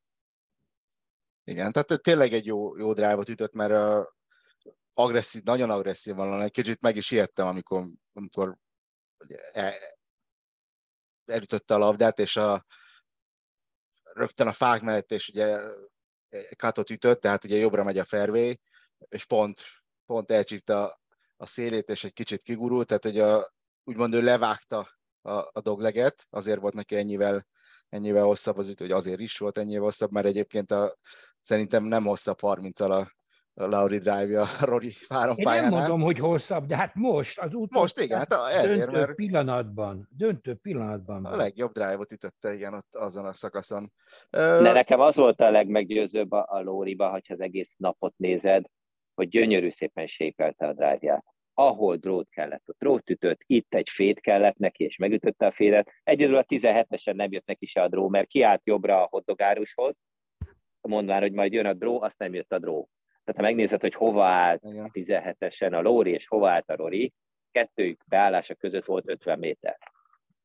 Igen, 1.51 1.71
tehát 1.71 2.01
tényleg 2.01 2.33
egy 2.33 2.45
jó, 2.45 2.77
jó 2.77 2.93
drávot 2.93 3.29
ütött, 3.29 3.53
mert 3.53 3.71
a 3.71 4.15
agresszív, 4.93 5.43
nagyon 5.43 5.69
agresszív 5.69 6.15
van, 6.15 6.41
egy 6.41 6.51
kicsit 6.51 6.81
meg 6.81 6.95
is 6.95 7.11
ijedtem, 7.11 7.47
amikor, 7.47 7.83
amikor 8.13 8.57
el, 9.51 9.73
elütötte 11.25 11.73
a 11.73 11.77
labdát, 11.77 12.19
és 12.19 12.35
a, 12.37 12.65
rögtön 14.13 14.47
a 14.47 14.51
fák 14.51 14.81
mellett, 14.81 15.11
és 15.11 15.29
ugye 15.29 15.59
katot 16.57 16.89
ütött, 16.89 17.21
tehát 17.21 17.43
ugye 17.43 17.57
jobbra 17.57 17.83
megy 17.83 17.97
a 17.97 18.05
fairway, 18.05 18.59
és 19.09 19.25
pont, 19.25 19.61
pont 20.05 20.31
elcsípte 20.31 20.99
a 21.37 21.45
szélét, 21.45 21.89
és 21.89 22.03
egy 22.03 22.13
kicsit 22.13 22.43
kigurult, 22.43 22.87
tehát 22.87 23.03
hogy 23.03 23.19
a, 23.19 23.53
úgymond 23.83 24.13
ő 24.13 24.21
levágta 24.21 24.99
a, 25.21 25.31
a 25.31 25.61
dogleget, 25.61 26.25
azért 26.29 26.59
volt 26.59 26.73
neki 26.73 26.95
ennyivel, 26.95 27.47
ennyivel 27.89 28.23
hosszabb 28.23 28.57
az 28.57 28.67
ütő, 28.67 28.83
hogy 28.83 28.93
azért 28.93 29.19
is 29.19 29.37
volt 29.37 29.57
ennyivel 29.57 29.83
hosszabb, 29.83 30.11
mert 30.11 30.25
egyébként 30.25 30.71
a, 30.71 30.97
szerintem 31.41 31.83
nem 31.83 32.03
hosszabb 32.03 32.39
30 32.39 32.79
a 32.79 33.11
a 33.53 33.67
Lauri 33.67 33.97
Drive-ja 33.97 34.41
a 34.41 34.65
Rory 34.65 34.91
három 35.09 35.37
Én 35.37 35.45
pályánál. 35.45 35.69
nem 35.69 35.79
mondom, 35.79 36.01
hogy 36.01 36.17
hosszabb, 36.17 36.65
de 36.65 36.75
hát 36.75 36.95
most, 36.95 37.39
az 37.39 37.53
utolsó 37.53 37.79
most 37.79 37.99
igen, 37.99 38.17
hát 38.17 38.33
ezért, 38.33 38.77
döntő 38.77 38.99
mert 38.99 39.15
pillanatban, 39.15 40.07
döntő 40.17 40.55
pillanatban. 40.55 41.25
A 41.25 41.35
legjobb 41.35 41.71
drive-ot 41.71 42.11
ütötte, 42.11 42.53
igen, 42.53 42.73
ott 42.73 42.95
azon 42.95 43.25
a 43.25 43.33
szakaszon. 43.33 43.91
De 44.29 44.71
nekem 44.71 44.99
az 44.99 45.15
volt 45.15 45.41
a 45.41 45.49
legmeggyőzőbb 45.49 46.31
a, 46.31 46.45
a 46.49 46.61
Lóriba, 46.61 47.09
hogyha 47.09 47.33
az 47.33 47.39
egész 47.39 47.73
napot 47.77 48.13
nézed, 48.17 48.65
hogy 49.13 49.29
gyönyörű 49.29 49.69
szépen 49.69 50.07
sépelte 50.07 50.67
a 50.67 50.73
drive-ját. 50.73 51.25
Ahol 51.53 51.95
drót 51.95 52.29
kellett, 52.29 52.63
ott 52.65 52.79
drót 52.79 53.09
ütött, 53.09 53.39
itt 53.45 53.73
egy 53.73 53.89
fét 53.93 54.19
kellett 54.19 54.57
neki, 54.57 54.83
és 54.83 54.97
megütötte 54.97 55.45
a 55.45 55.51
fédet. 55.51 55.91
Egyedül 56.03 56.37
a 56.37 56.43
17-esen 56.43 57.15
nem 57.15 57.31
jött 57.31 57.45
neki 57.45 57.65
se 57.65 57.81
a 57.81 57.87
dró, 57.87 58.09
mert 58.09 58.27
kiállt 58.27 58.61
jobbra 58.63 59.03
a 59.03 59.07
hotdogárushoz, 59.09 59.95
mondván, 60.87 61.21
hogy 61.21 61.31
majd 61.31 61.53
jön 61.53 61.65
a 61.65 61.73
dró, 61.73 62.01
azt 62.01 62.17
nem 62.17 62.33
jött 62.33 62.53
a 62.53 62.59
dró 62.59 62.89
tehát 63.23 63.39
ha 63.39 63.55
megnézed, 63.55 63.81
hogy 63.81 63.93
hova 63.93 64.25
állt 64.25 64.63
Igen. 64.63 64.83
a 64.83 64.87
17-esen 64.87 65.73
a 65.73 65.81
Lóri, 65.81 66.11
és 66.11 66.27
hova 66.27 66.49
állt 66.49 66.69
a 66.69 66.75
Rory, 66.75 67.13
kettőjük 67.51 68.03
beállása 68.07 68.55
között 68.55 68.85
volt 68.85 69.09
50 69.09 69.39
méter. 69.39 69.77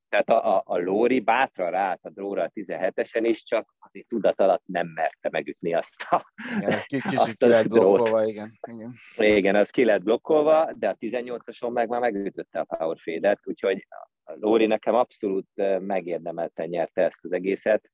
Tehát 0.09 0.29
a, 0.29 0.57
a, 0.57 0.63
a 0.65 0.79
Lóri 0.79 1.21
bátran 1.21 1.71
ráállt 1.71 2.01
a 2.03 2.11
dróra 2.11 2.43
a 2.43 2.51
17-esen, 2.55 3.25
és 3.25 3.45
csak 3.45 3.75
azért 3.79 4.07
tudat 4.07 4.41
alatt 4.41 4.63
nem 4.67 4.87
merte 4.87 5.29
megütni 5.31 5.75
azt 5.75 6.07
a 6.11 6.33
Igen, 6.57 6.71
ez 6.71 6.85
kicsit 6.85 7.19
azt 7.19 7.37
ki 7.37 7.47
lett 7.47 7.69
blokkolva, 7.69 8.25
igen. 8.25 8.59
igen. 8.69 8.95
Igen, 9.17 9.55
az 9.55 9.71
ki 9.71 9.85
lett 9.85 10.03
blokkolva, 10.03 10.73
de 10.73 10.89
a 10.89 10.95
18-ason 10.95 11.73
meg 11.73 11.89
már 11.89 12.01
megütötte 12.01 12.61
a 12.61 12.77
power 12.77 12.97
fade 12.99 13.39
úgyhogy 13.45 13.87
a 14.25 14.35
Lóri 14.41 14.67
nekem 14.67 14.95
abszolút 14.95 15.49
megérdemelten 15.79 16.69
nyerte 16.69 17.03
ezt 17.03 17.25
az 17.25 17.33
egészet. 17.33 17.91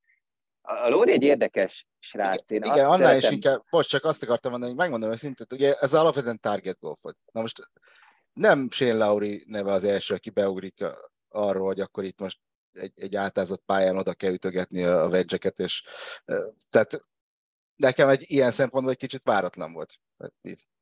A 0.63 0.89
Lóri 0.89 1.13
egy 1.13 1.23
érdekes 1.23 1.87
srác. 1.99 2.51
Én 2.51 2.63
igen, 2.63 2.85
annál 2.85 2.99
szeretem... 2.99 3.19
is 3.19 3.31
inkább, 3.31 3.63
most 3.71 3.89
csak 3.89 4.05
azt 4.05 4.23
akartam 4.23 4.51
mondani, 4.51 4.73
hogy 4.73 4.81
megmondom 4.81 5.11
őszintén, 5.11 5.47
ugye 5.51 5.75
ez 5.75 5.95
alapvetően 5.95 6.41
target 6.41 6.79
golf 6.81 7.03
volt. 7.03 7.17
Na 7.33 7.41
most 7.41 7.71
nem 8.33 8.71
Shane 8.71 8.95
Lauri 8.95 9.45
neve 9.47 9.73
az 9.73 9.85
első, 9.85 10.15
aki 10.15 10.31
beugrik 10.31 10.85
arról, 11.29 11.67
hogy 11.67 11.81
akkor 11.81 12.05
itt 12.05 12.21
most 12.21 12.39
egy, 12.73 12.93
egy 12.95 13.17
átázott 13.17 13.63
pályán 13.67 13.97
oda 13.97 14.15
kell 14.15 14.33
ütögetni 14.33 14.83
a 14.83 15.09
vegyeket, 15.09 15.59
és 15.59 15.83
tehát 16.71 17.05
nekem 17.77 18.09
egy 18.09 18.25
ilyen 18.27 18.51
szempontból 18.51 18.93
egy 18.93 18.99
kicsit 18.99 19.23
váratlan 19.25 19.73
volt. 19.73 19.95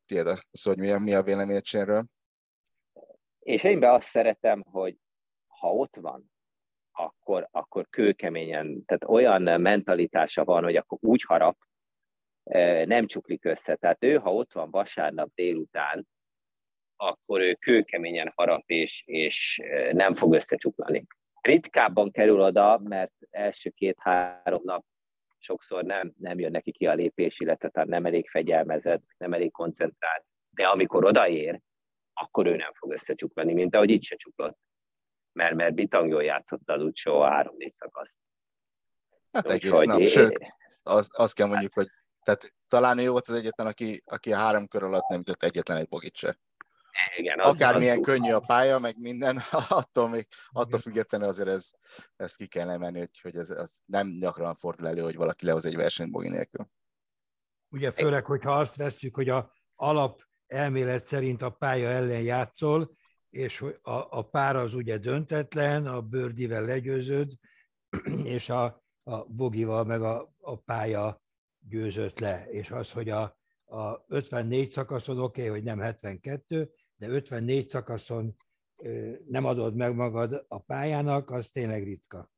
Tiéd 0.05 0.27
a 0.27 0.37
szó, 0.51 0.69
hogy 0.69 0.79
mi 0.79 0.91
a, 0.91 0.99
mi 0.99 1.13
a 1.13 1.23
véleményed 1.23 1.63
És 3.39 3.63
én 3.63 3.79
be 3.79 3.91
azt 3.91 4.07
szeretem, 4.07 4.63
hogy 4.63 4.97
ha 5.47 5.73
ott 5.73 5.95
van, 5.95 6.30
akkor, 6.91 7.47
akkor 7.51 7.89
kőkeményen, 7.89 8.85
tehát 8.85 9.03
olyan 9.03 9.61
mentalitása 9.61 10.43
van, 10.43 10.63
hogy 10.63 10.75
akkor 10.75 10.97
úgy 11.01 11.23
harap, 11.23 11.57
nem 12.85 13.07
csuklik 13.07 13.45
össze. 13.45 13.75
Tehát 13.75 14.03
ő, 14.03 14.15
ha 14.15 14.33
ott 14.33 14.53
van 14.53 14.71
vasárnap 14.71 15.29
délután, 15.35 16.07
akkor 16.95 17.41
ő 17.41 17.53
kőkeményen 17.53 18.31
harap 18.35 18.63
és, 18.65 19.03
és 19.05 19.61
nem 19.91 20.15
fog 20.15 20.33
összecsuklani. 20.33 21.05
Ritkábban 21.41 22.11
kerül 22.11 22.41
oda, 22.41 22.79
mert 22.83 23.13
első 23.29 23.69
két-három 23.69 24.61
nap 24.63 24.85
sokszor 25.37 25.83
nem, 25.83 26.13
nem 26.17 26.39
jön 26.39 26.51
neki 26.51 26.71
ki 26.71 26.87
a 26.87 26.93
lépés, 26.93 27.39
illetve 27.39 27.83
nem 27.85 28.05
elég 28.05 28.29
fegyelmezett, 28.29 29.03
nem 29.17 29.33
elég 29.33 29.51
koncentrált. 29.51 30.25
De 30.49 30.67
amikor 30.67 31.05
odaér, 31.05 31.61
akkor 32.13 32.47
ő 32.47 32.55
nem 32.55 32.73
fog 32.73 32.91
összecsuklani, 32.91 33.53
mint 33.53 33.75
ahogy 33.75 33.89
itt 33.89 34.03
se 34.03 34.15
csuklott. 34.15 34.57
Mert, 35.33 35.55
mert 35.55 35.73
bitang 35.73 36.09
jól 36.09 36.23
játszott 36.23 36.69
az 36.69 36.81
utcsó 36.81 37.21
a 37.21 37.29
három-négy 37.29 37.73
szakaszt. 37.77 38.15
Hát 39.31 39.45
Úgy, 39.45 39.51
egész 39.51 39.79
nap, 39.79 39.99
é... 39.99 40.05
sőt, 40.05 40.39
azt, 40.83 41.13
azt 41.13 41.35
kell 41.35 41.47
mondjuk, 41.47 41.73
hogy 41.73 41.87
tehát 42.23 42.53
talán 42.67 42.97
ő 42.97 43.09
volt 43.09 43.27
az 43.27 43.35
egyetlen, 43.35 43.67
aki, 43.67 44.03
aki 44.05 44.33
a 44.33 44.37
három 44.37 44.67
kör 44.67 44.83
alatt 44.83 45.07
nem 45.07 45.17
jutott 45.17 45.43
egyetlen 45.43 45.77
egy 45.77 45.87
bogit 45.87 46.15
se. 46.15 46.39
Igen, 47.15 47.39
az, 47.39 47.53
Akármilyen 47.53 47.97
az 47.97 48.05
könnyű 48.05 48.31
a 48.31 48.39
pálya, 48.39 48.79
meg 48.79 48.99
minden, 48.99 49.41
attól, 49.69 50.09
még, 50.09 50.27
attól 50.49 50.79
függetlenül 50.79 51.27
azért 51.27 51.49
ez, 51.49 51.69
ezt 52.15 52.35
ki 52.35 52.47
kell 52.47 52.69
emelni, 52.69 52.99
hogy, 52.99 53.19
hogy 53.21 53.35
ez, 53.35 53.49
ez 53.49 53.71
nem 53.85 54.17
gyakran 54.19 54.55
fordul 54.55 54.87
elő, 54.87 55.01
hogy 55.01 55.15
valaki 55.15 55.45
lehoz 55.45 55.65
egy 55.65 55.75
versenyt 55.75 56.11
bogi 56.11 56.29
nélkül. 56.29 56.67
Ugye 57.69 57.91
főleg, 57.91 58.25
hogyha 58.25 58.59
azt 58.59 58.75
veszük, 58.75 59.15
hogy 59.15 59.29
a 59.29 59.53
alap 59.75 60.21
elmélet 60.47 61.05
szerint 61.05 61.41
a 61.41 61.49
pálya 61.49 61.89
ellen 61.89 62.21
játszol, 62.21 62.91
és 63.31 63.61
a, 63.81 64.17
a 64.17 64.29
pár 64.29 64.55
az 64.55 64.73
ugye 64.73 64.97
döntetlen, 64.97 65.87
a 65.87 66.01
bőrdivel 66.01 66.65
legyőződ, 66.65 67.33
és 68.23 68.49
a, 68.49 68.83
a 69.03 69.23
bogival 69.25 69.83
meg 69.83 70.01
a, 70.01 70.33
a 70.39 70.55
pálya 70.55 71.21
győzött 71.59 72.19
le. 72.19 72.47
És 72.49 72.71
az, 72.71 72.91
hogy 72.91 73.09
a, 73.09 73.37
a 73.65 74.03
54 74.07 74.71
szakaszon 74.71 75.19
oké, 75.19 75.41
okay, 75.41 75.53
hogy 75.53 75.63
nem 75.63 75.79
72, 75.79 76.73
de 76.95 77.07
54 77.07 77.69
szakaszon 77.69 78.35
nem 79.27 79.45
adod 79.45 79.75
meg 79.75 79.95
magad 79.95 80.45
a 80.47 80.59
pályának, 80.59 81.29
az 81.29 81.49
tényleg 81.49 81.83
ritka. 81.83 82.29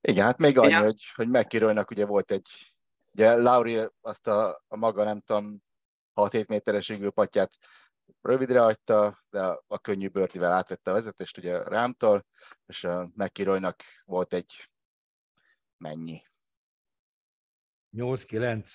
Igen, 0.00 0.24
hát 0.24 0.38
még 0.38 0.58
annyi, 0.58 0.72
hogy, 0.72 1.02
hogy 1.14 1.28
megkirolnak, 1.28 1.90
ugye 1.90 2.06
volt 2.06 2.30
egy, 2.30 2.74
ugye 3.12 3.36
Lauri 3.36 3.88
azt 4.00 4.26
a, 4.26 4.64
a 4.68 4.76
maga 4.76 5.04
nem 5.04 5.20
tudom, 5.20 5.62
6-7 6.18 6.46
méteres 6.46 6.92
patját 7.14 7.50
rövidre 8.22 8.60
hagyta, 8.60 9.24
de 9.30 9.40
a, 9.66 9.78
könnyű 9.78 10.08
bőrtivel 10.08 10.52
átvette 10.52 10.90
a 10.90 10.94
vezetést 10.94 11.38
ugye 11.38 11.62
Rámtól, 11.62 12.26
és 12.66 12.84
a 12.84 13.10
McIroynak 13.14 13.82
volt 14.04 14.34
egy 14.34 14.70
mennyi? 15.76 16.22
8-9. 17.96 18.68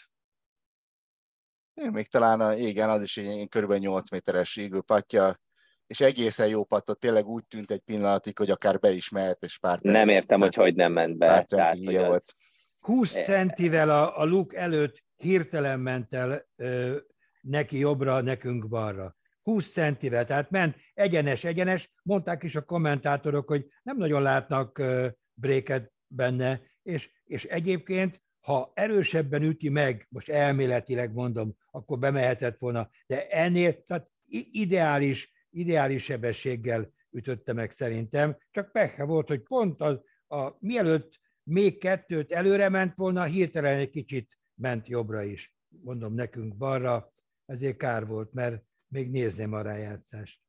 Még 1.73 2.07
talán, 2.07 2.41
a, 2.41 2.53
igen, 2.53 2.89
az 2.89 3.01
is 3.01 3.17
egy 3.17 3.47
kb. 3.49 3.73
8 3.73 4.11
méteres 4.11 4.59
patja, 4.85 5.39
és 5.87 6.01
egészen 6.01 6.47
jó 6.47 6.63
pattot, 6.63 6.99
tényleg 6.99 7.25
úgy 7.25 7.45
tűnt 7.47 7.71
egy 7.71 7.79
pillanatig, 7.79 8.37
hogy 8.37 8.49
akár 8.49 8.79
be 8.79 8.91
is 8.91 9.09
mehet, 9.09 9.43
és 9.43 9.57
pár 9.57 9.79
Nem 9.81 10.09
értem, 10.09 10.39
hogy 10.39 10.55
hogy 10.55 10.75
nem 10.75 10.91
ment 10.91 11.17
be. 11.17 11.27
Pár 11.27 11.45
tehát, 11.45 11.77
hogy 11.77 11.95
az... 11.95 12.07
volt. 12.07 12.33
20 12.79 13.11
centivel 13.11 13.89
a, 13.89 14.19
a 14.19 14.23
luk 14.23 14.55
előtt 14.55 15.03
hirtelen 15.15 15.79
ment 15.79 16.13
el 16.13 16.45
ö, 16.55 16.97
neki 17.43 17.77
jobbra, 17.77 18.21
nekünk 18.21 18.67
balra. 18.67 19.15
20 19.41 19.71
centivel, 19.71 20.25
tehát 20.25 20.49
ment 20.49 20.75
egyenes, 20.93 21.43
egyenes, 21.43 21.91
mondták 22.03 22.43
is 22.43 22.55
a 22.55 22.65
kommentátorok, 22.65 23.47
hogy 23.47 23.67
nem 23.83 23.97
nagyon 23.97 24.21
látnak 24.21 24.81
bréket 25.33 25.91
benne, 26.07 26.61
és, 26.83 27.09
és 27.23 27.45
egyébként 27.45 28.21
ha 28.39 28.71
erősebben 28.73 29.43
üti 29.43 29.69
meg, 29.69 30.07
most 30.09 30.29
elméletileg 30.29 31.13
mondom, 31.13 31.55
akkor 31.71 31.99
bemehetett 31.99 32.59
volna, 32.59 32.89
de 33.07 33.27
ennél, 33.27 33.83
tehát 33.83 34.09
ideális, 34.51 35.31
ideális 35.49 36.03
sebességgel 36.03 36.93
ütötte 37.11 37.53
meg 37.53 37.71
szerintem, 37.71 38.37
csak 38.51 38.71
pekhe 38.71 39.03
volt, 39.03 39.27
hogy 39.27 39.41
pont 39.41 39.81
az, 39.81 39.99
a, 40.27 40.49
mielőtt 40.59 41.19
még 41.43 41.77
kettőt 41.77 42.31
előre 42.31 42.69
ment 42.69 42.95
volna, 42.95 43.23
hirtelen 43.23 43.77
egy 43.77 43.89
kicsit 43.89 44.39
ment 44.55 44.87
jobbra 44.87 45.23
is, 45.23 45.55
mondom 45.69 46.13
nekünk 46.13 46.57
balra, 46.57 47.12
ezért 47.45 47.77
kár 47.77 48.07
volt, 48.07 48.33
mert 48.33 48.63
még 48.87 49.09
nézném 49.09 49.53
a 49.53 49.61
rájátszást. 49.61 50.39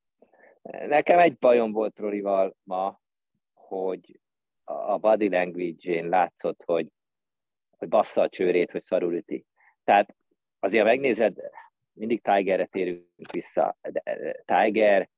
Nekem 0.62 1.18
egy 1.18 1.38
bajom 1.38 1.72
volt 1.72 1.98
Rolival 1.98 2.56
ma, 2.62 3.00
hogy 3.52 4.20
a 4.64 4.98
body 4.98 5.28
language-én 5.28 6.08
látszott, 6.08 6.62
hogy 6.64 6.88
hogy 7.84 7.88
bassza 7.88 8.20
a 8.20 8.28
csőrét, 8.28 8.70
hogy 8.70 8.82
szarul 8.82 9.14
üti. 9.14 9.46
Tehát 9.84 10.16
azért 10.58 10.84
megnézed, 10.84 11.36
mindig 11.92 12.22
Tigerre 12.22 12.66
térünk 12.66 13.32
vissza, 13.32 13.78
de 13.82 14.02
Tiger, 14.44 15.08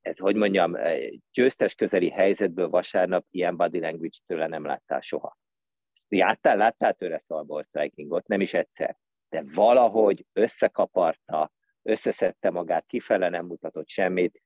ez 0.00 0.18
hogy 0.18 0.36
mondjam, 0.36 0.76
győztes 1.32 1.74
közeli 1.74 2.10
helyzetből 2.10 2.68
vasárnap 2.68 3.26
ilyen 3.30 3.56
body 3.56 3.80
language 3.80 4.18
tőle 4.26 4.46
nem 4.46 4.64
láttál 4.64 5.00
soha. 5.00 5.38
Játtál, 6.08 6.56
láttál 6.56 6.94
tőle 6.94 7.18
szalball 7.18 7.62
strikingot? 7.62 8.26
Nem 8.26 8.40
is 8.40 8.54
egyszer. 8.54 8.98
De 9.30 9.44
valahogy 9.54 10.26
összekaparta, 10.32 11.52
összeszedte 11.82 12.50
magát, 12.50 12.86
kifele 12.86 13.28
nem 13.28 13.46
mutatott 13.46 13.88
semmit, 13.88 14.42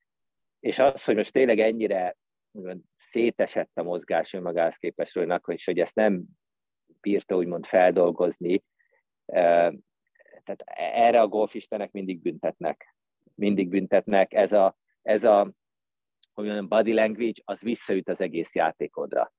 és 0.61 0.78
az, 0.78 1.05
hogy 1.05 1.16
most 1.16 1.32
tényleg 1.32 1.59
ennyire 1.59 2.16
szétesett 2.99 3.70
a 3.74 3.82
mozgás 3.82 4.32
önmagához 4.32 4.76
képest, 4.76 5.14
hogy 5.14 5.62
hogy 5.64 5.78
ezt 5.78 5.95
nem 5.95 6.24
bírta 7.01 7.37
úgymond 7.37 7.66
feldolgozni. 7.66 8.64
Tehát 9.24 10.62
erre 10.76 11.20
a 11.20 11.28
golfistenek 11.28 11.91
mindig 11.91 12.20
büntetnek. 12.20 12.95
Mindig 13.35 13.68
büntetnek. 13.68 14.32
Ez 14.32 14.53
a, 14.53 14.76
ez 15.03 15.24
a 15.24 15.53
hogy 16.32 16.45
mondjam, 16.45 16.68
body 16.68 16.93
language, 16.93 17.43
az 17.45 17.61
visszaüt 17.61 18.09
az 18.09 18.20
egész 18.20 18.55
játékodra. 18.55 19.32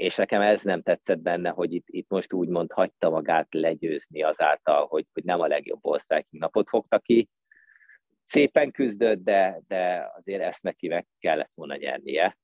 És 0.00 0.16
nekem 0.16 0.40
ez 0.40 0.62
nem 0.62 0.82
tetszett 0.82 1.18
benne, 1.18 1.50
hogy 1.50 1.72
itt, 1.72 1.86
itt 1.86 2.08
most 2.08 2.32
úgymond 2.32 2.72
hagyta 2.72 3.10
magát 3.10 3.46
legyőzni 3.50 4.22
azáltal, 4.22 4.86
hogy, 4.86 5.06
hogy 5.12 5.24
nem 5.24 5.40
a 5.40 5.46
legjobb 5.46 5.86
all 5.86 6.00
napot 6.28 6.68
fogta 6.68 6.98
ki. 6.98 7.28
Szépen 8.22 8.70
küzdött, 8.70 9.22
de, 9.22 9.60
de 9.66 10.10
azért 10.16 10.42
ezt 10.42 10.62
neki 10.62 10.88
meg 10.88 11.06
kellett 11.18 11.50
volna 11.54 11.76
nyernie. 11.76 12.38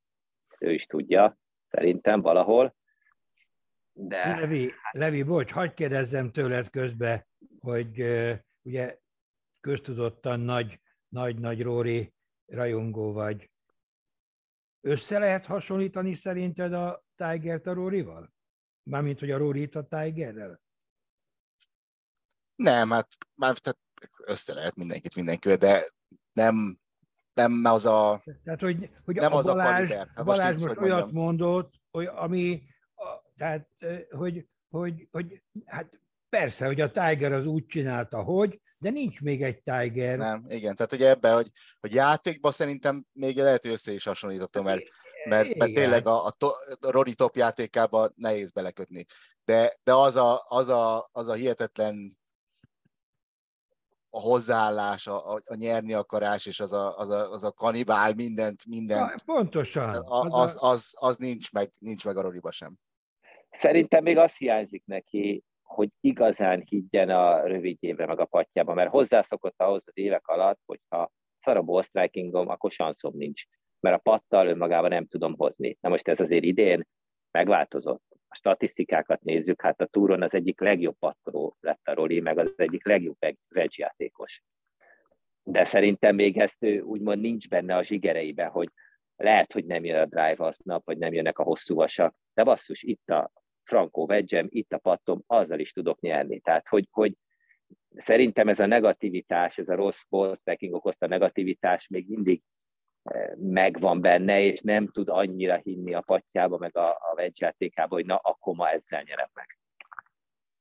Ő 0.58 0.72
is 0.72 0.86
tudja, 0.86 1.38
szerintem 1.68 2.20
valahol. 2.20 2.76
De... 3.92 4.40
Levi, 4.40 4.72
Levi, 4.90 5.22
bocs, 5.22 5.52
hagyd 5.52 5.74
kérdezzem 5.74 6.30
tőled 6.30 6.70
közbe, 6.70 7.26
hogy 7.60 8.04
ugye 8.62 8.98
köztudottan 9.60 10.40
nagy, 10.40 10.80
nagy-nagy 11.08 11.62
Róri 11.62 12.12
rajongó 12.46 13.12
vagy. 13.12 13.50
Össze 14.86 15.18
lehet 15.18 15.46
hasonlítani 15.46 16.14
szerinted 16.14 16.72
a 16.72 17.04
Tiger-t 17.14 17.66
a 17.66 17.72
Rórival? 17.72 18.34
Mármint, 18.82 19.18
hogy 19.18 19.30
a 19.30 19.36
Róri 19.36 19.68
a 19.72 19.82
Tigerrel? 19.82 20.60
Nem, 22.54 22.90
hát 22.90 23.08
már 23.34 23.58
tehát 23.58 23.78
össze 24.16 24.54
lehet 24.54 24.74
mindenkit 24.74 25.14
mindenkivel, 25.14 25.56
de 25.56 25.82
nem, 26.32 26.78
nem 27.34 27.64
az 27.64 27.86
a... 27.86 28.22
Tehát, 28.44 28.60
hogy, 28.60 28.90
hogy 29.04 29.14
nem 29.14 29.32
a 29.32 29.36
az 29.36 29.44
Balázs, 29.44 29.70
a 29.70 29.74
kaliber. 29.74 30.08
Hát 30.14 30.24
Balázs 30.24 30.54
most, 30.54 30.66
most 30.66 30.78
olyat 30.78 31.12
mondott, 31.12 31.74
hogy 31.90 32.06
ami 32.06 32.62
tehát, 33.36 33.68
hogy, 34.10 34.48
hogy, 34.68 35.08
hogy 35.10 35.42
hát 35.64 36.00
persze, 36.28 36.66
hogy 36.66 36.80
a 36.80 36.90
Tiger 36.90 37.32
az 37.32 37.46
úgy 37.46 37.66
csinálta, 37.66 38.22
hogy, 38.22 38.60
de 38.78 38.90
nincs 38.90 39.20
még 39.20 39.42
egy 39.42 39.62
Tiger. 39.62 40.18
Nem, 40.18 40.44
igen, 40.48 40.76
tehát 40.76 40.92
ugye 40.92 41.08
ebben, 41.08 41.34
hogy, 41.34 41.50
hogy 41.80 41.94
játékban 41.94 42.52
szerintem 42.52 43.04
még 43.12 43.36
lehet, 43.36 43.62
hogy 43.62 43.70
össze 43.70 43.92
is 43.92 44.04
hasonlítottam, 44.04 44.64
mert, 44.64 44.82
mert, 45.28 45.54
mert 45.54 45.72
tényleg 45.72 46.06
a, 46.06 46.24
a, 46.24 46.30
to, 46.30 46.46
a 46.80 46.90
Rory 46.90 47.14
top 47.14 47.36
játékába 47.36 48.12
nehéz 48.14 48.50
belekötni. 48.50 49.06
De, 49.44 49.72
de 49.84 49.94
az, 49.94 50.16
a, 50.16 50.44
az, 50.48 50.68
a, 50.68 51.08
az 51.12 51.28
a 51.28 51.34
hihetetlen 51.34 52.18
a 54.10 54.20
hozzáállás, 54.20 55.06
a, 55.06 55.34
a, 55.34 55.40
a 55.44 55.54
nyerni 55.54 55.92
akarás, 55.92 56.46
és 56.46 56.60
az 56.60 56.72
a, 56.72 56.98
az 56.98 57.08
a, 57.08 57.30
az 57.30 57.44
a 57.44 57.52
kanibál 57.52 58.14
mindent, 58.14 58.66
mindent. 58.66 59.10
Ja, 59.10 59.34
pontosan. 59.34 59.88
Az, 59.88 60.26
az, 60.30 60.56
az, 60.60 60.94
az 61.00 61.16
nincs, 61.16 61.52
meg, 61.52 61.72
nincs 61.78 62.04
meg 62.04 62.16
a 62.16 62.20
Roriba 62.20 62.50
sem. 62.50 62.74
Szerintem 63.50 64.02
még 64.02 64.16
az 64.16 64.36
hiányzik 64.36 64.84
neki, 64.86 65.44
hogy 65.66 65.88
igazán 66.00 66.62
higgyen 66.68 67.10
a 67.10 67.46
rövidjébe 67.46 68.06
meg 68.06 68.20
a 68.20 68.24
patjába, 68.24 68.74
mert 68.74 68.90
hozzászokott 68.90 69.60
ahhoz 69.60 69.82
az 69.84 69.98
évek 69.98 70.26
alatt, 70.26 70.60
hogyha 70.66 71.12
szar 71.40 71.56
a 71.56 71.62
ball 71.62 71.82
strikingom, 71.82 72.48
akkor 72.48 72.70
sanszom 72.70 73.16
nincs, 73.16 73.42
mert 73.80 73.96
a 73.96 74.10
pattal 74.10 74.46
önmagában 74.46 74.90
nem 74.90 75.06
tudom 75.06 75.34
hozni. 75.36 75.76
Na 75.80 75.88
most 75.88 76.08
ez 76.08 76.20
azért 76.20 76.44
idén 76.44 76.86
megváltozott. 77.30 78.02
A 78.28 78.34
statisztikákat 78.34 79.22
nézzük, 79.22 79.62
hát 79.62 79.80
a 79.80 79.86
túron 79.86 80.22
az 80.22 80.34
egyik 80.34 80.60
legjobb 80.60 80.96
pattoró 80.98 81.56
lett 81.60 81.88
a 81.88 81.94
Roli, 81.94 82.20
meg 82.20 82.38
az 82.38 82.54
egyik 82.56 82.86
legjobb 82.86 83.16
wedge 83.54 83.74
játékos. 83.76 84.42
De 85.42 85.64
szerintem 85.64 86.14
még 86.14 86.38
ezt 86.38 86.66
úgymond 86.82 87.20
nincs 87.20 87.48
benne 87.48 87.76
a 87.76 87.82
zsigereiben, 87.82 88.50
hogy 88.50 88.68
lehet, 89.16 89.52
hogy 89.52 89.64
nem 89.64 89.84
jön 89.84 90.00
a 90.00 90.04
drive 90.04 90.44
aznap, 90.44 90.84
vagy 90.84 90.98
nem 90.98 91.12
jönnek 91.12 91.38
a 91.38 91.42
hosszú 91.42 91.74
vasak, 91.74 92.16
de 92.34 92.42
basszus, 92.42 92.82
itt 92.82 93.08
a 93.08 93.32
Franco 93.66 94.06
vegyem, 94.06 94.46
itt 94.50 94.72
a 94.72 94.78
pattom, 94.78 95.22
azzal 95.26 95.58
is 95.58 95.72
tudok 95.72 96.00
nyerni. 96.00 96.40
Tehát, 96.40 96.68
hogy, 96.68 96.88
hogy 96.90 97.14
szerintem 97.96 98.48
ez 98.48 98.60
a 98.60 98.66
negativitás, 98.66 99.58
ez 99.58 99.68
a 99.68 99.74
rossz 99.74 100.02
ball 100.08 100.36
tracking 100.44 100.74
okozta 100.74 101.06
negativitás 101.06 101.88
még 101.88 102.08
mindig 102.08 102.42
megvan 103.36 104.00
benne, 104.00 104.40
és 104.40 104.60
nem 104.60 104.88
tud 104.88 105.08
annyira 105.08 105.56
hinni 105.56 105.94
a 105.94 106.00
patjába, 106.00 106.58
meg 106.58 106.76
a, 106.76 106.88
a 106.88 107.30
játékába, 107.34 107.94
hogy 107.94 108.06
na, 108.06 108.16
akkor 108.16 108.54
ma 108.54 108.68
ezzel 108.68 109.02
nyerem 109.02 109.28
meg. 109.32 109.58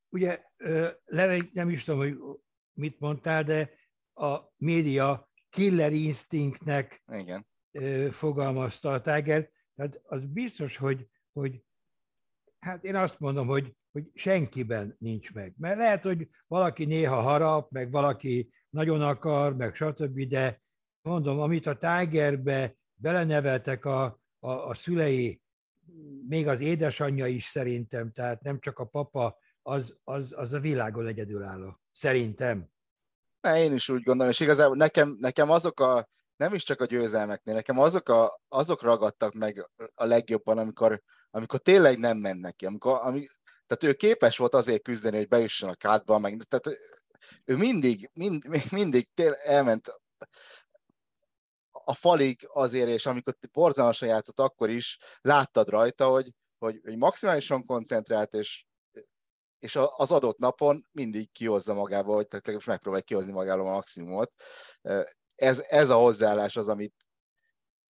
Ugye, 0.10 0.44
Levej, 1.06 1.40
nem 1.54 1.70
is 1.70 1.84
tudom, 1.84 2.00
hogy 2.00 2.18
mit 2.74 3.00
mondtál, 3.00 3.44
de 3.44 3.70
a 4.14 4.38
média 4.58 5.30
killer 5.50 5.92
instinctnek 5.92 7.04
Igen. 7.08 7.48
fogalmazta 8.12 8.90
a 8.90 9.02
Tiger. 9.02 9.50
Tehát 9.76 10.02
az 10.04 10.26
biztos, 10.26 10.78
hogy, 10.78 11.08
hogy 11.34 11.64
hát 12.66 12.84
én 12.84 12.96
azt 12.96 13.20
mondom, 13.20 13.48
hogy, 13.48 13.76
hogy 13.92 14.12
senkiben 14.14 14.96
nincs 15.00 15.34
meg. 15.34 15.54
Mert 15.58 15.78
lehet, 15.78 16.04
hogy 16.04 16.30
valaki 16.48 16.86
néha 16.86 17.22
harap, 17.22 17.72
meg 17.72 17.92
valaki 17.92 18.50
nagyon 18.70 19.02
akar, 19.02 19.56
meg 19.56 19.76
stb., 19.76 20.22
de 20.22 20.62
mondom, 21.02 21.40
amit 21.40 21.68
a 21.68 21.78
Tigerbe 21.78 22.76
beleneveltek 22.94 23.86
a, 23.86 24.04
a, 24.40 24.52
a 24.52 24.74
szülei, 24.74 25.42
még 26.28 26.48
az 26.48 26.60
édesanyja 26.60 27.28
is 27.28 27.46
szerintem, 27.46 28.12
tehát 28.12 28.42
nem 28.42 28.60
csak 28.60 28.80
a 28.80 28.86
papa, 28.86 29.38
az, 29.62 29.96
az, 30.04 30.34
az 30.38 30.54
a 30.54 30.60
világon 30.60 31.08
egyedülálló. 31.08 31.80
Szerintem. 31.94 32.70
Ne, 33.42 33.64
én 33.64 33.74
is 33.74 33.90
úgy 33.90 34.04
gondolom, 34.04 34.32
és 34.32 34.40
igazából 34.40 34.76
nekem, 34.76 35.18
nekem 35.20 35.50
azok 35.50 35.80
a, 35.80 36.10
nem 36.36 36.54
is 36.54 36.64
csak 36.64 36.82
a 36.82 36.86
győzelmeknél, 36.86 37.56
nekem 37.56 37.80
azok, 37.80 38.10
a, 38.10 38.42
azok 38.48 38.82
ragadtak 38.82 39.34
meg 39.34 39.70
a 39.94 40.06
legjobban, 40.06 40.58
amikor, 40.58 41.04
amikor 41.36 41.60
tényleg 41.60 41.98
nem 41.98 42.18
mennek 42.18 42.56
ki. 42.56 42.66
Amikor, 42.66 43.00
ami, 43.02 43.28
tehát 43.68 43.84
ő 43.84 43.98
képes 43.98 44.38
volt 44.38 44.54
azért 44.54 44.84
küzdeni, 44.84 45.18
hogy 45.18 45.28
bejusson 45.28 45.70
a 45.70 45.76
kádba, 45.76 46.20
meg, 46.20 46.44
tehát 46.48 46.80
ő 47.46 47.56
mindig, 47.56 48.10
mind, 48.14 48.44
mindig 48.72 49.08
tél, 49.14 49.34
elment 49.34 50.02
a 51.72 51.94
falig 51.94 52.48
azért, 52.54 52.88
és 52.88 53.06
amikor 53.06 53.36
borzalmasan 53.52 54.08
játszott, 54.08 54.40
akkor 54.40 54.70
is 54.70 54.98
láttad 55.22 55.70
rajta, 55.70 56.08
hogy, 56.08 56.32
hogy, 56.58 56.80
hogy 56.84 56.98
maximálisan 56.98 57.66
koncentrált, 57.66 58.34
és, 58.34 58.66
és 59.60 59.76
az 59.96 60.12
adott 60.12 60.38
napon 60.38 60.88
mindig 60.92 61.32
kihozza 61.32 61.74
magából, 61.74 62.16
vagy 62.16 62.28
tehát 62.28 62.54
most 62.54 62.68
megpróbálja 62.68 63.06
kihozni 63.06 63.32
magából 63.32 63.68
a 63.68 63.74
maximumot. 63.74 64.32
Ez, 65.36 65.60
ez 65.68 65.90
a 65.90 65.96
hozzáállás 65.96 66.58
az, 66.58 66.68
amit, 66.68 67.05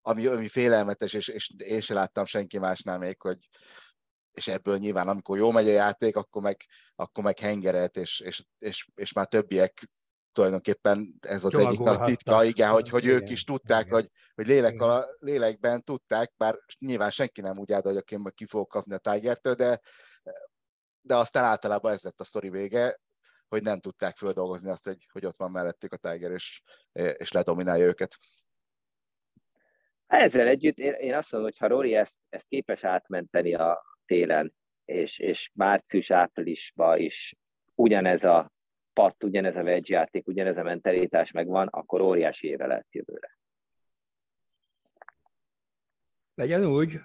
ami, 0.03 0.27
ami 0.27 0.49
félelmetes, 0.49 1.13
és, 1.13 1.29
és 1.29 1.53
én 1.57 1.81
sem 1.81 1.97
láttam 1.97 2.25
senki 2.25 2.59
másnál 2.59 2.99
még, 2.99 3.21
hogy 3.21 3.49
és 4.33 4.49
ebből 4.49 4.79
nyilván, 4.79 5.09
amikor 5.09 5.39
jó 5.39 5.51
megy 5.51 5.69
a 5.69 5.73
játék, 5.73 6.17
akkor 6.17 6.43
meg, 6.43 6.57
akkor 6.95 7.25
meg 7.25 7.39
hengeret, 7.39 7.97
és, 7.97 8.21
és, 8.21 8.45
és, 8.59 8.89
és 8.95 9.13
már 9.13 9.27
többiek 9.27 9.91
tulajdonképpen 10.33 11.15
ez 11.21 11.45
az 11.45 11.55
egyik 11.55 11.81
a 11.81 12.05
titka, 12.05 12.45
igen, 12.45 12.71
hogy, 12.71 12.89
hogy 12.89 13.05
igen, 13.05 13.17
ők 13.17 13.31
is 13.31 13.45
tudták, 13.45 13.87
igen. 13.87 13.95
hogy, 13.95 14.11
hogy 14.35 14.47
lélek 14.47 14.81
a 14.81 15.07
lélekben 15.19 15.85
tudták, 15.85 16.33
bár 16.37 16.59
nyilván 16.79 17.11
senki 17.11 17.41
nem 17.41 17.59
úgy 17.59 17.73
áll, 17.73 17.81
hogy 17.83 17.97
aki 17.97 18.17
ki 18.35 18.47
fog 18.47 18.67
kapni 18.67 18.95
a 18.95 18.99
Tigertől, 18.99 19.55
de, 19.55 19.81
de 21.01 21.17
aztán 21.17 21.45
általában 21.45 21.93
ez 21.93 22.03
lett 22.03 22.21
a 22.21 22.25
sztori 22.25 22.51
vége, 22.51 23.01
hogy 23.49 23.63
nem 23.63 23.81
tudták 23.81 24.17
földolgozni 24.17 24.71
azt, 24.71 24.85
hogy, 24.85 25.07
hogy 25.13 25.27
ott 25.27 25.37
van 25.37 25.51
mellettük 25.51 25.93
a 25.93 25.97
Tiger, 25.97 26.31
és, 26.31 26.63
és 26.93 27.33
ledominálja 27.33 27.87
őket. 27.87 28.17
Ezzel 30.13 30.47
együtt 30.47 30.79
én, 30.79 30.93
én 30.93 31.15
azt 31.15 31.33
mondom, 31.33 31.51
hogy 31.51 31.59
ha 31.59 31.67
Rory 31.67 31.95
ezt, 31.95 32.19
ezt 32.29 32.47
képes 32.49 32.85
átmenteni 32.85 33.55
a 33.55 33.85
télen, 34.07 34.55
és, 34.85 35.19
és 35.19 35.51
március-áprilisban 35.55 36.99
is 36.99 37.37
ugyanez 37.75 38.25
a 38.25 38.53
patt, 38.93 39.25
ugyanez 39.25 39.57
a 39.57 39.63
wedge 39.63 39.95
játék, 39.95 40.27
ugyanez 40.27 40.57
a 40.57 40.63
mentalitás 40.63 41.31
megvan, 41.31 41.69
akkor 41.69 42.01
óriási 42.01 42.47
éve 42.47 42.67
lehet 42.67 42.87
jövőre. 42.91 43.39
Legyen 46.35 46.65
úgy. 46.65 47.01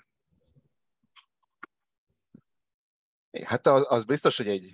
Hát 3.43 3.66
az, 3.68 3.86
az 3.89 4.05
biztos, 4.05 4.38
hogy 4.38 4.47
egy, 4.47 4.72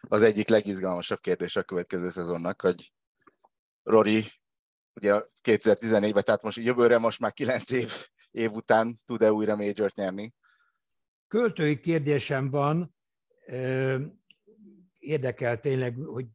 az 0.00 0.22
egyik 0.22 0.48
legizgalmasabb 0.48 1.20
kérdés 1.20 1.56
a 1.56 1.62
következő 1.62 2.10
szezonnak, 2.10 2.60
hogy 2.60 2.92
Rory 3.82 4.24
ugye 4.94 5.20
2014-ben, 5.42 6.22
tehát 6.22 6.42
most 6.42 6.58
jövőre 6.58 6.98
most 6.98 7.20
már 7.20 7.32
9 7.32 7.70
év, 7.70 7.92
év 8.30 8.52
után 8.52 9.00
tud-e 9.06 9.32
újra 9.32 9.56
major 9.56 9.90
nyerni? 9.94 10.34
Költői 11.28 11.80
kérdésem 11.80 12.50
van, 12.50 12.94
érdekel 14.98 15.60
tényleg, 15.60 15.96
hogy 15.96 16.26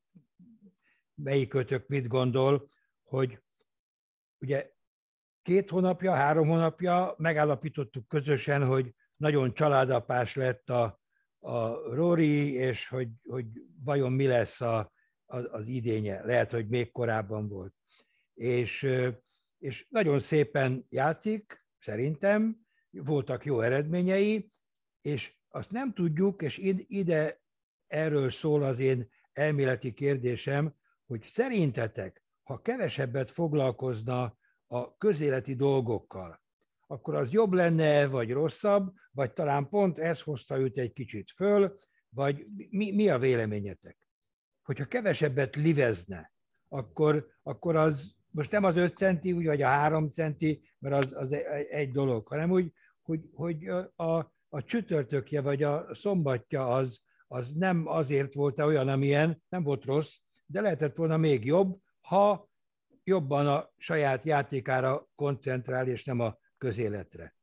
melyik 1.15 1.49
kötök 1.49 1.87
mit 1.87 2.07
gondol, 2.07 2.67
hogy 3.03 3.39
ugye 4.39 4.71
két 5.41 5.69
hónapja, 5.69 6.13
három 6.13 6.47
hónapja 6.47 7.15
megállapítottuk 7.17 8.07
közösen, 8.07 8.65
hogy 8.65 8.93
nagyon 9.15 9.53
családapás 9.53 10.35
lett 10.35 10.69
a, 10.69 10.99
a 11.39 11.67
Rory, 11.93 12.53
és 12.53 12.87
hogy, 12.87 13.09
hogy 13.23 13.45
vajon 13.83 14.11
mi 14.11 14.27
lesz 14.27 14.61
a, 14.61 14.91
az, 15.25 15.47
az 15.51 15.67
idénye. 15.67 16.25
Lehet, 16.25 16.51
hogy 16.51 16.67
még 16.67 16.91
korábban 16.91 17.47
volt. 17.47 17.73
És, 18.35 18.87
és 19.57 19.87
nagyon 19.89 20.19
szépen 20.19 20.85
játszik, 20.89 21.65
szerintem, 21.77 22.65
voltak 22.89 23.45
jó 23.45 23.61
eredményei, 23.61 24.49
és 25.01 25.33
azt 25.49 25.71
nem 25.71 25.93
tudjuk, 25.93 26.41
és 26.41 26.57
ide 26.87 27.41
erről 27.87 28.29
szól 28.29 28.63
az 28.63 28.79
én 28.79 29.09
elméleti 29.33 29.93
kérdésem, 29.93 30.75
hogy 31.05 31.23
szerintetek, 31.23 32.23
ha 32.43 32.61
kevesebbet 32.61 33.31
foglalkozna 33.31 34.37
a 34.67 34.97
közéleti 34.97 35.55
dolgokkal, 35.55 36.43
akkor 36.87 37.15
az 37.15 37.31
jobb 37.31 37.53
lenne, 37.53 38.07
vagy 38.07 38.31
rosszabb, 38.31 38.93
vagy 39.11 39.33
talán 39.33 39.69
pont 39.69 39.99
ez 39.99 40.21
hozta 40.21 40.59
őt 40.59 40.77
egy 40.77 40.93
kicsit 40.93 41.31
föl, 41.31 41.75
vagy 42.09 42.45
mi, 42.69 42.91
mi 42.91 43.09
a 43.09 43.19
véleményetek? 43.19 43.97
Hogyha 44.63 44.85
kevesebbet 44.85 45.55
livezne, 45.55 46.33
akkor, 46.69 47.27
akkor 47.43 47.75
az 47.75 48.15
most 48.35 48.51
nem 48.51 48.63
az 48.63 48.75
5 48.75 48.95
centi, 48.95 49.33
úgy, 49.33 49.45
vagy 49.45 49.61
a 49.61 49.67
3 49.67 50.09
centi, 50.09 50.61
mert 50.79 50.95
az, 50.95 51.13
az 51.13 51.31
egy 51.69 51.91
dolog, 51.91 52.27
hanem 52.27 52.51
úgy, 52.51 52.71
hogy, 53.01 53.29
hogy 53.33 53.67
a, 53.95 54.33
a 54.49 54.63
csütörtökje 54.63 55.41
vagy 55.41 55.63
a 55.63 55.93
szombatja 55.93 56.67
az, 56.67 57.01
az 57.27 57.53
nem 57.53 57.87
azért 57.87 58.33
volt 58.33 58.59
olyan, 58.59 58.87
amilyen, 58.87 59.43
nem 59.49 59.63
volt 59.63 59.85
rossz, 59.85 60.15
de 60.45 60.61
lehetett 60.61 60.95
volna 60.95 61.17
még 61.17 61.45
jobb, 61.45 61.77
ha 62.01 62.49
jobban 63.03 63.47
a 63.47 63.69
saját 63.77 64.25
játékára 64.25 65.07
koncentrál, 65.15 65.87
és 65.87 66.03
nem 66.03 66.19
a 66.19 66.37
közéletre. 66.57 67.35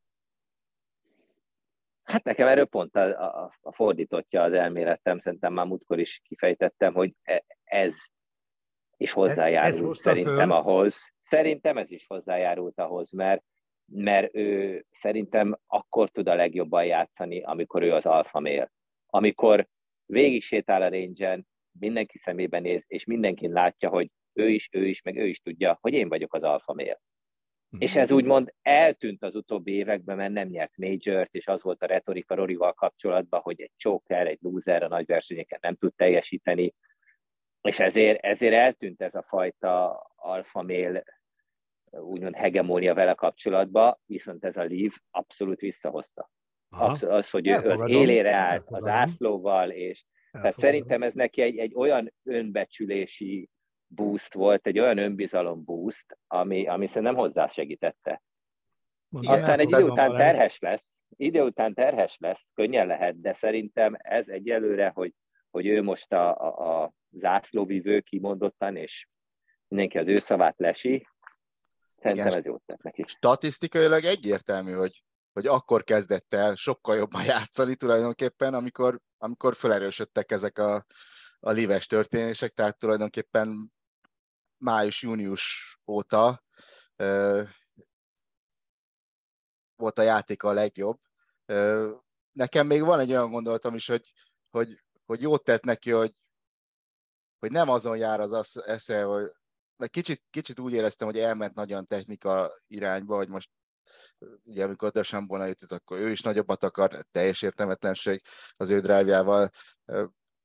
Hát 2.03 2.25
nekem 2.25 2.49
erről 2.49 2.67
pont 2.67 2.97
a, 2.97 3.45
a, 3.45 3.55
a 3.61 3.73
fordítottja 3.73 4.43
az 4.43 4.53
elméletem, 4.53 5.19
szerintem 5.19 5.53
már 5.53 5.67
múltkor 5.67 5.99
is 5.99 6.23
kifejtettem, 6.25 6.95
hogy 6.95 7.15
e, 7.23 7.45
ez 7.65 7.95
is 9.03 9.13
hozzájárult 9.13 9.97
ez 9.97 10.03
szerintem 10.03 10.49
föl. 10.49 10.57
ahhoz. 10.57 11.13
Szerintem 11.23 11.77
ez 11.77 11.91
is 11.91 12.05
hozzájárult 12.07 12.79
ahhoz, 12.79 13.11
mert, 13.11 13.43
mert 13.87 14.35
ő 14.35 14.85
szerintem 14.91 15.59
akkor 15.67 16.11
tud 16.11 16.29
a 16.29 16.35
legjobban 16.35 16.85
játszani, 16.85 17.43
amikor 17.43 17.83
ő 17.83 17.93
az 17.93 18.07
alfa 18.07 18.41
mél. 18.41 18.73
Amikor 19.07 19.67
végig 20.07 20.43
sétál 20.43 20.83
a 20.83 20.89
range 20.89 21.45
mindenki 21.79 22.19
szemében 22.19 22.63
néz, 22.63 22.83
és 22.87 23.05
mindenki 23.05 23.49
látja, 23.49 23.89
hogy 23.89 24.11
ő 24.33 24.49
is, 24.49 24.69
ő 24.73 24.87
is, 24.87 25.03
meg 25.03 25.17
ő 25.17 25.27
is 25.27 25.41
tudja, 25.41 25.79
hogy 25.81 25.93
én 25.93 26.09
vagyok 26.09 26.35
az 26.35 26.43
alfa 26.43 26.73
mél. 26.73 27.01
Mm-hmm. 27.77 27.85
És 27.85 27.97
ez 27.97 28.13
úgymond 28.13 28.55
eltűnt 28.63 29.23
az 29.23 29.35
utóbbi 29.35 29.73
években, 29.73 30.17
mert 30.17 30.33
nem 30.33 30.49
nyert 30.49 30.77
major 30.77 31.29
és 31.31 31.47
az 31.47 31.63
volt 31.63 31.83
a 31.83 31.87
retorika 31.87 32.35
Rorival 32.35 32.73
kapcsolatban, 32.73 33.41
hogy 33.41 33.61
egy 33.61 33.73
choker, 33.77 34.27
egy 34.27 34.39
loser 34.41 34.83
a 34.83 34.89
nagy 34.89 35.07
versenyeken 35.07 35.59
nem 35.63 35.75
tud 35.75 35.95
teljesíteni, 35.95 36.75
és 37.63 37.79
ezért, 37.81 38.25
ezért 38.25 38.55
eltűnt 38.55 39.03
ez 39.03 39.15
a 39.15 39.23
fajta 39.23 40.07
alfa 40.17 40.63
mél 40.63 41.03
úgymond 41.91 42.35
hegemónia 42.35 42.95
vele 42.95 43.15
kapcsolatban, 43.15 43.99
viszont 44.07 44.45
ez 44.45 44.57
a 44.57 44.65
Leaf 44.65 44.99
abszolút 45.11 45.61
visszahozta. 45.61 46.31
Abszolút, 46.69 47.15
az, 47.15 47.31
hogy 47.31 47.49
ő 47.49 47.55
az 47.55 47.89
élére 47.89 48.35
állt 48.35 48.71
az 48.71 48.87
ászlóval, 48.87 49.71
és 49.71 50.05
tehát 50.31 50.59
szerintem 50.59 51.03
ez 51.03 51.15
neki 51.15 51.41
egy, 51.41 51.59
egy 51.59 51.75
olyan 51.75 52.15
önbecsülési 52.23 53.51
boost 53.87 54.35
volt, 54.35 54.67
egy 54.67 54.79
olyan 54.79 54.99
önbizalom 54.99 55.65
boost, 55.65 56.19
ami, 56.27 56.67
ami 56.67 56.87
szerintem 56.87 57.17
hozzásegítette. 57.17 58.23
Mondom, 59.09 59.33
Aztán 59.33 59.59
egy 59.59 59.71
idő 59.73 59.85
után 59.85 60.17
terhes 60.17 60.59
lesz, 60.59 61.01
idő 61.17 61.43
után 61.43 61.75
terhes 61.75 62.17
lesz, 62.21 62.51
könnyen 62.55 62.87
lehet, 62.87 63.21
de 63.21 63.35
szerintem 63.35 63.95
ez 63.99 64.29
egyelőre, 64.29 64.89
hogy, 64.89 65.15
hogy 65.51 65.67
ő 65.67 65.83
most 65.83 66.13
a, 66.13 66.41
a, 66.41 66.83
a 66.83 66.93
zászlóvivő 67.13 68.01
kimondottan, 68.01 68.77
és 68.77 69.09
mindenki 69.69 69.99
az 69.99 70.09
ő 70.09 70.19
szavát 70.19 70.59
lesi, 70.59 71.07
szerintem 72.01 72.27
Igen, 72.27 72.39
ez 72.39 72.45
jót 72.45 72.63
tett 72.67 72.83
neki. 72.83 73.05
Statisztikailag 73.07 74.05
egyértelmű, 74.05 74.73
hogy 74.73 75.03
hogy 75.33 75.47
akkor 75.47 75.85
kezdett 75.85 76.35
el 76.35 76.55
sokkal 76.55 76.97
jobban 76.97 77.25
játszani 77.35 77.75
tulajdonképpen, 77.75 78.55
amikor, 78.55 79.01
amikor 79.19 79.55
felerősödtek 79.55 80.31
ezek 80.33 80.59
a, 80.59 80.87
a 81.41 81.51
lives 81.51 81.87
történések, 81.87 82.53
tehát 82.53 82.79
tulajdonképpen 82.79 83.73
május-június 84.57 85.77
óta 85.87 86.45
ö, 86.97 87.43
volt 89.77 89.99
a 89.99 90.03
játéka 90.03 90.49
a 90.49 90.53
legjobb. 90.53 90.99
Ö, 91.47 91.91
nekem 92.33 92.67
még 92.67 92.83
van 92.83 93.01
egy 93.01 93.11
olyan 93.11 93.31
gondolatom 93.31 93.75
is, 93.75 93.87
hogy, 93.87 94.13
hogy, 94.51 94.85
hogy 95.05 95.23
jót 95.23 95.45
tett 95.45 95.63
neki, 95.63 95.91
hogy, 95.91 96.15
hogy 97.43 97.53
nem 97.53 97.69
azon 97.69 97.97
jár 97.97 98.21
az 98.21 98.63
esze, 98.67 99.03
hogy 99.03 99.33
meg 99.77 99.91
kicsit, 99.91 100.23
kicsit 100.31 100.59
úgy 100.59 100.73
éreztem, 100.73 101.07
hogy 101.07 101.19
elment 101.19 101.55
nagyon 101.55 101.87
technika 101.87 102.53
irányba, 102.67 103.17
hogy 103.17 103.29
most 103.29 103.51
ugye 104.45 104.65
amikor 104.65 104.91
Desambona 104.91 105.47
jutott, 105.47 105.73
akkor 105.73 105.99
ő 105.99 106.11
is 106.11 106.21
nagyobbat 106.21 106.65
akar, 106.65 107.07
teljes 107.11 107.43
értelmetlenség 107.43 108.23
az 108.57 108.71
ő 108.71 108.81
drive 108.81 109.51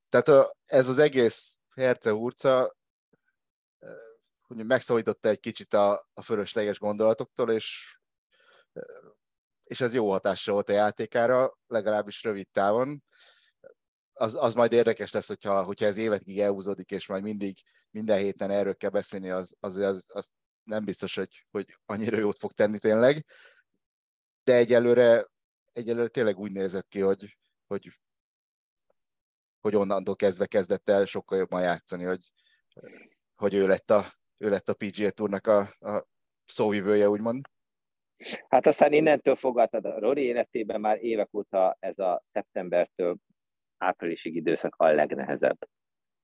Tehát 0.09 0.55
ez 0.65 0.87
az 0.87 0.97
egész 0.97 1.57
Herce 1.75 2.11
Hurca 2.11 2.75
hogy 4.41 4.65
megszólította 4.65 5.29
egy 5.29 5.39
kicsit 5.39 5.73
a, 5.73 6.09
a 6.13 6.21
fölösleges 6.21 6.79
gondolatoktól, 6.79 7.51
és, 7.51 7.97
és 9.63 9.81
ez 9.81 9.93
jó 9.93 10.11
hatással 10.11 10.53
volt 10.53 10.69
a 10.69 10.73
játékára, 10.73 11.57
legalábbis 11.67 12.23
rövid 12.23 12.47
távon. 12.51 13.03
Az, 14.17 14.35
az 14.35 14.53
majd 14.53 14.71
érdekes 14.71 15.11
lesz, 15.11 15.27
hogyha, 15.27 15.63
hogyha 15.63 15.85
ez 15.85 15.97
évekig 15.97 16.39
elhúzódik, 16.39 16.91
és 16.91 17.07
majd 17.07 17.23
mindig 17.23 17.57
minden 17.89 18.17
héten 18.17 18.49
erről 18.49 18.75
kell 18.75 18.89
beszélni, 18.89 19.29
az, 19.29 19.55
az, 19.59 19.75
az, 19.75 20.05
az 20.07 20.29
nem 20.63 20.85
biztos, 20.85 21.15
hogy, 21.15 21.45
hogy 21.51 21.77
annyira 21.85 22.17
jót 22.17 22.37
fog 22.37 22.51
tenni 22.51 22.79
tényleg. 22.79 23.25
De 24.43 24.53
egyelőre, 24.53 25.27
egyelőre 25.71 26.07
tényleg 26.07 26.37
úgy 26.37 26.51
nézett 26.51 26.87
ki, 26.87 26.99
hogy, 26.99 27.37
hogy, 27.67 27.99
hogy 29.61 29.75
onnantól 29.75 30.15
kezdve 30.15 30.45
kezdett 30.45 30.89
el 30.89 31.05
sokkal 31.05 31.37
jobban 31.37 31.61
játszani, 31.61 32.03
hogy, 32.03 32.31
hogy 33.35 33.53
ő 33.53 33.67
lett 33.67 33.89
a, 33.89 34.03
ő 34.37 34.49
lett 34.49 34.69
a 34.69 34.73
PGA 34.73 35.09
Tournak 35.09 35.47
a, 35.47 35.59
a 35.79 36.07
szóvivője, 36.45 37.09
úgymond. 37.09 37.47
Hát 38.47 38.65
aztán 38.67 38.93
innentől 38.93 39.35
fogadtad 39.35 39.85
a 39.85 39.99
Rory 39.99 40.21
életében 40.21 40.79
már 40.79 41.03
évek 41.03 41.33
óta 41.33 41.77
ez 41.79 41.99
a 41.99 42.23
szeptembertől 42.31 43.17
áprilisig 43.77 44.35
időszak 44.35 44.75
a 44.75 44.87
legnehezebb. 44.87 45.57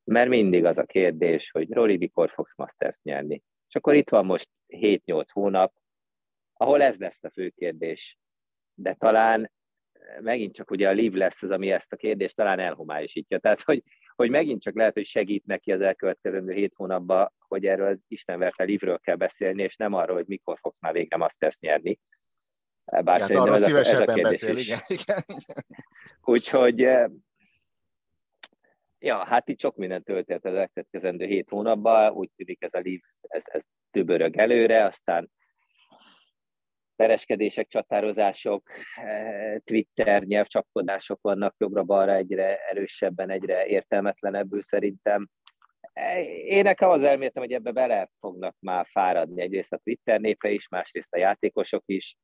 Mert 0.04 0.30
mindig 0.30 0.66
az 0.66 0.78
a 0.78 0.84
kérdés, 0.84 1.52
hogy 1.52 1.72
Rory 1.72 1.98
mikor 1.98 2.30
fogsz 2.30 2.56
Masters 2.56 3.00
nyerni. 3.02 3.44
És 3.68 3.76
akkor 3.76 3.96
itt 3.96 4.10
van 4.10 4.26
most 4.26 4.50
7-8 4.68 5.26
hónap, 5.32 5.74
ahol 6.54 6.82
ez 6.82 6.98
lesz 6.98 7.24
a 7.24 7.30
fő 7.30 7.50
kérdés. 7.50 8.18
De 8.74 8.94
talán 8.94 9.52
megint 10.20 10.56
csak 10.56 10.72
ugye 10.72 10.90
a 10.90 10.92
live 10.92 11.18
lesz 11.18 11.44
az, 11.44 11.50
ami 11.50 11.72
ezt 11.72 11.94
a 11.94 11.96
kérdést 11.96 12.36
talán 12.36 12.60
elhomályosítja. 12.60 13.40
Tehát, 13.40 13.62
hogy, 13.62 13.84
hogy 14.16 14.30
megint 14.30 14.62
csak 14.62 14.76
lehet, 14.76 14.94
hogy 14.94 15.06
segít 15.06 15.46
neki 15.46 15.72
az 15.72 15.82
elkövetkező 15.82 16.52
hét 16.52 16.74
hónapban, 16.76 17.34
hogy 17.48 17.66
erről 17.66 17.88
az 17.88 17.98
Isten 18.08 18.40
verte 18.40 18.64
livről 18.64 19.00
kell 19.00 19.16
beszélni, 19.16 19.64
és 19.64 19.76
nem 19.76 19.94
arról, 19.94 20.16
hogy 20.16 20.28
mikor 20.28 20.58
fogsz 20.62 20.82
már 20.82 20.94
végre 20.94 21.18
Masters 21.18 21.60
nyerni. 21.60 22.00
Bár 22.86 23.22
hát 23.22 23.30
arról 23.30 23.56
ez 23.56 23.64
szívesebben 23.64 24.08
a, 24.08 24.12
ez 24.12 24.18
a 24.18 24.22
beszél, 24.22 24.58
igen, 24.58 24.80
igen. 24.88 25.24
Úgyhogy 26.22 26.84
eh, 26.84 27.10
Ja, 29.04 29.26
hát 29.26 29.50
itt 29.50 29.60
sok 29.60 29.76
minden 29.76 30.04
történt 30.04 30.46
az 30.46 30.54
elkövetkezendő 30.54 31.26
hét 31.26 31.50
hónapban, 31.50 32.12
úgy 32.12 32.30
tűnik 32.36 32.64
ez 32.64 32.74
a 32.74 32.80
live, 32.80 33.08
ez, 33.22 33.42
ez 33.46 33.62
töbörög 33.92 34.38
előre, 34.38 34.86
aztán 34.86 35.32
pereskedések, 36.96 37.68
csatározások, 37.68 38.70
eh, 38.96 39.58
Twitter 39.64 40.24
nyelvcsapkodások 40.24 41.22
vannak 41.22 41.56
jobbra-balra 41.58 42.14
egyre 42.14 42.58
erősebben, 42.58 43.30
egyre 43.30 43.66
értelmetlenebbül 43.66 44.62
szerintem. 44.62 45.30
Eh, 45.94 46.28
én 46.28 46.64
nekem 46.64 46.90
az 46.90 47.04
elméletem, 47.04 47.44
hogy 47.44 47.54
ebbe 47.54 47.72
bele 47.72 48.10
fognak 48.20 48.56
már 48.60 48.86
fáradni 48.90 49.42
egyrészt 49.42 49.74
a 49.74 49.78
Twitter 49.78 50.20
népe 50.20 50.50
is, 50.50 50.68
másrészt 50.68 51.14
a 51.14 51.18
játékosok 51.18 51.84
is. 51.86 52.16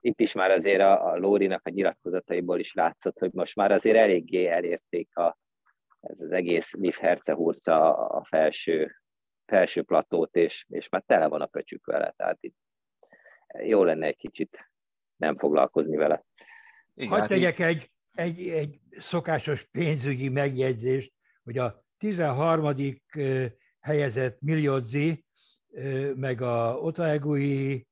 Itt 0.00 0.20
is 0.20 0.32
már 0.32 0.50
azért 0.50 0.80
a, 0.80 1.06
a 1.06 1.16
Lórinak 1.16 1.66
a 1.66 1.70
nyilatkozataiból 1.70 2.58
is 2.58 2.72
látszott, 2.72 3.18
hogy 3.18 3.32
most 3.32 3.56
már 3.56 3.70
azért 3.72 3.96
eléggé 3.96 4.46
elérték 4.46 5.16
a, 5.16 5.40
ez 6.02 6.20
az 6.20 6.32
egész 6.32 6.72
Liv 6.72 6.94
Hercehurca 6.94 8.06
a 8.06 8.24
felső, 8.24 8.96
felső 9.46 9.82
platót, 9.82 10.34
és, 10.36 10.66
és 10.68 10.88
már 10.88 11.02
tele 11.06 11.26
van 11.26 11.40
a 11.40 11.46
pöcsük 11.46 11.86
vele. 11.86 12.14
Tehát 12.16 12.38
itt 12.40 12.56
jó 13.64 13.84
lenne 13.84 14.06
egy 14.06 14.16
kicsit 14.16 14.70
nem 15.16 15.38
foglalkozni 15.38 15.96
vele. 15.96 16.24
Igen, 16.94 17.10
Hadd 17.10 17.20
hát 17.20 17.28
tegyek 17.28 17.58
így... 17.58 17.64
egy, 17.64 17.90
egy, 18.14 18.48
egy 18.48 18.80
szokásos 18.98 19.64
pénzügyi 19.64 20.28
megjegyzést, 20.28 21.12
hogy 21.44 21.58
a 21.58 21.84
13. 21.98 22.74
helyezett 23.80 24.40
Miliozzi, 24.40 25.24
meg 26.14 26.40
a 26.40 26.78
Otaegui, 26.80 27.86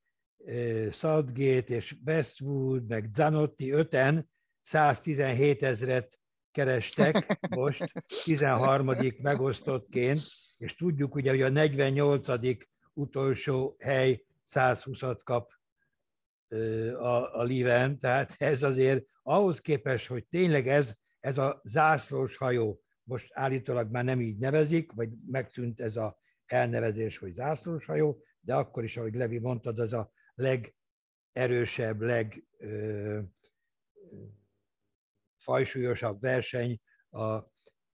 Southgate 0.91 1.75
és 1.75 1.97
Westwood, 2.07 2.87
meg 2.87 3.09
Zanotti 3.13 3.71
öten 3.71 4.31
117 4.61 5.63
ezret 5.63 6.20
kerestek 6.53 7.39
most 7.57 7.93
13. 8.25 8.91
megosztottként, 9.23 10.21
és 10.57 10.75
tudjuk 10.77 11.15
ugye, 11.15 11.31
hogy 11.31 11.43
a 11.43 11.49
48. 11.49 12.29
utolsó 12.95 13.77
hely 13.79 14.25
120-at 14.47 15.21
kap 15.25 15.53
a, 16.99 17.39
a 17.39 17.43
Liven, 17.43 17.99
tehát 17.99 18.35
ez 18.39 18.63
azért 18.63 19.05
ahhoz 19.23 19.61
képest, 19.61 20.07
hogy 20.07 20.27
tényleg 20.27 20.69
ez, 20.69 20.95
ez 21.21 21.39
a 21.39 21.61
zászlós 21.65 22.37
hajó, 22.37 22.81
most 23.03 23.29
állítólag 23.33 23.91
már 23.91 24.05
nem 24.05 24.21
így 24.21 24.39
nevezik, 24.39 24.93
vagy 24.93 25.11
megtűnt 25.27 25.81
ez 25.81 25.97
a 25.97 26.19
elnevezés, 26.47 27.19
hogy 27.19 27.35
zászlós 27.35 27.85
hajó, 27.87 28.23
de 28.41 28.55
akkor 28.55 28.85
is, 28.85 28.97
ahogy 28.97 29.15
Levi 29.15 29.39
mondtad, 29.39 29.79
az 29.79 29.93
a 29.93 30.13
legerősebb, 30.35 32.01
leg 32.01 32.45
ö, 32.59 33.19
fajsúlyosabb 35.41 36.21
verseny 36.21 36.81
a 37.11 37.39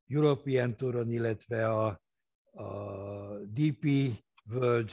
European 0.06 0.76
Touron, 0.76 1.08
illetve 1.08 1.68
a, 1.68 2.00
a 2.50 2.64
DP 3.38 3.84
World 4.50 4.92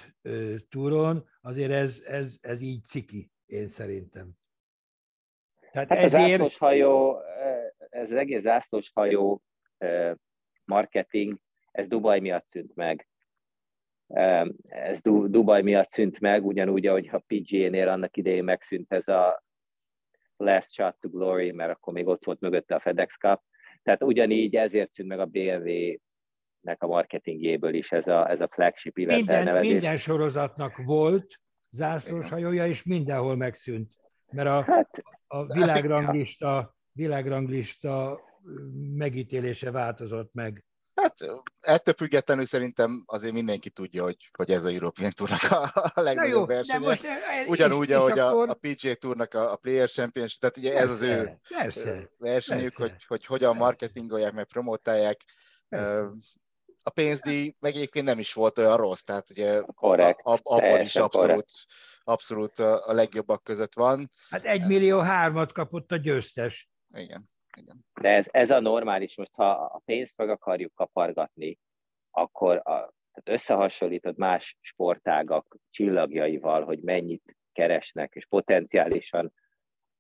Touron, 0.69 1.29
azért 1.41 1.71
ez, 1.71 2.03
ez, 2.05 2.37
ez 2.41 2.61
így 2.61 2.83
ciki, 2.83 3.31
én 3.45 3.67
szerintem. 3.67 4.31
Tehát 5.71 5.89
hát 5.89 5.97
ezért... 5.97 6.41
az 6.41 6.57
hajó, 6.57 7.19
ez 7.89 8.11
az 8.11 8.17
egész 8.17 8.41
zászlós 8.41 8.91
hajó 8.93 9.41
marketing, 10.65 11.37
ez 11.71 11.87
Dubaj 11.87 12.19
miatt 12.19 12.49
szűnt 12.49 12.75
meg. 12.75 13.07
Ez 14.67 14.97
Dubaj 15.01 15.61
miatt 15.61 15.91
szűnt 15.91 16.19
meg, 16.19 16.45
ugyanúgy, 16.45 16.87
ahogy 16.87 17.09
a 17.11 17.23
PGA-nél 17.27 17.87
annak 17.87 18.17
idején 18.17 18.43
megszűnt 18.43 18.91
ez 18.91 19.07
a 19.07 19.43
Last 20.43 20.71
Shot 20.71 20.95
to 20.99 21.09
Glory, 21.09 21.51
mert 21.51 21.71
akkor 21.71 21.93
még 21.93 22.07
ott 22.07 22.25
volt 22.25 22.39
mögötte 22.39 22.75
a 22.75 22.79
FedEx 22.79 23.17
Cup. 23.17 23.41
Tehát 23.83 24.03
ugyanígy 24.03 24.55
ezért 24.55 24.93
szűnt 24.93 25.09
meg 25.09 25.19
a 25.19 25.25
BMW 25.25 25.95
nek 26.59 26.83
a 26.83 26.87
marketingjéből 26.87 27.73
is 27.73 27.91
ez 27.91 28.07
a, 28.07 28.29
ez 28.29 28.41
a 28.41 28.49
flagship 28.51 28.97
event 28.97 29.17
minden, 29.17 29.35
elnevezés. 29.35 29.71
Minden 29.71 29.97
sorozatnak 29.97 30.77
volt 30.77 31.41
zászlós 31.69 32.29
hajója, 32.29 32.67
és 32.67 32.83
mindenhol 32.83 33.35
megszűnt. 33.35 33.91
Mert 34.31 34.47
a, 34.47 34.63
hát, 34.63 35.03
a 35.27 35.45
világranglista, 35.45 36.75
világranglista 36.91 38.19
megítélése 38.93 39.71
változott 39.71 40.33
meg. 40.33 40.65
Hát 40.95 41.15
ettől 41.61 41.93
függetlenül 41.93 42.45
szerintem 42.45 43.03
azért 43.05 43.33
mindenki 43.33 43.69
tudja, 43.69 44.03
hogy, 44.03 44.29
hogy 44.37 44.51
ez 44.51 44.63
a 44.63 44.69
European 44.69 45.11
Tournak 45.15 45.51
a, 45.51 45.91
a 45.93 46.01
legnagyobb 46.01 46.47
versenye. 46.47 46.87
Most, 46.87 47.05
Ugyanúgy, 47.47 47.89
és, 47.89 47.95
ahogy 47.95 48.15
és 48.15 48.19
a, 48.21 48.27
akkor... 48.27 48.49
a 48.49 48.53
PGA 48.53 48.93
Tournak 48.93 49.33
a, 49.33 49.51
a 49.51 49.55
Player 49.55 49.89
Championship, 49.89 50.39
tehát 50.39 50.57
ugye 50.57 50.71
persze, 50.71 50.85
ez 50.85 50.91
az 50.91 51.01
ő 51.01 51.39
persze, 51.49 52.09
versenyük, 52.17 52.75
persze. 52.75 52.93
Hogy, 52.93 53.05
hogy 53.05 53.25
hogyan 53.25 53.55
marketingolják, 53.55 54.33
meg 54.33 54.45
promotálják. 54.45 55.21
Persze 55.69 56.09
a 56.83 56.89
pénzdíj 56.89 57.55
meg 57.59 57.75
egyébként 57.75 58.05
nem 58.05 58.19
is 58.19 58.33
volt 58.33 58.57
olyan 58.57 58.77
rossz, 58.77 59.01
tehát 59.01 59.29
ugye 59.29 59.61
korrekt, 59.75 60.19
ab, 60.23 60.39
abban 60.43 60.81
is 60.81 60.95
abszolút, 60.95 61.51
abszolút 62.03 62.59
a, 62.59 62.87
a 62.87 62.93
legjobbak 62.93 63.43
között 63.43 63.73
van. 63.73 64.11
Hát 64.29 64.43
egy 64.43 64.67
millió 64.67 64.99
hármat 64.99 65.51
kapott 65.51 65.91
a 65.91 65.95
győztes. 65.95 66.69
Igen. 66.93 67.31
De 68.01 68.09
ez, 68.09 68.27
ez 68.31 68.51
a 68.51 68.59
normális, 68.59 69.17
most 69.17 69.33
ha 69.33 69.49
a 69.51 69.81
pénzt 69.85 70.13
meg 70.17 70.29
akarjuk 70.29 70.73
kapargatni, 70.73 71.59
akkor 72.11 72.57
a, 72.57 72.93
tehát 73.13 73.41
összehasonlítod 73.41 74.17
más 74.17 74.57
sportágak 74.61 75.57
csillagjaival, 75.69 76.63
hogy 76.63 76.79
mennyit 76.79 77.37
keresnek, 77.51 78.13
és 78.15 78.25
potenciálisan 78.25 79.33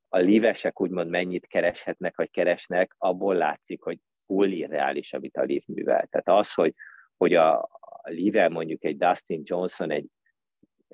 a 0.09 0.17
livesek 0.17 0.81
úgymond 0.81 1.09
mennyit 1.09 1.47
kereshetnek, 1.47 2.15
vagy 2.15 2.29
keresnek, 2.29 2.95
abból 2.97 3.35
látszik, 3.35 3.81
hogy 3.81 3.99
full 4.25 4.51
irreális, 4.51 5.13
amit 5.13 5.37
a 5.37 5.41
Liv 5.41 5.63
művel. 5.65 6.07
Tehát 6.07 6.39
az, 6.39 6.53
hogy, 6.53 6.73
hogy 7.17 7.33
a, 7.33 7.61
a 7.79 8.09
live 8.09 8.49
mondjuk 8.49 8.83
egy 8.83 8.97
Dustin 8.97 9.41
Johnson 9.43 9.91
egy 9.91 10.05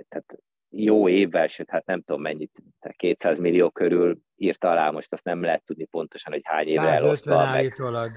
tehát 0.07 0.35
jó 0.69 1.09
évvel, 1.09 1.47
sőt, 1.47 1.69
hát 1.69 1.85
nem 1.85 2.01
tudom 2.01 2.21
mennyit, 2.21 2.63
200 2.97 3.39
millió 3.39 3.69
körül 3.69 4.19
írta 4.35 4.71
alá, 4.71 4.89
most 4.89 5.13
azt 5.13 5.23
nem 5.23 5.41
lehet 5.41 5.63
tudni 5.63 5.85
pontosan, 5.85 6.33
hogy 6.33 6.41
hány 6.43 6.67
évvel 6.67 6.87
elosztva. 6.87 7.35
állítólag. 7.35 8.11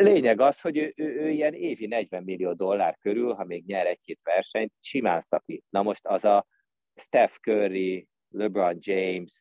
Lényeg 0.00 0.40
az, 0.40 0.60
hogy 0.60 0.76
ő, 0.76 0.92
ő, 0.96 1.20
ő 1.20 1.28
ilyen 1.28 1.54
évi 1.54 1.86
40 1.86 2.22
millió 2.22 2.52
dollár 2.52 2.96
körül, 3.00 3.34
ha 3.34 3.44
még 3.44 3.64
nyer 3.66 3.86
egy-két 3.86 4.20
versenyt, 4.22 4.72
simán 4.80 5.20
szakít. 5.20 5.64
Na 5.68 5.82
most 5.82 6.06
az 6.06 6.24
a 6.24 6.46
Steph 6.94 7.34
Curry, 7.34 8.08
LeBron 8.28 8.76
James, 8.80 9.32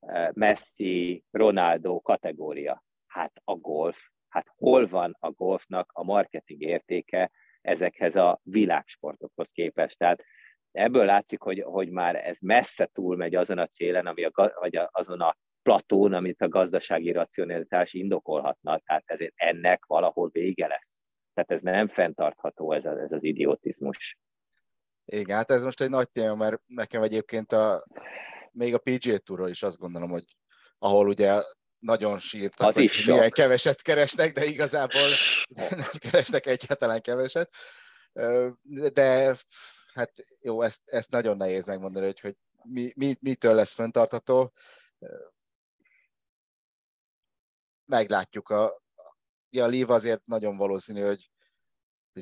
eh, 0.00 0.28
Messi, 0.32 1.24
Ronaldo 1.30 2.00
kategória. 2.00 2.84
Hát 3.06 3.32
a 3.44 3.54
golf, 3.54 3.98
hát 4.28 4.46
hol 4.56 4.86
van 4.86 5.16
a 5.20 5.30
golfnak 5.30 5.90
a 5.94 6.04
marketing 6.04 6.62
értéke 6.62 7.30
ezekhez 7.60 8.16
a 8.16 8.40
világsportokhoz 8.42 9.48
képest? 9.52 9.98
Tehát 9.98 10.24
ebből 10.72 11.04
látszik, 11.04 11.40
hogy, 11.40 11.62
hogy 11.66 11.90
már 11.90 12.16
ez 12.16 12.38
messze 12.40 12.86
túlmegy 12.86 13.34
azon 13.34 13.58
a 13.58 13.66
célen, 13.66 14.06
ami 14.06 14.24
a, 14.24 14.52
vagy 14.60 14.80
azon 14.90 15.20
a 15.20 15.36
platón, 15.62 16.12
amit 16.12 16.42
a 16.42 16.48
gazdasági 16.48 17.12
racionalitás 17.12 17.92
indokolhatna. 17.92 18.78
Tehát 18.78 19.04
ezért 19.06 19.32
ennek 19.36 19.84
valahol 19.86 20.28
vége 20.32 20.66
lesz. 20.66 20.88
Tehát 21.34 21.50
ez 21.50 21.62
nem 21.62 21.88
fenntartható, 21.88 22.72
ez, 22.72 22.84
a, 22.84 23.00
ez 23.00 23.12
az 23.12 23.22
idiotizmus. 23.24 24.18
Igen, 25.04 25.36
hát 25.36 25.50
ez 25.50 25.62
most 25.62 25.80
egy 25.80 25.90
nagy 25.90 26.10
téma, 26.10 26.34
mert 26.34 26.62
nekem 26.66 27.02
egyébként 27.02 27.52
a, 27.52 27.86
még 28.52 28.74
a 28.74 28.78
PGA 28.78 29.18
Tourról 29.18 29.48
is 29.48 29.62
azt 29.62 29.78
gondolom, 29.78 30.10
hogy 30.10 30.24
ahol 30.78 31.08
ugye 31.08 31.42
nagyon 31.78 32.18
sírtak, 32.18 32.68
az 32.68 32.74
hogy 32.74 32.82
is 32.82 33.04
milyen 33.04 33.22
sok. 33.22 33.32
keveset 33.32 33.82
keresnek, 33.82 34.32
de 34.32 34.44
igazából 34.44 35.08
nem 35.76 35.90
keresnek 35.98 36.46
egyáltalán 36.46 37.00
keveset. 37.00 37.50
De 38.92 39.36
hát 39.98 40.12
jó, 40.40 40.62
ezt, 40.62 40.80
ezt 40.84 41.10
nagyon 41.10 41.36
nehéz 41.36 41.66
megmondani, 41.66 42.06
hogy, 42.06 42.20
hogy 42.20 42.36
mi, 42.62 42.92
mi, 42.96 43.16
mitől 43.20 43.54
lesz 43.54 43.72
fenntartható. 43.72 44.52
Meglátjuk. 47.84 48.48
A, 48.48 48.82
a 49.50 49.66
Liv 49.66 49.90
azért 49.90 50.26
nagyon 50.26 50.56
valószínű, 50.56 51.00
hogy 51.00 51.30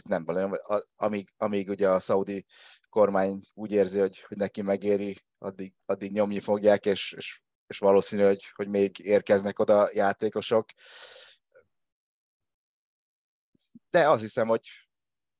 nem 0.04 0.24
valami, 0.24 0.56
amíg, 0.96 1.28
amíg 1.36 1.68
ugye 1.68 1.90
a 1.90 1.98
szaudi 1.98 2.46
kormány 2.88 3.40
úgy 3.54 3.72
érzi, 3.72 3.98
hogy, 3.98 4.20
hogy 4.20 4.36
neki 4.36 4.62
megéri, 4.62 5.24
addig, 5.38 5.74
addig 5.84 6.12
nyomni 6.12 6.40
fogják, 6.40 6.86
és, 6.86 7.12
és, 7.12 7.40
és 7.66 7.78
valószínű, 7.78 8.22
hogy, 8.22 8.44
hogy 8.54 8.68
még 8.68 8.98
érkeznek 8.98 9.58
oda 9.58 9.90
játékosok. 9.92 10.68
De 13.90 14.08
azt 14.08 14.20
hiszem, 14.20 14.48
hogy 14.48 14.85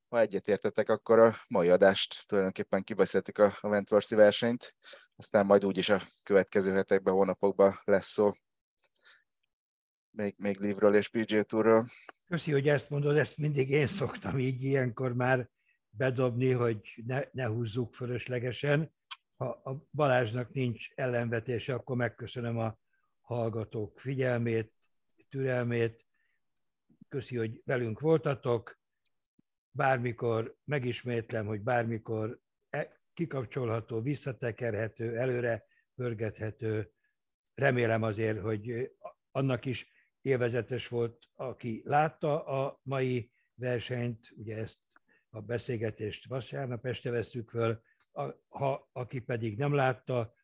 ha 0.09 0.21
egyetértetek, 0.21 0.89
akkor 0.89 1.19
a 1.19 1.37
mai 1.49 1.69
adást 1.69 2.27
tulajdonképpen 2.27 2.83
kibeszéltük 2.83 3.39
a, 3.39 3.59
a 3.61 3.69
Wentworth 3.69 4.15
versenyt, 4.15 4.75
aztán 5.17 5.47
majd 5.47 5.65
úgyis 5.65 5.89
a 5.89 6.03
következő 6.23 6.73
hetekben, 6.73 7.15
hónapokban 7.15 7.81
lesz 7.85 8.09
szó 8.09 8.33
még, 10.17 10.35
még 10.39 10.59
Livről 10.59 10.95
és 10.95 11.09
PJ 11.09 11.41
Tourról. 11.41 11.91
Köszi, 12.27 12.53
hogy 12.53 12.69
ezt 12.69 12.91
mondod, 12.91 13.17
ezt 13.17 13.37
mindig 13.37 13.71
én 13.71 13.87
szoktam 13.87 14.39
így 14.39 14.63
ilyenkor 14.63 15.15
már 15.15 15.49
bedobni, 15.91 16.51
hogy 16.51 17.03
ne, 17.07 17.21
ne 17.33 17.47
húzzuk 17.47 17.95
fölöslegesen. 17.95 18.93
Ha 19.37 19.49
a 19.49 19.87
Balázsnak 19.93 20.53
nincs 20.53 20.91
ellenvetése, 20.95 21.75
akkor 21.75 21.97
megköszönöm 21.97 22.59
a 22.59 22.79
hallgatók 23.21 24.01
figyelmét, 24.01 24.73
türelmét. 25.29 26.05
Köszi, 27.09 27.37
hogy 27.37 27.63
velünk 27.65 28.01
voltatok. 28.01 28.79
Bármikor 29.77 30.57
megismétlem, 30.65 31.47
hogy 31.47 31.63
bármikor 31.63 32.41
e, 32.71 33.01
kikapcsolható, 33.15 34.01
visszatekerhető, 34.01 35.17
előre 35.19 35.65
pörgethető. 35.95 36.91
Remélem 37.55 38.03
azért, 38.03 38.41
hogy 38.41 38.93
annak 39.31 39.65
is 39.65 39.91
élvezetes 40.21 40.89
volt, 40.89 41.25
aki 41.35 41.83
látta 41.85 42.45
a 42.45 42.81
mai 42.83 43.31
versenyt, 43.55 44.33
ugye 44.37 44.57
ezt 44.57 44.81
a 45.31 45.41
beszélgetést 45.41 46.27
vasárnap 46.27 46.87
este 46.87 47.11
veszük 47.11 47.51
föl, 47.51 47.83
ha 48.49 48.89
aki 48.93 49.21
pedig 49.21 49.59
nem 49.59 49.75
látta, 49.75 50.35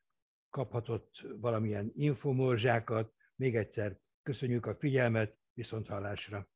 kaphatott 0.50 1.26
valamilyen 1.40 1.92
infomorzsákat. 1.94 3.12
Még 3.36 3.56
egyszer 3.56 3.98
köszönjük 4.22 4.66
a 4.66 4.74
figyelmet, 4.74 5.38
viszont 5.54 5.88
hallásra! 5.88 6.48